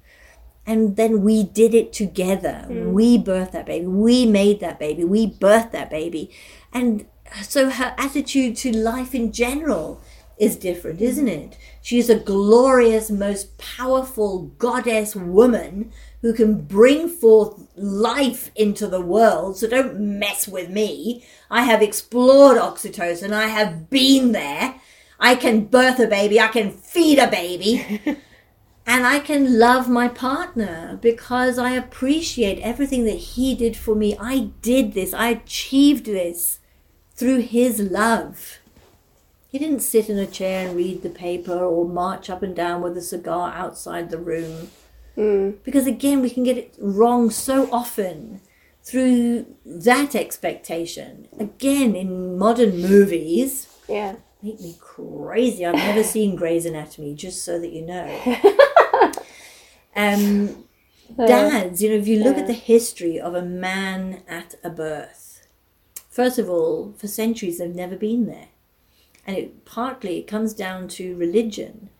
And 0.67 0.97
then 0.97 1.23
we 1.23 1.45
did 1.45 1.75
it 1.75 1.93
together. 1.93 2.67
Mm. 2.69 2.93
We 2.93 3.19
birthed 3.19 3.53
that 3.53 3.67
baby. 3.67 3.87
We 3.87 4.27
made 4.27 4.59
that 4.61 4.81
baby. 4.81 5.05
We 5.05 5.31
birthed 5.31 5.71
that 5.71 5.91
baby. 5.91 6.31
And 6.73 7.07
so 7.43 7.71
her 7.71 7.95
attitude 7.97 8.57
to 8.57 8.77
life 8.77 9.15
in 9.15 9.31
general 9.31 10.01
is 10.39 10.57
different, 10.57 11.01
isn't 11.01 11.29
it? 11.29 11.57
She's 11.81 12.11
a 12.11 12.19
glorious, 12.19 13.11
most 13.11 13.57
powerful 13.59 14.51
goddess 14.59 15.15
woman 15.15 15.93
who 16.23 16.33
can 16.33 16.61
bring 16.63 17.09
forth 17.09 17.69
life 17.77 18.51
into 18.57 18.87
the 18.87 19.01
world. 19.01 19.57
So 19.57 19.69
don't 19.69 20.01
mess 20.01 20.49
with 20.49 20.71
me. 20.71 21.25
I 21.51 21.63
have 21.63 21.83
explored 21.83 22.57
oxytocin. 22.57 23.33
I 23.33 23.49
have 23.49 23.91
been 23.91 24.33
there. 24.33 24.81
I 25.21 25.35
can 25.35 25.67
birth 25.67 25.99
a 25.99 26.07
baby. 26.07 26.41
I 26.41 26.49
can 26.49 26.71
feed 26.71 27.19
a 27.19 27.31
baby. 27.31 28.01
and 28.87 29.07
I 29.07 29.21
can 29.21 29.59
love 29.59 29.89
my 29.89 30.09
partner 30.09 30.99
because 31.01 31.59
I 31.59 31.71
appreciate 31.71 32.61
everything 32.61 33.05
that 33.05 33.19
he 33.19 33.55
did 33.55 33.77
for 33.77 33.95
me. 33.95 34.17
I 34.19 34.51
did 34.63 34.95
this. 34.95 35.13
I 35.13 35.29
achieved 35.29 36.07
this 36.07 36.61
through 37.15 37.41
his 37.41 37.81
love. 37.81 38.59
He 39.49 39.59
didn't 39.59 39.81
sit 39.81 40.11
in 40.11 40.19
a 40.19 40.27
chair 40.27 40.69
and 40.69 40.77
read 40.77 41.03
the 41.03 41.11
paper 41.11 41.65
or 41.65 41.89
march 41.89 42.29
up 42.29 42.43
and 42.43 42.55
down 42.55 42.83
with 42.83 42.97
a 42.97 43.03
cigar 43.03 43.53
outside 43.55 44.11
the 44.11 44.19
room. 44.19 44.71
Mm. 45.17 45.57
Because 45.65 45.87
again, 45.87 46.21
we 46.21 46.31
can 46.31 46.43
get 46.45 46.59
it 46.59 46.75
wrong 46.79 47.31
so 47.31 47.69
often 47.73 48.41
through 48.83 49.47
that 49.65 50.15
expectation. 50.15 51.27
Again, 51.39 51.97
in 51.97 52.39
modern 52.39 52.81
movies, 52.81 53.67
Yeah. 53.89 54.17
make 54.43 54.61
me 54.61 54.77
crazy. 54.79 55.65
I've 55.65 55.75
never 55.75 56.03
seen 56.15 56.37
Grey's 56.37 56.67
Anatomy, 56.67 57.15
just 57.15 57.45
so 57.45 57.59
that 57.59 57.73
you 57.73 57.83
know. 57.83 59.13
um, 59.97 60.65
dads, 61.17 61.83
you 61.83 61.91
know, 61.91 61.97
if 61.97 62.07
you 62.07 62.23
look 62.23 62.37
at 62.37 62.47
the 62.47 62.53
history 62.53 63.19
of 63.19 63.35
a 63.35 63.43
man 63.43 64.23
at 64.29 64.55
a 64.63 64.71
birth, 64.71 65.47
first 66.11 66.39
of 66.39 66.49
all, 66.51 66.95
for 66.99 67.09
centuries 67.09 67.59
they've 67.59 67.75
never 67.75 67.97
been 67.97 68.27
there. 68.27 68.49
And 69.27 69.37
it 69.37 69.65
partly 69.65 70.19
it 70.19 70.27
comes 70.29 70.55
down 70.55 70.87
to 70.89 71.17
religion 71.17 71.91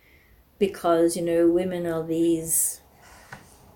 because, 0.61 1.17
you 1.17 1.23
know, 1.23 1.49
women 1.49 1.85
are 1.87 2.05
these 2.07 2.81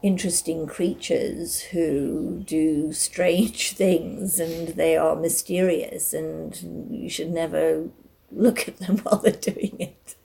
interesting 0.02 0.66
creatures 0.66 1.60
who 1.60 2.42
do 2.46 2.92
strange 2.92 3.72
things 3.74 4.40
and 4.40 4.68
they 4.68 4.96
are 4.96 5.16
mysterious 5.16 6.12
and 6.12 6.88
you 6.90 7.08
should 7.08 7.30
never 7.30 7.88
look 8.32 8.68
at 8.68 8.78
them 8.78 8.98
while 9.02 9.16
they're 9.16 9.32
doing 9.32 9.76
it. 9.78 10.16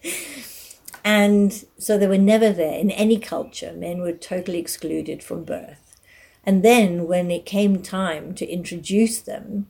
And 1.03 1.65
so 1.77 1.97
they 1.97 2.07
were 2.07 2.17
never 2.17 2.51
there 2.51 2.79
in 2.79 2.89
any 2.91 3.19
culture. 3.19 3.73
Men 3.73 4.01
were 4.01 4.11
totally 4.11 4.57
excluded 4.57 5.21
from 5.21 5.43
birth. 5.43 5.95
And 6.43 6.63
then 6.63 7.07
when 7.07 7.31
it 7.31 7.45
came 7.45 7.81
time 7.81 8.33
to 8.35 8.47
introduce 8.47 9.19
them, 9.19 9.67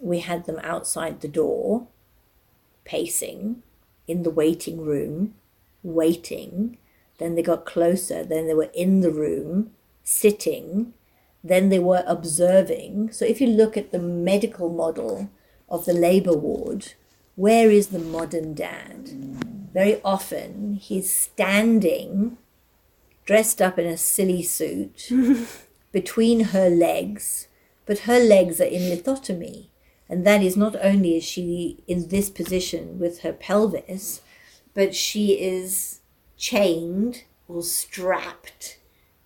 we 0.00 0.20
had 0.20 0.46
them 0.46 0.60
outside 0.62 1.20
the 1.20 1.28
door, 1.28 1.88
pacing 2.84 3.62
in 4.06 4.22
the 4.22 4.30
waiting 4.30 4.80
room, 4.80 5.34
waiting. 5.82 6.78
Then 7.18 7.34
they 7.34 7.42
got 7.42 7.66
closer. 7.66 8.24
Then 8.24 8.46
they 8.46 8.54
were 8.54 8.70
in 8.74 9.00
the 9.00 9.10
room, 9.10 9.72
sitting. 10.02 10.94
Then 11.44 11.68
they 11.68 11.78
were 11.78 12.04
observing. 12.06 13.12
So 13.12 13.24
if 13.24 13.40
you 13.40 13.46
look 13.46 13.76
at 13.76 13.92
the 13.92 13.98
medical 13.98 14.70
model 14.70 15.30
of 15.68 15.84
the 15.84 15.92
labor 15.92 16.36
ward, 16.36 16.94
where 17.36 17.70
is 17.70 17.88
the 17.88 17.98
modern 17.98 18.54
dad? 18.54 19.10
Very 19.72 20.00
often 20.02 20.74
he's 20.74 21.12
standing, 21.12 22.38
dressed 23.24 23.60
up 23.60 23.78
in 23.78 23.86
a 23.86 23.96
silly 23.96 24.42
suit, 24.42 25.10
between 25.92 26.40
her 26.46 26.68
legs, 26.68 27.48
but 27.86 28.00
her 28.00 28.18
legs 28.18 28.60
are 28.60 28.64
in 28.64 28.82
lithotomy. 28.82 29.68
And 30.08 30.26
that 30.26 30.42
is 30.42 30.56
not 30.56 30.74
only 30.82 31.16
is 31.16 31.24
she 31.24 31.82
in 31.86 32.08
this 32.08 32.30
position 32.30 32.98
with 32.98 33.20
her 33.20 33.32
pelvis, 33.32 34.22
but 34.74 34.94
she 34.94 35.40
is 35.40 35.97
chained 36.38 37.24
or 37.46 37.62
strapped 37.62 38.78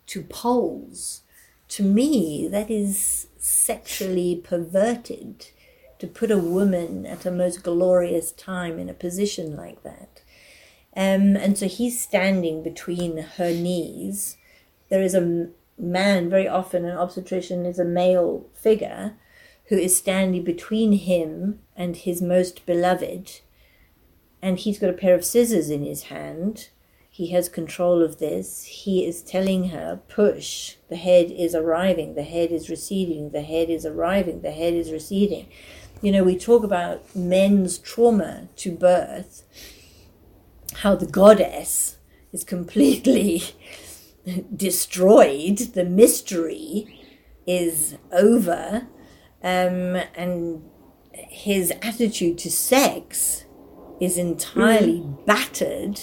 to 0.07 0.23
poles. 0.23 1.23
To 1.69 1.83
me, 1.83 2.49
that 2.49 2.71
is 2.71 3.29
sexually 3.39 4.37
perverted 4.37 5.51
to 5.99 6.07
put 6.09 6.31
a 6.31 6.39
woman 6.39 7.07
at 7.07 7.25
a 7.25 7.31
most 7.31 7.63
glorious 7.63 8.33
time 8.33 8.79
in 8.79 8.89
a 8.89 8.95
position 8.95 9.57
like 9.57 9.83
that. 9.85 10.23
Um, 10.97 11.37
and 11.37 11.57
so 11.57 11.69
he's 11.69 12.01
standing 12.01 12.63
between 12.63 13.17
her 13.19 13.53
knees. 13.53 14.37
There 14.91 15.03
is 15.03 15.15
a 15.15 15.49
man, 15.79 16.29
very 16.29 16.49
often 16.49 16.85
an 16.85 16.97
obstetrician 16.97 17.65
is 17.65 17.79
a 17.79 17.85
male 17.85 18.47
figure, 18.53 19.15
who 19.67 19.77
is 19.77 19.97
standing 19.97 20.45
between 20.45 20.93
him 20.93 21.61
and 21.77 21.97
his 21.97 22.21
most 22.21 22.67
beloved. 22.67 23.41
And 24.43 24.59
he's 24.59 24.79
got 24.79 24.91
a 24.91 24.95
pair 24.95 25.15
of 25.15 25.25
scissors 25.25 25.71
in 25.71 25.85
his 25.85 26.05
hand. 26.05 26.69
He 27.15 27.33
has 27.33 27.51
control 27.51 28.03
of 28.03 28.21
this. 28.21 28.65
He 28.65 29.05
is 29.05 29.23
telling 29.23 29.69
her, 29.69 30.01
push. 30.09 30.77
The 30.89 30.97
head 30.97 31.31
is 31.31 31.55
arriving. 31.55 32.15
The 32.15 32.23
head 32.23 32.51
is 32.51 32.71
receding. 32.71 33.33
The 33.33 33.43
head 33.43 33.69
is 33.69 33.85
arriving. 33.85 34.41
The 34.41 34.51
head 34.51 34.73
is 34.73 34.91
receding. 34.91 35.47
You 36.01 36.11
know, 36.11 36.25
we 36.25 36.39
talk 36.39 36.65
about 36.65 37.15
men's 37.15 37.77
trauma 37.77 38.49
to 38.57 38.73
birth, 38.73 39.43
how 40.77 40.95
the 40.95 41.05
goddess 41.05 41.99
is 42.33 42.45
completely 42.45 43.43
destroyed. 44.57 45.59
The 45.59 45.85
mystery 45.85 46.99
is 47.47 47.99
over. 48.11 48.87
Um, 49.43 49.97
and 50.15 50.63
his 51.13 51.75
attitude 51.83 52.39
to 52.39 52.51
sex 52.51 53.45
is 54.01 54.17
entirely 54.17 55.05
battered 55.27 56.01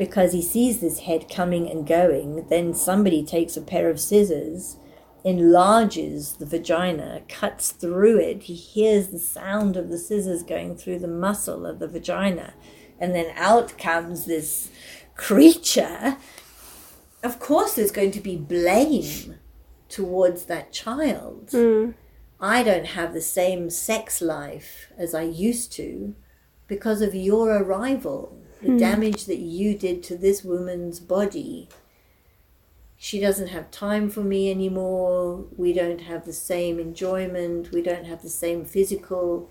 because 0.00 0.32
he 0.32 0.40
sees 0.40 0.80
this 0.80 1.00
head 1.00 1.28
coming 1.28 1.70
and 1.70 1.86
going. 1.86 2.46
Then 2.48 2.72
somebody 2.72 3.22
takes 3.22 3.54
a 3.54 3.60
pair 3.60 3.90
of 3.90 4.00
scissors, 4.00 4.78
enlarges 5.24 6.36
the 6.36 6.46
vagina, 6.46 7.20
cuts 7.28 7.70
through 7.72 8.18
it. 8.18 8.44
He 8.44 8.54
hears 8.54 9.08
the 9.08 9.18
sound 9.18 9.76
of 9.76 9.90
the 9.90 9.98
scissors 9.98 10.42
going 10.42 10.74
through 10.74 11.00
the 11.00 11.06
muscle 11.06 11.66
of 11.66 11.80
the 11.80 11.86
vagina, 11.86 12.54
and 12.98 13.14
then 13.14 13.30
out 13.36 13.76
comes 13.76 14.24
this 14.24 14.70
creature. 15.16 16.16
Of 17.22 17.38
course, 17.38 17.74
there's 17.74 17.90
going 17.90 18.12
to 18.12 18.20
be 18.20 18.38
blame 18.38 19.34
towards 19.90 20.46
that 20.46 20.72
child. 20.72 21.50
Hmm. 21.50 21.90
I 22.40 22.62
don't 22.62 22.86
have 22.86 23.12
the 23.12 23.20
same 23.20 23.68
sex 23.68 24.22
life 24.22 24.90
as 24.96 25.14
I 25.14 25.24
used 25.24 25.72
to 25.72 26.14
because 26.68 27.02
of 27.02 27.14
your 27.14 27.50
arrival, 27.50 28.39
the 28.62 28.68
hmm. 28.68 28.76
damage 28.76 29.24
that 29.26 29.38
you 29.38 29.76
did 29.76 30.02
to 30.04 30.16
this 30.16 30.44
woman's 30.44 31.00
body. 31.00 31.68
She 32.96 33.18
doesn't 33.18 33.48
have 33.48 33.70
time 33.70 34.10
for 34.10 34.20
me 34.20 34.50
anymore. 34.50 35.46
We 35.56 35.72
don't 35.72 36.02
have 36.02 36.26
the 36.26 36.34
same 36.34 36.78
enjoyment. 36.78 37.72
We 37.72 37.80
don't 37.80 38.04
have 38.04 38.22
the 38.22 38.28
same 38.28 38.64
physical 38.64 39.48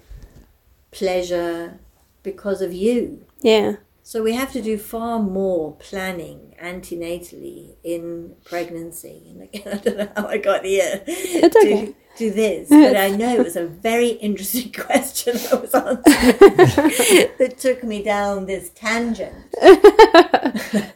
pleasure 0.92 1.80
because 2.22 2.62
of 2.62 2.74
you. 2.74 3.26
Yeah. 3.42 3.78
So 4.04 4.24
we 4.24 4.34
have 4.34 4.52
to 4.54 4.62
do 4.62 4.78
far 4.78 5.20
more 5.20 5.76
planning 5.76 6.56
antenatally 6.62 7.76
in 7.84 8.36
pregnancy. 8.44 9.24
And 9.30 9.42
again, 9.54 9.68
I 9.74 9.78
don't 9.78 9.98
know 9.98 10.12
how 10.16 10.28
I 10.28 10.38
got 10.38 10.66
here 10.66 11.04
It's 11.08 11.56
okay. 11.64 11.96
Do 12.20 12.30
this, 12.32 12.70
but 12.70 12.96
I 12.96 13.10
know 13.10 13.34
it 13.36 13.44
was 13.44 13.56
a 13.56 13.66
very 13.66 14.10
interesting 14.10 14.72
question 14.86 15.38
I 15.52 15.56
was 15.56 15.74
answering 15.74 17.32
that 17.40 17.56
took 17.58 17.84
me 17.84 18.04
down 18.04 18.46
this 18.46 18.70
tangent. 18.70 19.36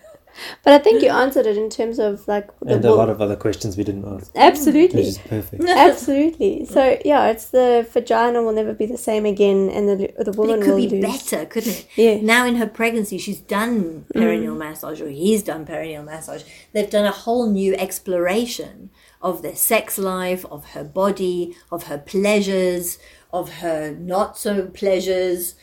But 0.64 0.74
I 0.74 0.80
think 0.80 1.04
you 1.04 1.10
answered 1.10 1.46
it 1.46 1.58
in 1.58 1.70
terms 1.70 2.00
of 2.00 2.28
like 2.28 2.48
the 2.60 2.76
And 2.76 2.86
a 2.86 2.90
wo- 2.90 2.98
lot 2.98 3.10
of 3.10 3.22
other 3.22 3.36
questions 3.36 3.78
we 3.78 3.84
didn't 3.84 4.06
ask, 4.06 4.32
absolutely. 4.36 5.02
which 5.02 5.08
is 5.10 5.18
perfect. 5.18 5.64
Absolutely. 5.64 6.66
So 6.66 7.00
yeah, 7.06 7.28
it's 7.28 7.50
the 7.50 7.88
vagina 7.92 8.42
will 8.42 8.54
never 8.54 8.74
be 8.74 8.86
the 8.86 8.98
same 8.98 9.26
again, 9.26 9.70
and 9.70 9.88
the 9.88 9.96
the 10.18 10.32
But 10.32 10.38
woman 10.38 10.60
it 10.60 10.64
could 10.64 10.70
will 10.72 10.78
be 10.78 10.90
lose. 10.90 11.04
better, 11.04 11.46
couldn't 11.46 11.72
it? 11.80 11.88
Yeah. 11.96 12.20
Now 12.22 12.46
in 12.46 12.56
her 12.56 12.68
pregnancy, 12.68 13.18
she's 13.18 13.40
done 13.40 14.06
perineal 14.16 14.56
mm. 14.56 14.58
massage, 14.58 15.02
or 15.02 15.10
he's 15.10 15.44
done 15.44 15.66
perineal 15.66 16.04
massage. 16.04 16.44
They've 16.72 16.90
done 16.90 17.06
a 17.06 17.12
whole 17.12 17.50
new 17.50 17.76
exploration 17.76 18.90
of 19.24 19.42
their 19.42 19.56
sex 19.56 19.98
life, 19.98 20.46
of 20.52 20.72
her 20.72 20.84
body, 20.84 21.56
of 21.72 21.84
her 21.84 21.98
pleasures, 21.98 23.00
of 23.32 23.56
her 23.56 23.92
not 23.92 24.38
so 24.38 24.68
pleasures. 24.68 25.56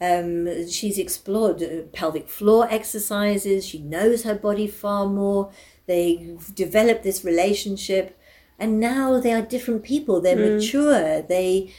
Um, 0.00 0.68
she's 0.68 0.98
explored 0.98 1.92
pelvic 1.92 2.28
floor 2.28 2.66
exercises. 2.68 3.64
She 3.64 3.78
knows 3.78 4.24
her 4.24 4.34
body 4.34 4.66
far 4.66 5.06
more. 5.06 5.52
They've 5.86 6.52
developed 6.54 7.04
this 7.04 7.24
relationship, 7.24 8.18
and 8.58 8.80
now 8.80 9.20
they 9.20 9.32
are 9.32 9.42
different 9.42 9.84
people. 9.84 10.20
They're 10.20 10.34
mature. 10.56 11.22
They 11.22 11.72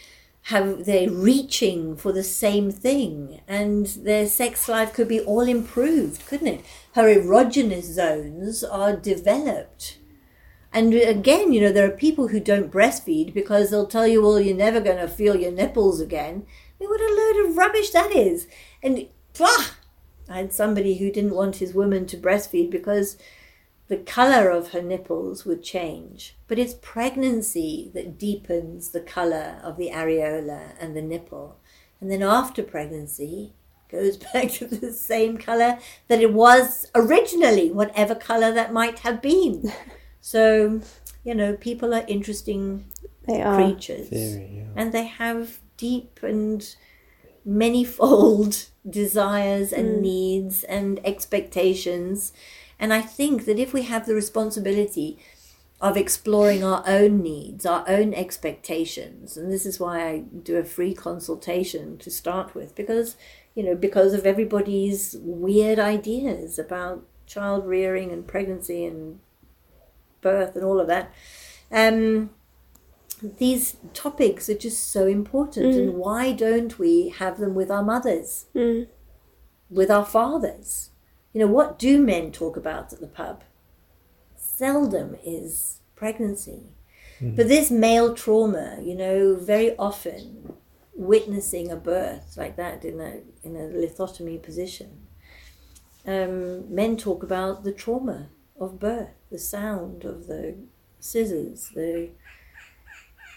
have 0.48 0.86
they're 0.86 1.10
reaching 1.10 1.96
for 1.96 2.12
the 2.12 2.24
same 2.24 2.70
thing, 2.70 3.42
and 3.48 3.88
their 3.88 4.28
sex 4.28 4.70
life 4.70 4.94
could 4.94 5.08
be 5.08 5.20
all 5.22 5.42
improved, 5.42 6.26
couldn't 6.28 6.48
it? 6.48 6.66
Her 6.94 7.04
erogenous 7.04 7.84
zones 7.84 8.64
are 8.64 8.96
developed. 8.96 9.98
And 10.74 10.94
again, 10.96 11.54
you 11.54 11.62
know, 11.62 11.72
there 11.72 11.86
are 11.86 11.96
people 11.96 12.30
who 12.30 12.40
don't 12.40 12.72
breastfeed 12.72 13.34
because 13.34 13.70
they'll 13.70 13.86
tell 13.86 14.08
you, 14.08 14.24
well, 14.24 14.40
you're 14.40 14.58
never 14.58 14.82
going 14.82 14.98
to 14.98 15.08
feel 15.08 15.36
your 15.36 15.52
nipples 15.52 16.02
again. 16.02 16.48
I 16.48 16.74
mean, 16.80 16.90
what 16.90 17.00
a 17.00 17.14
load 17.14 17.46
of 17.46 17.58
rubbish 17.58 17.92
that 17.92 18.12
is. 18.12 18.48
And 18.82 19.08
blah, 19.38 19.66
I 20.28 20.38
had 20.38 20.52
somebody 20.52 20.98
who 20.98 21.12
didn't 21.12 21.36
want 21.36 21.58
his 21.58 21.76
woman 21.76 22.08
to 22.08 22.18
breastfeed 22.18 22.72
because 22.72 23.18
the 23.88 23.98
color 23.98 24.50
of 24.50 24.72
her 24.72 24.82
nipples 24.82 25.46
would 25.46 25.62
change. 25.62 26.36
But 26.48 26.58
it's 26.58 26.74
pregnancy 26.82 27.92
that 27.94 28.18
deepens 28.18 28.90
the 28.90 29.02
color 29.02 29.60
of 29.64 29.78
the 29.78 29.92
areola 29.92 30.74
and 30.80 30.98
the 30.98 31.04
nipple. 31.04 31.60
And 32.02 32.10
then 32.10 32.24
after 32.24 32.64
pregnancy, 32.64 33.54
goes 33.90 34.18
back 34.34 34.50
to 34.54 34.66
the 34.66 34.92
same 34.92 35.38
color 35.38 35.78
that 36.08 36.20
it 36.20 36.34
was 36.34 36.90
originally, 36.96 37.72
whatever 37.72 38.16
color 38.16 38.52
that 38.52 38.74
might 38.74 39.00
have 39.00 39.22
been. 39.22 39.72
So, 40.26 40.80
you 41.26 41.36
know, 41.36 41.58
people 41.58 41.94
are 41.94 42.06
interesting 42.08 42.86
They 43.28 43.42
are. 43.42 43.56
creatures 43.58 44.08
Very, 44.08 44.52
yeah. 44.56 44.70
and 44.74 44.94
they 44.94 45.04
have 45.04 45.60
deep 45.76 46.22
and 46.24 46.76
manifold 47.44 48.68
desires 48.90 49.74
and 49.74 49.98
mm. 49.98 50.02
needs 50.02 50.64
and 50.64 51.06
expectations. 51.06 52.32
And 52.80 52.94
I 52.94 53.02
think 53.02 53.44
that 53.44 53.60
if 53.60 53.74
we 53.74 53.82
have 53.82 54.06
the 54.06 54.16
responsibility 54.16 55.20
of 55.82 55.98
exploring 55.98 56.64
our 56.64 56.86
own 56.88 57.22
needs, 57.22 57.66
our 57.66 57.84
own 57.90 58.14
expectations, 58.14 59.36
and 59.36 59.52
this 59.52 59.66
is 59.66 59.78
why 59.78 60.08
I 60.08 60.20
do 60.20 60.56
a 60.56 60.64
free 60.64 60.94
consultation 60.94 61.98
to 61.98 62.10
start 62.10 62.56
with, 62.56 62.76
because, 62.76 63.18
you 63.56 63.64
know, 63.64 63.76
because 63.76 64.14
of 64.14 64.26
everybody's 64.26 65.18
weird 65.20 65.80
ideas 65.80 66.58
about 66.58 67.04
child 67.26 67.68
rearing 67.68 68.14
and 68.14 68.26
pregnancy 68.26 68.86
and 68.86 69.20
birth 70.24 70.56
and 70.56 70.66
all 70.66 70.80
of 70.80 70.88
that. 70.88 71.12
Um, 71.72 72.32
these 73.38 73.78
topics 73.94 74.50
are 74.50 74.58
just 74.58 74.92
so 74.92 75.06
important, 75.08 75.76
and 75.76 75.94
why 75.96 76.32
don't 76.34 76.78
we 76.80 77.10
have 77.10 77.40
them 77.40 77.54
with 77.56 77.70
our 77.72 77.84
mothers, 77.84 78.46
Mm. 78.56 78.88
with 79.70 79.90
our 79.92 80.06
fathers? 80.06 80.90
You 81.32 81.40
know, 81.42 81.48
what 81.48 81.80
do 81.80 82.02
men 82.02 82.32
talk 82.32 82.58
about 82.58 82.92
at 82.94 83.00
the 83.00 83.08
pub? 83.08 83.44
Seldom 84.36 85.16
is 85.24 85.80
pregnancy. 85.96 86.62
But 87.22 87.48
this 87.48 87.72
male 87.72 88.14
trauma, 88.14 88.80
you 88.82 88.96
know, 88.96 89.36
very 89.36 89.78
often 89.78 90.54
witnessing 90.94 91.72
a 91.72 91.76
birth 91.78 92.36
like 92.36 92.56
that 92.58 92.84
in 92.84 93.00
a 93.00 93.22
in 93.44 93.56
a 93.56 93.70
lithotomy 93.82 94.42
position, 94.42 94.90
um, 96.06 96.74
men 96.74 96.98
talk 96.98 97.24
about 97.24 97.64
the 97.64 97.72
trauma 97.72 98.28
of 98.60 98.80
birth, 98.80 99.10
the 99.32 99.40
sound 99.40 100.06
of 100.06 100.28
the 100.28 100.56
scissors, 101.00 101.70
the 101.76 102.10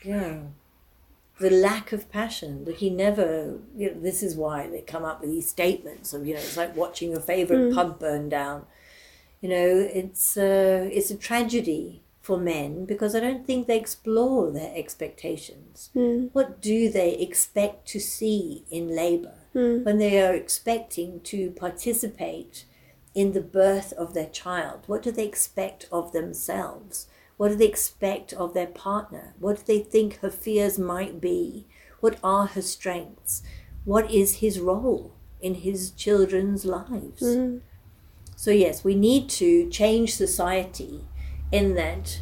yeah, 0.04 0.38
the 1.38 1.50
lack 1.50 1.92
of 1.92 2.10
passion. 2.10 2.64
That 2.64 2.76
he 2.76 2.90
never, 2.90 3.58
you 3.76 3.90
know, 3.90 4.00
this 4.00 4.22
is 4.22 4.36
why 4.36 4.68
they 4.68 4.82
come 4.82 5.04
up 5.04 5.20
with 5.20 5.30
these 5.30 5.48
statements 5.48 6.12
of, 6.12 6.26
you 6.26 6.34
know, 6.34 6.40
it's 6.40 6.56
like 6.56 6.76
watching 6.76 7.10
your 7.10 7.20
favorite 7.20 7.74
pub 7.74 7.98
burn 7.98 8.28
down. 8.28 8.66
You 9.40 9.50
know, 9.50 9.88
it's 9.92 10.36
uh, 10.36 10.88
it's 10.92 11.10
a 11.10 11.16
tragedy 11.16 12.02
for 12.20 12.36
men 12.36 12.84
because 12.86 13.14
I 13.14 13.20
don't 13.20 13.46
think 13.46 13.66
they 13.66 13.78
explore 13.78 14.50
their 14.50 14.72
expectations. 14.74 15.90
Mm. 15.94 16.30
What 16.32 16.60
do 16.60 16.90
they 16.90 17.14
expect 17.14 17.86
to 17.88 18.00
see 18.00 18.64
in 18.70 18.88
labour 18.88 19.34
when 19.84 19.96
they 19.98 20.20
are 20.20 20.34
expecting 20.34 21.20
to 21.20 21.50
participate 21.52 22.66
in 23.16 23.32
the 23.32 23.40
birth 23.40 23.94
of 23.94 24.12
their 24.12 24.28
child? 24.28 24.82
What 24.86 25.02
do 25.02 25.10
they 25.10 25.24
expect 25.24 25.88
of 25.90 26.12
themselves? 26.12 27.08
What 27.38 27.48
do 27.48 27.56
they 27.56 27.66
expect 27.66 28.34
of 28.34 28.52
their 28.52 28.66
partner? 28.66 29.34
What 29.40 29.56
do 29.56 29.62
they 29.66 29.80
think 29.80 30.18
her 30.18 30.30
fears 30.30 30.78
might 30.78 31.18
be? 31.18 31.66
What 32.00 32.18
are 32.22 32.46
her 32.46 32.60
strengths? 32.60 33.42
What 33.84 34.10
is 34.10 34.36
his 34.36 34.60
role 34.60 35.14
in 35.40 35.54
his 35.54 35.90
children's 35.92 36.66
lives? 36.66 37.22
Mm-hmm. 37.22 37.58
So, 38.36 38.50
yes, 38.50 38.84
we 38.84 38.94
need 38.94 39.30
to 39.30 39.68
change 39.70 40.14
society 40.14 41.06
in 41.50 41.74
that 41.74 42.20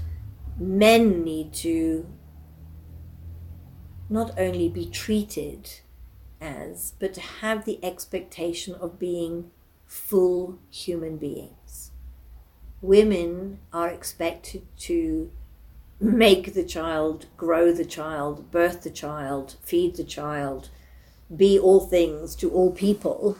men 0.57 1.25
need 1.25 1.53
to 1.55 2.07
not 4.09 4.39
only 4.39 4.69
be 4.69 4.87
treated 4.87 5.81
as, 6.41 6.93
but 7.01 7.15
to 7.15 7.21
have 7.21 7.65
the 7.65 7.85
expectation 7.85 8.75
of 8.75 8.99
being 8.99 9.51
full 9.95 10.59
human 10.71 11.17
beings. 11.17 11.93
Women 12.83 13.61
are 13.73 13.89
expected 13.89 14.67
to 14.79 15.31
make 16.01 16.53
the 16.53 16.65
child, 16.65 17.27
grow 17.37 17.71
the 17.71 17.85
child, 17.85 18.51
birth 18.51 18.83
the 18.83 18.91
child, 18.91 19.55
feed 19.63 19.95
the 19.95 20.03
child, 20.03 20.69
be 21.35 21.57
all 21.57 21.79
things 21.79 22.35
to 22.35 22.51
all 22.51 22.73
people. 22.73 23.39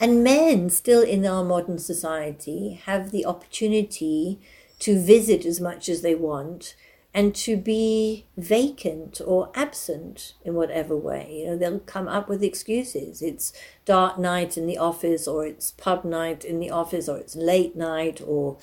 And 0.00 0.24
men, 0.24 0.70
still 0.70 1.02
in 1.02 1.24
our 1.24 1.44
modern 1.44 1.78
society, 1.78 2.80
have 2.86 3.12
the 3.12 3.24
opportunity 3.24 4.40
to 4.80 5.00
visit 5.00 5.46
as 5.46 5.60
much 5.60 5.88
as 5.88 6.02
they 6.02 6.16
want 6.16 6.74
and 7.14 7.34
to 7.34 7.56
be 7.56 8.26
vacant 8.36 9.20
or 9.24 9.50
absent 9.54 10.34
in 10.44 10.54
whatever 10.54 10.96
way. 10.96 11.40
You 11.40 11.46
know, 11.46 11.56
they'll 11.56 11.80
come 11.80 12.06
up 12.06 12.28
with 12.28 12.42
excuses. 12.42 13.22
It's 13.22 13.52
dark 13.84 14.18
night 14.18 14.56
in 14.56 14.66
the 14.66 14.78
office, 14.78 15.26
or 15.26 15.46
it's 15.46 15.72
pub 15.72 16.04
night 16.04 16.44
in 16.44 16.60
the 16.60 16.70
office, 16.70 17.08
or 17.08 17.18
it's 17.18 17.34
late 17.34 17.74
night, 17.74 18.20
or, 18.24 18.58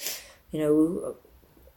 you 0.51 0.59
know, 0.59 1.15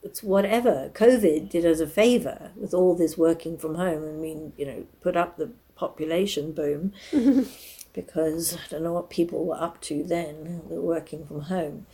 it's 0.03 0.23
whatever. 0.23 0.91
COVID 0.93 1.49
did 1.49 1.65
us 1.65 1.79
a 1.79 1.87
favor 1.87 2.51
with 2.55 2.73
all 2.73 2.95
this 2.95 3.17
working 3.17 3.57
from 3.57 3.75
home. 3.75 4.03
I 4.03 4.11
mean, 4.11 4.53
you 4.57 4.65
know, 4.65 4.85
put 5.01 5.17
up 5.17 5.37
the 5.37 5.51
population 5.75 6.53
boom. 6.53 6.93
because 7.93 8.55
I 8.55 8.59
don't 8.69 8.83
know 8.83 8.93
what 8.93 9.09
people 9.09 9.45
were 9.45 9.61
up 9.61 9.81
to 9.81 10.03
then. 10.03 10.61
Working 10.65 11.25
from 11.25 11.41
home. 11.41 11.85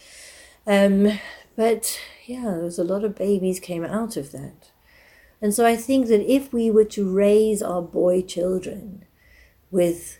Um, 0.68 1.20
but 1.56 2.00
yeah, 2.26 2.44
there 2.44 2.64
was 2.64 2.80
a 2.80 2.84
lot 2.84 3.04
of 3.04 3.16
babies 3.16 3.60
came 3.60 3.84
out 3.84 4.18
of 4.18 4.32
that. 4.32 4.72
And 5.42 5.54
so 5.54 5.66
I 5.66 5.76
think 5.76 6.08
that 6.08 6.22
if 6.32 6.54
we 6.54 6.72
were 6.72 6.86
to 6.86 7.10
raise 7.10 7.62
our 7.62 7.82
boy 7.82 8.22
children 8.22 9.06
with 9.70 10.20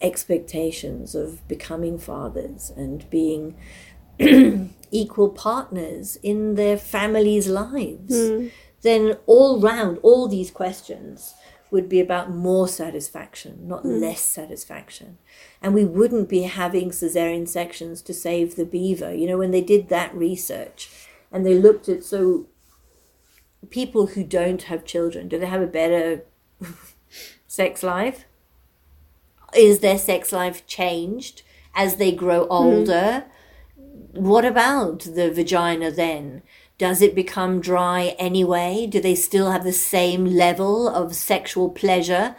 expectations 0.00 1.14
of 1.14 1.46
becoming 1.48 1.98
fathers 1.98 2.70
and 2.76 3.08
being 3.08 3.56
equal 4.90 5.30
partners 5.30 6.16
in 6.22 6.56
their 6.56 6.76
families' 6.76 7.48
lives, 7.48 8.14
mm. 8.14 8.50
then 8.82 9.16
all 9.26 9.60
round, 9.60 9.98
all 10.02 10.28
these 10.28 10.50
questions 10.50 11.34
would 11.70 11.88
be 11.88 12.00
about 12.00 12.30
more 12.30 12.68
satisfaction, 12.68 13.66
not 13.66 13.84
mm. 13.84 14.00
less 14.00 14.20
satisfaction. 14.20 15.18
And 15.64 15.72
we 15.72 15.86
wouldn't 15.86 16.28
be 16.28 16.42
having 16.42 16.90
cesarean 16.90 17.48
sections 17.48 18.02
to 18.02 18.12
save 18.12 18.54
the 18.54 18.66
beaver. 18.66 19.14
You 19.14 19.26
know, 19.26 19.38
when 19.38 19.50
they 19.50 19.62
did 19.62 19.88
that 19.88 20.14
research 20.14 20.90
and 21.32 21.46
they 21.46 21.54
looked 21.54 21.88
at 21.88 22.04
so 22.04 22.48
people 23.70 24.08
who 24.08 24.24
don't 24.24 24.64
have 24.64 24.84
children, 24.84 25.26
do 25.26 25.38
they 25.38 25.46
have 25.46 25.62
a 25.62 25.66
better 25.66 26.24
sex 27.46 27.82
life? 27.82 28.26
Is 29.56 29.78
their 29.78 29.96
sex 29.96 30.32
life 30.32 30.66
changed 30.66 31.40
as 31.74 31.96
they 31.96 32.12
grow 32.12 32.44
hmm. 32.44 32.52
older? 32.52 33.24
Mm. 33.80 34.20
What 34.20 34.44
about 34.44 35.00
the 35.00 35.32
vagina 35.32 35.90
then? 35.90 36.42
Does 36.76 37.00
it 37.00 37.14
become 37.14 37.62
dry 37.62 38.16
anyway? 38.18 38.86
Do 38.86 39.00
they 39.00 39.14
still 39.14 39.50
have 39.50 39.64
the 39.64 39.72
same 39.72 40.26
level 40.26 40.88
of 40.88 41.14
sexual 41.14 41.70
pleasure, 41.70 42.36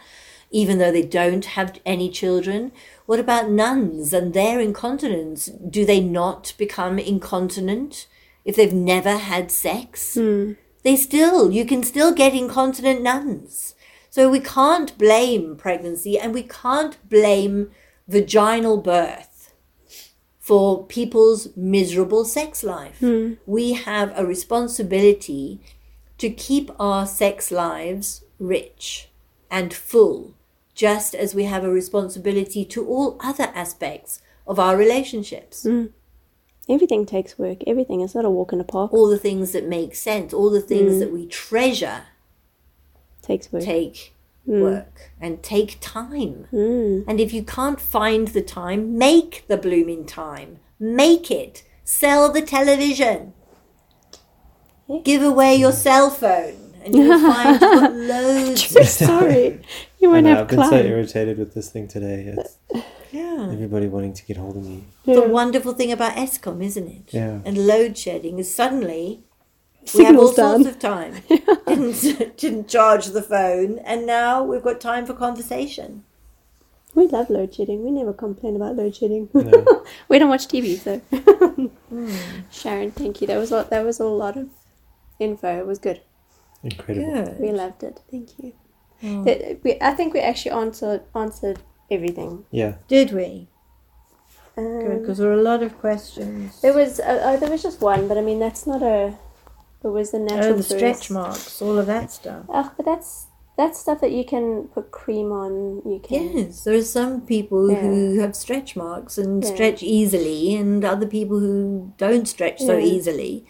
even 0.50 0.78
though 0.78 0.92
they 0.92 1.02
don't 1.02 1.44
have 1.44 1.78
any 1.84 2.10
children? 2.10 2.72
What 3.06 3.20
about 3.20 3.50
nuns 3.50 4.12
and 4.12 4.32
their 4.32 4.60
incontinence? 4.60 5.46
Do 5.46 5.84
they 5.84 6.00
not 6.00 6.54
become 6.58 6.98
incontinent 6.98 8.06
if 8.44 8.56
they've 8.56 8.72
never 8.72 9.16
had 9.16 9.50
sex? 9.50 10.16
Mm. 10.16 10.56
They 10.82 10.96
still, 10.96 11.50
you 11.50 11.64
can 11.64 11.82
still 11.82 12.12
get 12.12 12.34
incontinent 12.34 13.02
nuns. 13.02 13.74
So 14.10 14.30
we 14.30 14.40
can't 14.40 14.96
blame 14.96 15.56
pregnancy 15.56 16.18
and 16.18 16.32
we 16.32 16.42
can't 16.42 16.96
blame 17.08 17.70
vaginal 18.08 18.78
birth 18.78 19.52
for 20.38 20.86
people's 20.86 21.48
miserable 21.56 22.24
sex 22.24 22.62
life. 22.62 23.00
Mm. 23.00 23.38
We 23.46 23.72
have 23.72 24.12
a 24.16 24.24
responsibility 24.24 25.60
to 26.18 26.30
keep 26.30 26.70
our 26.78 27.04
sex 27.04 27.50
lives 27.50 28.22
rich 28.38 29.08
and 29.50 29.72
full, 29.72 30.34
just 30.74 31.14
as 31.14 31.34
we 31.34 31.44
have 31.44 31.64
a 31.64 31.70
responsibility 31.70 32.64
to 32.64 32.86
all 32.86 33.16
other 33.20 33.50
aspects 33.54 34.20
of 34.46 34.58
our 34.58 34.76
relationships. 34.76 35.64
Mm. 35.64 35.90
Everything 36.68 37.06
takes 37.06 37.38
work. 37.38 37.58
Everything 37.66 38.00
is 38.00 38.14
not 38.14 38.24
a 38.24 38.30
walk 38.30 38.52
in 38.52 38.58
the 38.58 38.64
park. 38.64 38.92
All 38.92 39.08
the 39.08 39.18
things 39.18 39.52
that 39.52 39.68
make 39.68 39.94
sense, 39.94 40.34
all 40.34 40.50
the 40.50 40.60
things 40.60 40.94
mm. 40.94 41.00
that 41.00 41.12
we 41.12 41.26
treasure, 41.26 42.02
takes 43.22 43.52
work. 43.52 43.62
Take 43.62 44.14
mm. 44.48 44.62
work 44.62 45.10
and 45.20 45.42
take 45.42 45.78
time. 45.80 46.48
Mm. 46.52 47.04
And 47.06 47.20
if 47.20 47.32
you 47.32 47.42
can't 47.42 47.80
find 47.80 48.28
the 48.28 48.42
time, 48.42 48.98
make 48.98 49.44
the 49.48 49.56
blooming 49.56 50.06
time. 50.06 50.58
Make 50.78 51.30
it. 51.30 51.62
Sell 51.84 52.32
the 52.32 52.42
television. 52.42 53.32
Give 55.04 55.22
away 55.22 55.56
your 55.56 55.72
cell 55.72 56.10
phone. 56.10 56.65
And 56.86 56.94
you'll 56.94 57.20
find 57.20 57.60
you've 57.60 57.60
got 57.60 57.94
loads. 58.12 58.90
Sorry. 58.90 59.60
You 59.98 60.10
won't 60.10 60.26
have 60.26 60.38
I've 60.40 60.48
been 60.48 60.62
so 60.68 60.76
irritated 60.76 61.38
with 61.38 61.54
this 61.54 61.70
thing 61.70 61.88
today. 61.88 62.34
It's 62.36 62.58
yeah. 63.10 63.48
Everybody 63.50 63.86
wanting 63.88 64.12
to 64.12 64.24
get 64.26 64.36
hold 64.36 64.56
of 64.56 64.64
me. 64.64 64.84
Yeah. 65.04 65.16
The 65.16 65.22
wonderful 65.22 65.72
thing 65.72 65.90
about 65.90 66.16
Eskom, 66.16 66.62
isn't 66.62 66.86
it? 66.86 67.14
Yeah. 67.14 67.40
And 67.44 67.66
load 67.66 67.96
shedding 67.96 68.38
is 68.38 68.54
suddenly 68.54 69.24
we 69.94 70.04
have 70.04 70.18
all 70.18 70.32
done. 70.32 70.62
sorts 70.64 70.76
of 70.76 70.78
time. 70.80 71.14
didn't 71.66 72.36
didn't 72.36 72.68
charge 72.68 73.06
the 73.06 73.22
phone, 73.22 73.78
and 73.80 74.06
now 74.06 74.42
we've 74.44 74.62
got 74.62 74.80
time 74.80 75.06
for 75.06 75.14
conversation. 75.14 76.04
We 76.94 77.06
love 77.06 77.28
load 77.30 77.54
shedding. 77.54 77.84
We 77.84 77.90
never 77.90 78.12
complain 78.12 78.56
about 78.56 78.76
load 78.76 78.96
shedding. 78.96 79.28
No. 79.34 79.84
we 80.08 80.18
don't 80.18 80.28
watch 80.30 80.46
TV, 80.46 80.78
so. 80.78 81.00
mm. 81.12 82.16
Sharon, 82.50 82.90
thank 82.90 83.20
you. 83.20 83.26
That 83.26 83.38
was 83.38 83.52
a, 83.52 83.66
that 83.70 83.84
was 83.84 84.00
a 84.00 84.04
lot 84.06 84.36
of 84.36 84.48
info. 85.18 85.58
It 85.58 85.66
was 85.66 85.78
good. 85.78 86.00
Incredible. 86.66 87.24
Good. 87.24 87.40
We 87.40 87.52
loved 87.52 87.82
it. 87.82 88.00
Thank 88.10 88.38
you. 88.38 88.52
Mm. 89.02 89.62
we, 89.62 89.76
I 89.80 89.92
think 89.92 90.14
we 90.14 90.20
actually 90.20 90.52
answered 90.52 91.02
answered 91.14 91.58
everything. 91.90 92.44
Yeah. 92.50 92.76
Did 92.88 93.12
we? 93.12 93.48
Um, 94.56 94.80
good, 94.80 95.00
because 95.00 95.18
there 95.18 95.28
were 95.28 95.34
a 95.34 95.42
lot 95.42 95.62
of 95.62 95.78
questions. 95.78 96.60
There 96.62 96.72
was 96.72 96.98
uh, 96.98 97.20
oh, 97.24 97.36
there 97.36 97.50
was 97.50 97.62
just 97.62 97.80
one, 97.80 98.08
but 98.08 98.16
I 98.16 98.22
mean 98.22 98.40
that's 98.40 98.66
not 98.66 98.82
a 98.82 99.14
it 99.84 99.88
was 99.88 100.10
the 100.10 100.18
natural. 100.18 100.54
Oh, 100.54 100.56
the 100.56 100.62
stretch 100.62 101.10
marks, 101.10 101.62
all 101.62 101.78
of 101.78 101.86
that 101.86 102.10
stuff. 102.10 102.46
Oh, 102.48 102.72
but 102.76 102.86
that's 102.86 103.26
that's 103.56 103.78
stuff 103.78 104.00
that 104.00 104.12
you 104.12 104.24
can 104.24 104.68
put 104.68 104.90
cream 104.90 105.30
on. 105.30 105.82
You 105.84 106.00
can. 106.02 106.36
Yes, 106.36 106.64
there 106.64 106.74
are 106.74 106.82
some 106.82 107.20
people 107.20 107.70
yeah. 107.70 107.80
who 107.80 108.18
have 108.20 108.34
stretch 108.34 108.76
marks 108.76 109.18
and 109.18 109.44
yeah. 109.44 109.54
stretch 109.54 109.82
easily, 109.82 110.56
and 110.56 110.84
other 110.84 111.06
people 111.06 111.38
who 111.38 111.92
don't 111.98 112.26
stretch 112.26 112.60
so 112.60 112.78
easily. 112.78 113.46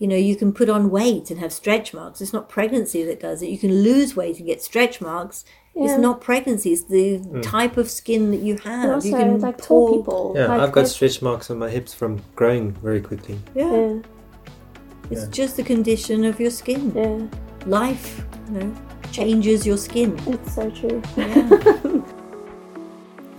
You 0.00 0.08
know, 0.08 0.16
you 0.16 0.34
can 0.34 0.52
put 0.52 0.68
on 0.68 0.90
weight 0.90 1.30
and 1.30 1.38
have 1.38 1.52
stretch 1.52 1.94
marks. 1.94 2.20
It's 2.20 2.32
not 2.32 2.48
pregnancy 2.48 3.04
that 3.04 3.20
does 3.20 3.42
it. 3.42 3.50
You 3.50 3.58
can 3.58 3.82
lose 3.82 4.16
weight 4.16 4.38
and 4.38 4.46
get 4.46 4.62
stretch 4.62 5.00
marks. 5.00 5.44
It's 5.74 5.98
not 5.98 6.20
pregnancy. 6.20 6.72
It's 6.72 6.84
the 6.84 7.18
mm. 7.18 7.42
type 7.42 7.76
of 7.76 7.88
skin 7.88 8.32
that 8.32 8.40
you 8.40 8.56
have. 8.58 8.84
And 8.84 8.92
also, 8.92 9.08
you 9.08 9.14
can 9.14 9.40
like 9.40 9.58
tall 9.58 9.98
people. 9.98 10.32
Yeah, 10.36 10.60
I've 10.60 10.72
got 10.72 10.88
stretch 10.88 11.22
marks 11.22 11.50
on 11.50 11.58
my 11.58 11.70
hips 11.70 11.94
from 11.94 12.20
growing 12.34 12.72
very 12.72 13.00
quickly. 13.00 13.38
yeah. 13.54 14.00
It's 15.10 15.24
yeah. 15.24 15.30
just 15.30 15.56
the 15.56 15.64
condition 15.64 16.24
of 16.24 16.38
your 16.38 16.50
skin. 16.50 16.92
Yeah. 16.94 17.68
Life, 17.68 18.24
you 18.46 18.60
know, 18.60 18.76
changes 19.10 19.66
your 19.66 19.76
skin. 19.76 20.18
It's 20.26 20.54
so 20.54 20.70
true. 20.70 21.02
Yeah. 21.16 22.00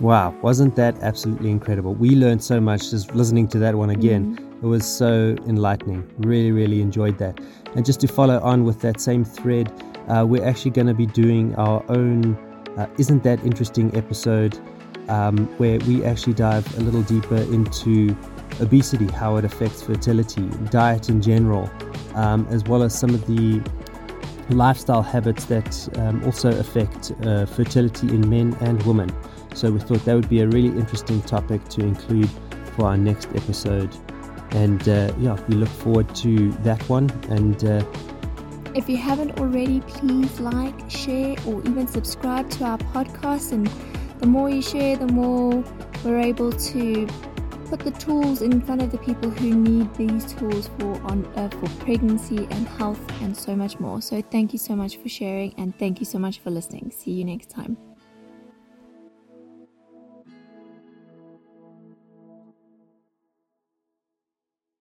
wow, 0.00 0.34
wasn't 0.42 0.76
that 0.76 0.96
absolutely 1.00 1.50
incredible? 1.50 1.94
We 1.94 2.10
learned 2.10 2.44
so 2.44 2.60
much 2.60 2.90
just 2.90 3.14
listening 3.14 3.48
to 3.48 3.58
that 3.60 3.74
one 3.74 3.90
again. 3.90 4.36
Mm-hmm. 4.36 4.51
It 4.62 4.66
was 4.66 4.86
so 4.86 5.34
enlightening. 5.46 6.08
Really, 6.18 6.52
really 6.52 6.80
enjoyed 6.80 7.18
that. 7.18 7.40
And 7.74 7.84
just 7.84 8.00
to 8.00 8.06
follow 8.06 8.38
on 8.40 8.62
with 8.62 8.80
that 8.82 9.00
same 9.00 9.24
thread, 9.24 9.72
uh, 10.08 10.24
we're 10.28 10.44
actually 10.44 10.70
going 10.70 10.86
to 10.86 10.94
be 10.94 11.06
doing 11.06 11.54
our 11.56 11.84
own 11.88 12.36
uh, 12.76 12.86
Isn't 12.96 13.24
That 13.24 13.44
Interesting 13.44 13.94
episode 13.96 14.58
um, 15.08 15.46
where 15.58 15.78
we 15.80 16.04
actually 16.04 16.34
dive 16.34 16.78
a 16.78 16.80
little 16.80 17.02
deeper 17.02 17.36
into 17.36 18.16
obesity, 18.60 19.06
how 19.06 19.36
it 19.36 19.44
affects 19.44 19.82
fertility, 19.82 20.48
diet 20.70 21.08
in 21.08 21.20
general, 21.20 21.68
um, 22.14 22.46
as 22.50 22.62
well 22.64 22.84
as 22.84 22.96
some 22.96 23.10
of 23.10 23.26
the 23.26 23.60
lifestyle 24.50 25.02
habits 25.02 25.44
that 25.46 25.98
um, 25.98 26.22
also 26.24 26.56
affect 26.58 27.12
uh, 27.24 27.46
fertility 27.46 28.08
in 28.08 28.28
men 28.28 28.56
and 28.60 28.82
women. 28.84 29.10
So 29.54 29.70
we 29.72 29.80
thought 29.80 30.04
that 30.04 30.14
would 30.14 30.28
be 30.28 30.40
a 30.40 30.48
really 30.48 30.68
interesting 30.68 31.20
topic 31.22 31.66
to 31.70 31.80
include 31.80 32.30
for 32.76 32.86
our 32.86 32.96
next 32.96 33.28
episode. 33.34 33.94
And 34.54 34.88
uh, 34.88 35.12
yeah, 35.18 35.38
we 35.48 35.54
look 35.54 35.68
forward 35.68 36.14
to 36.16 36.52
that 36.62 36.82
one. 36.88 37.10
And 37.28 37.64
uh, 37.64 37.84
if 38.74 38.88
you 38.88 38.96
haven't 38.96 39.38
already, 39.38 39.80
please 39.80 40.40
like, 40.40 40.90
share, 40.90 41.36
or 41.46 41.60
even 41.62 41.86
subscribe 41.86 42.50
to 42.50 42.64
our 42.64 42.78
podcast. 42.78 43.52
And 43.52 43.66
the 44.20 44.26
more 44.26 44.48
you 44.50 44.62
share, 44.62 44.96
the 44.96 45.06
more 45.06 45.64
we're 46.04 46.20
able 46.20 46.52
to 46.52 47.06
put 47.72 47.80
the 47.80 47.90
tools 47.92 48.42
in 48.42 48.60
front 48.60 48.82
of 48.82 48.90
the 48.92 48.98
people 48.98 49.30
who 49.30 49.54
need 49.54 49.94
these 49.94 50.34
tools 50.34 50.68
for 50.78 50.92
on 51.04 51.24
uh, 51.36 51.48
for 51.48 51.68
pregnancy 51.84 52.46
and 52.50 52.68
health 52.68 53.00
and 53.22 53.34
so 53.34 53.56
much 53.56 53.80
more. 53.80 54.02
So 54.02 54.20
thank 54.30 54.52
you 54.52 54.58
so 54.58 54.76
much 54.76 54.98
for 54.98 55.08
sharing 55.08 55.54
and 55.56 55.78
thank 55.78 55.98
you 55.98 56.04
so 56.04 56.18
much 56.18 56.40
for 56.40 56.50
listening. 56.50 56.92
See 56.94 57.12
you 57.12 57.24
next 57.24 57.48
time. 57.48 57.91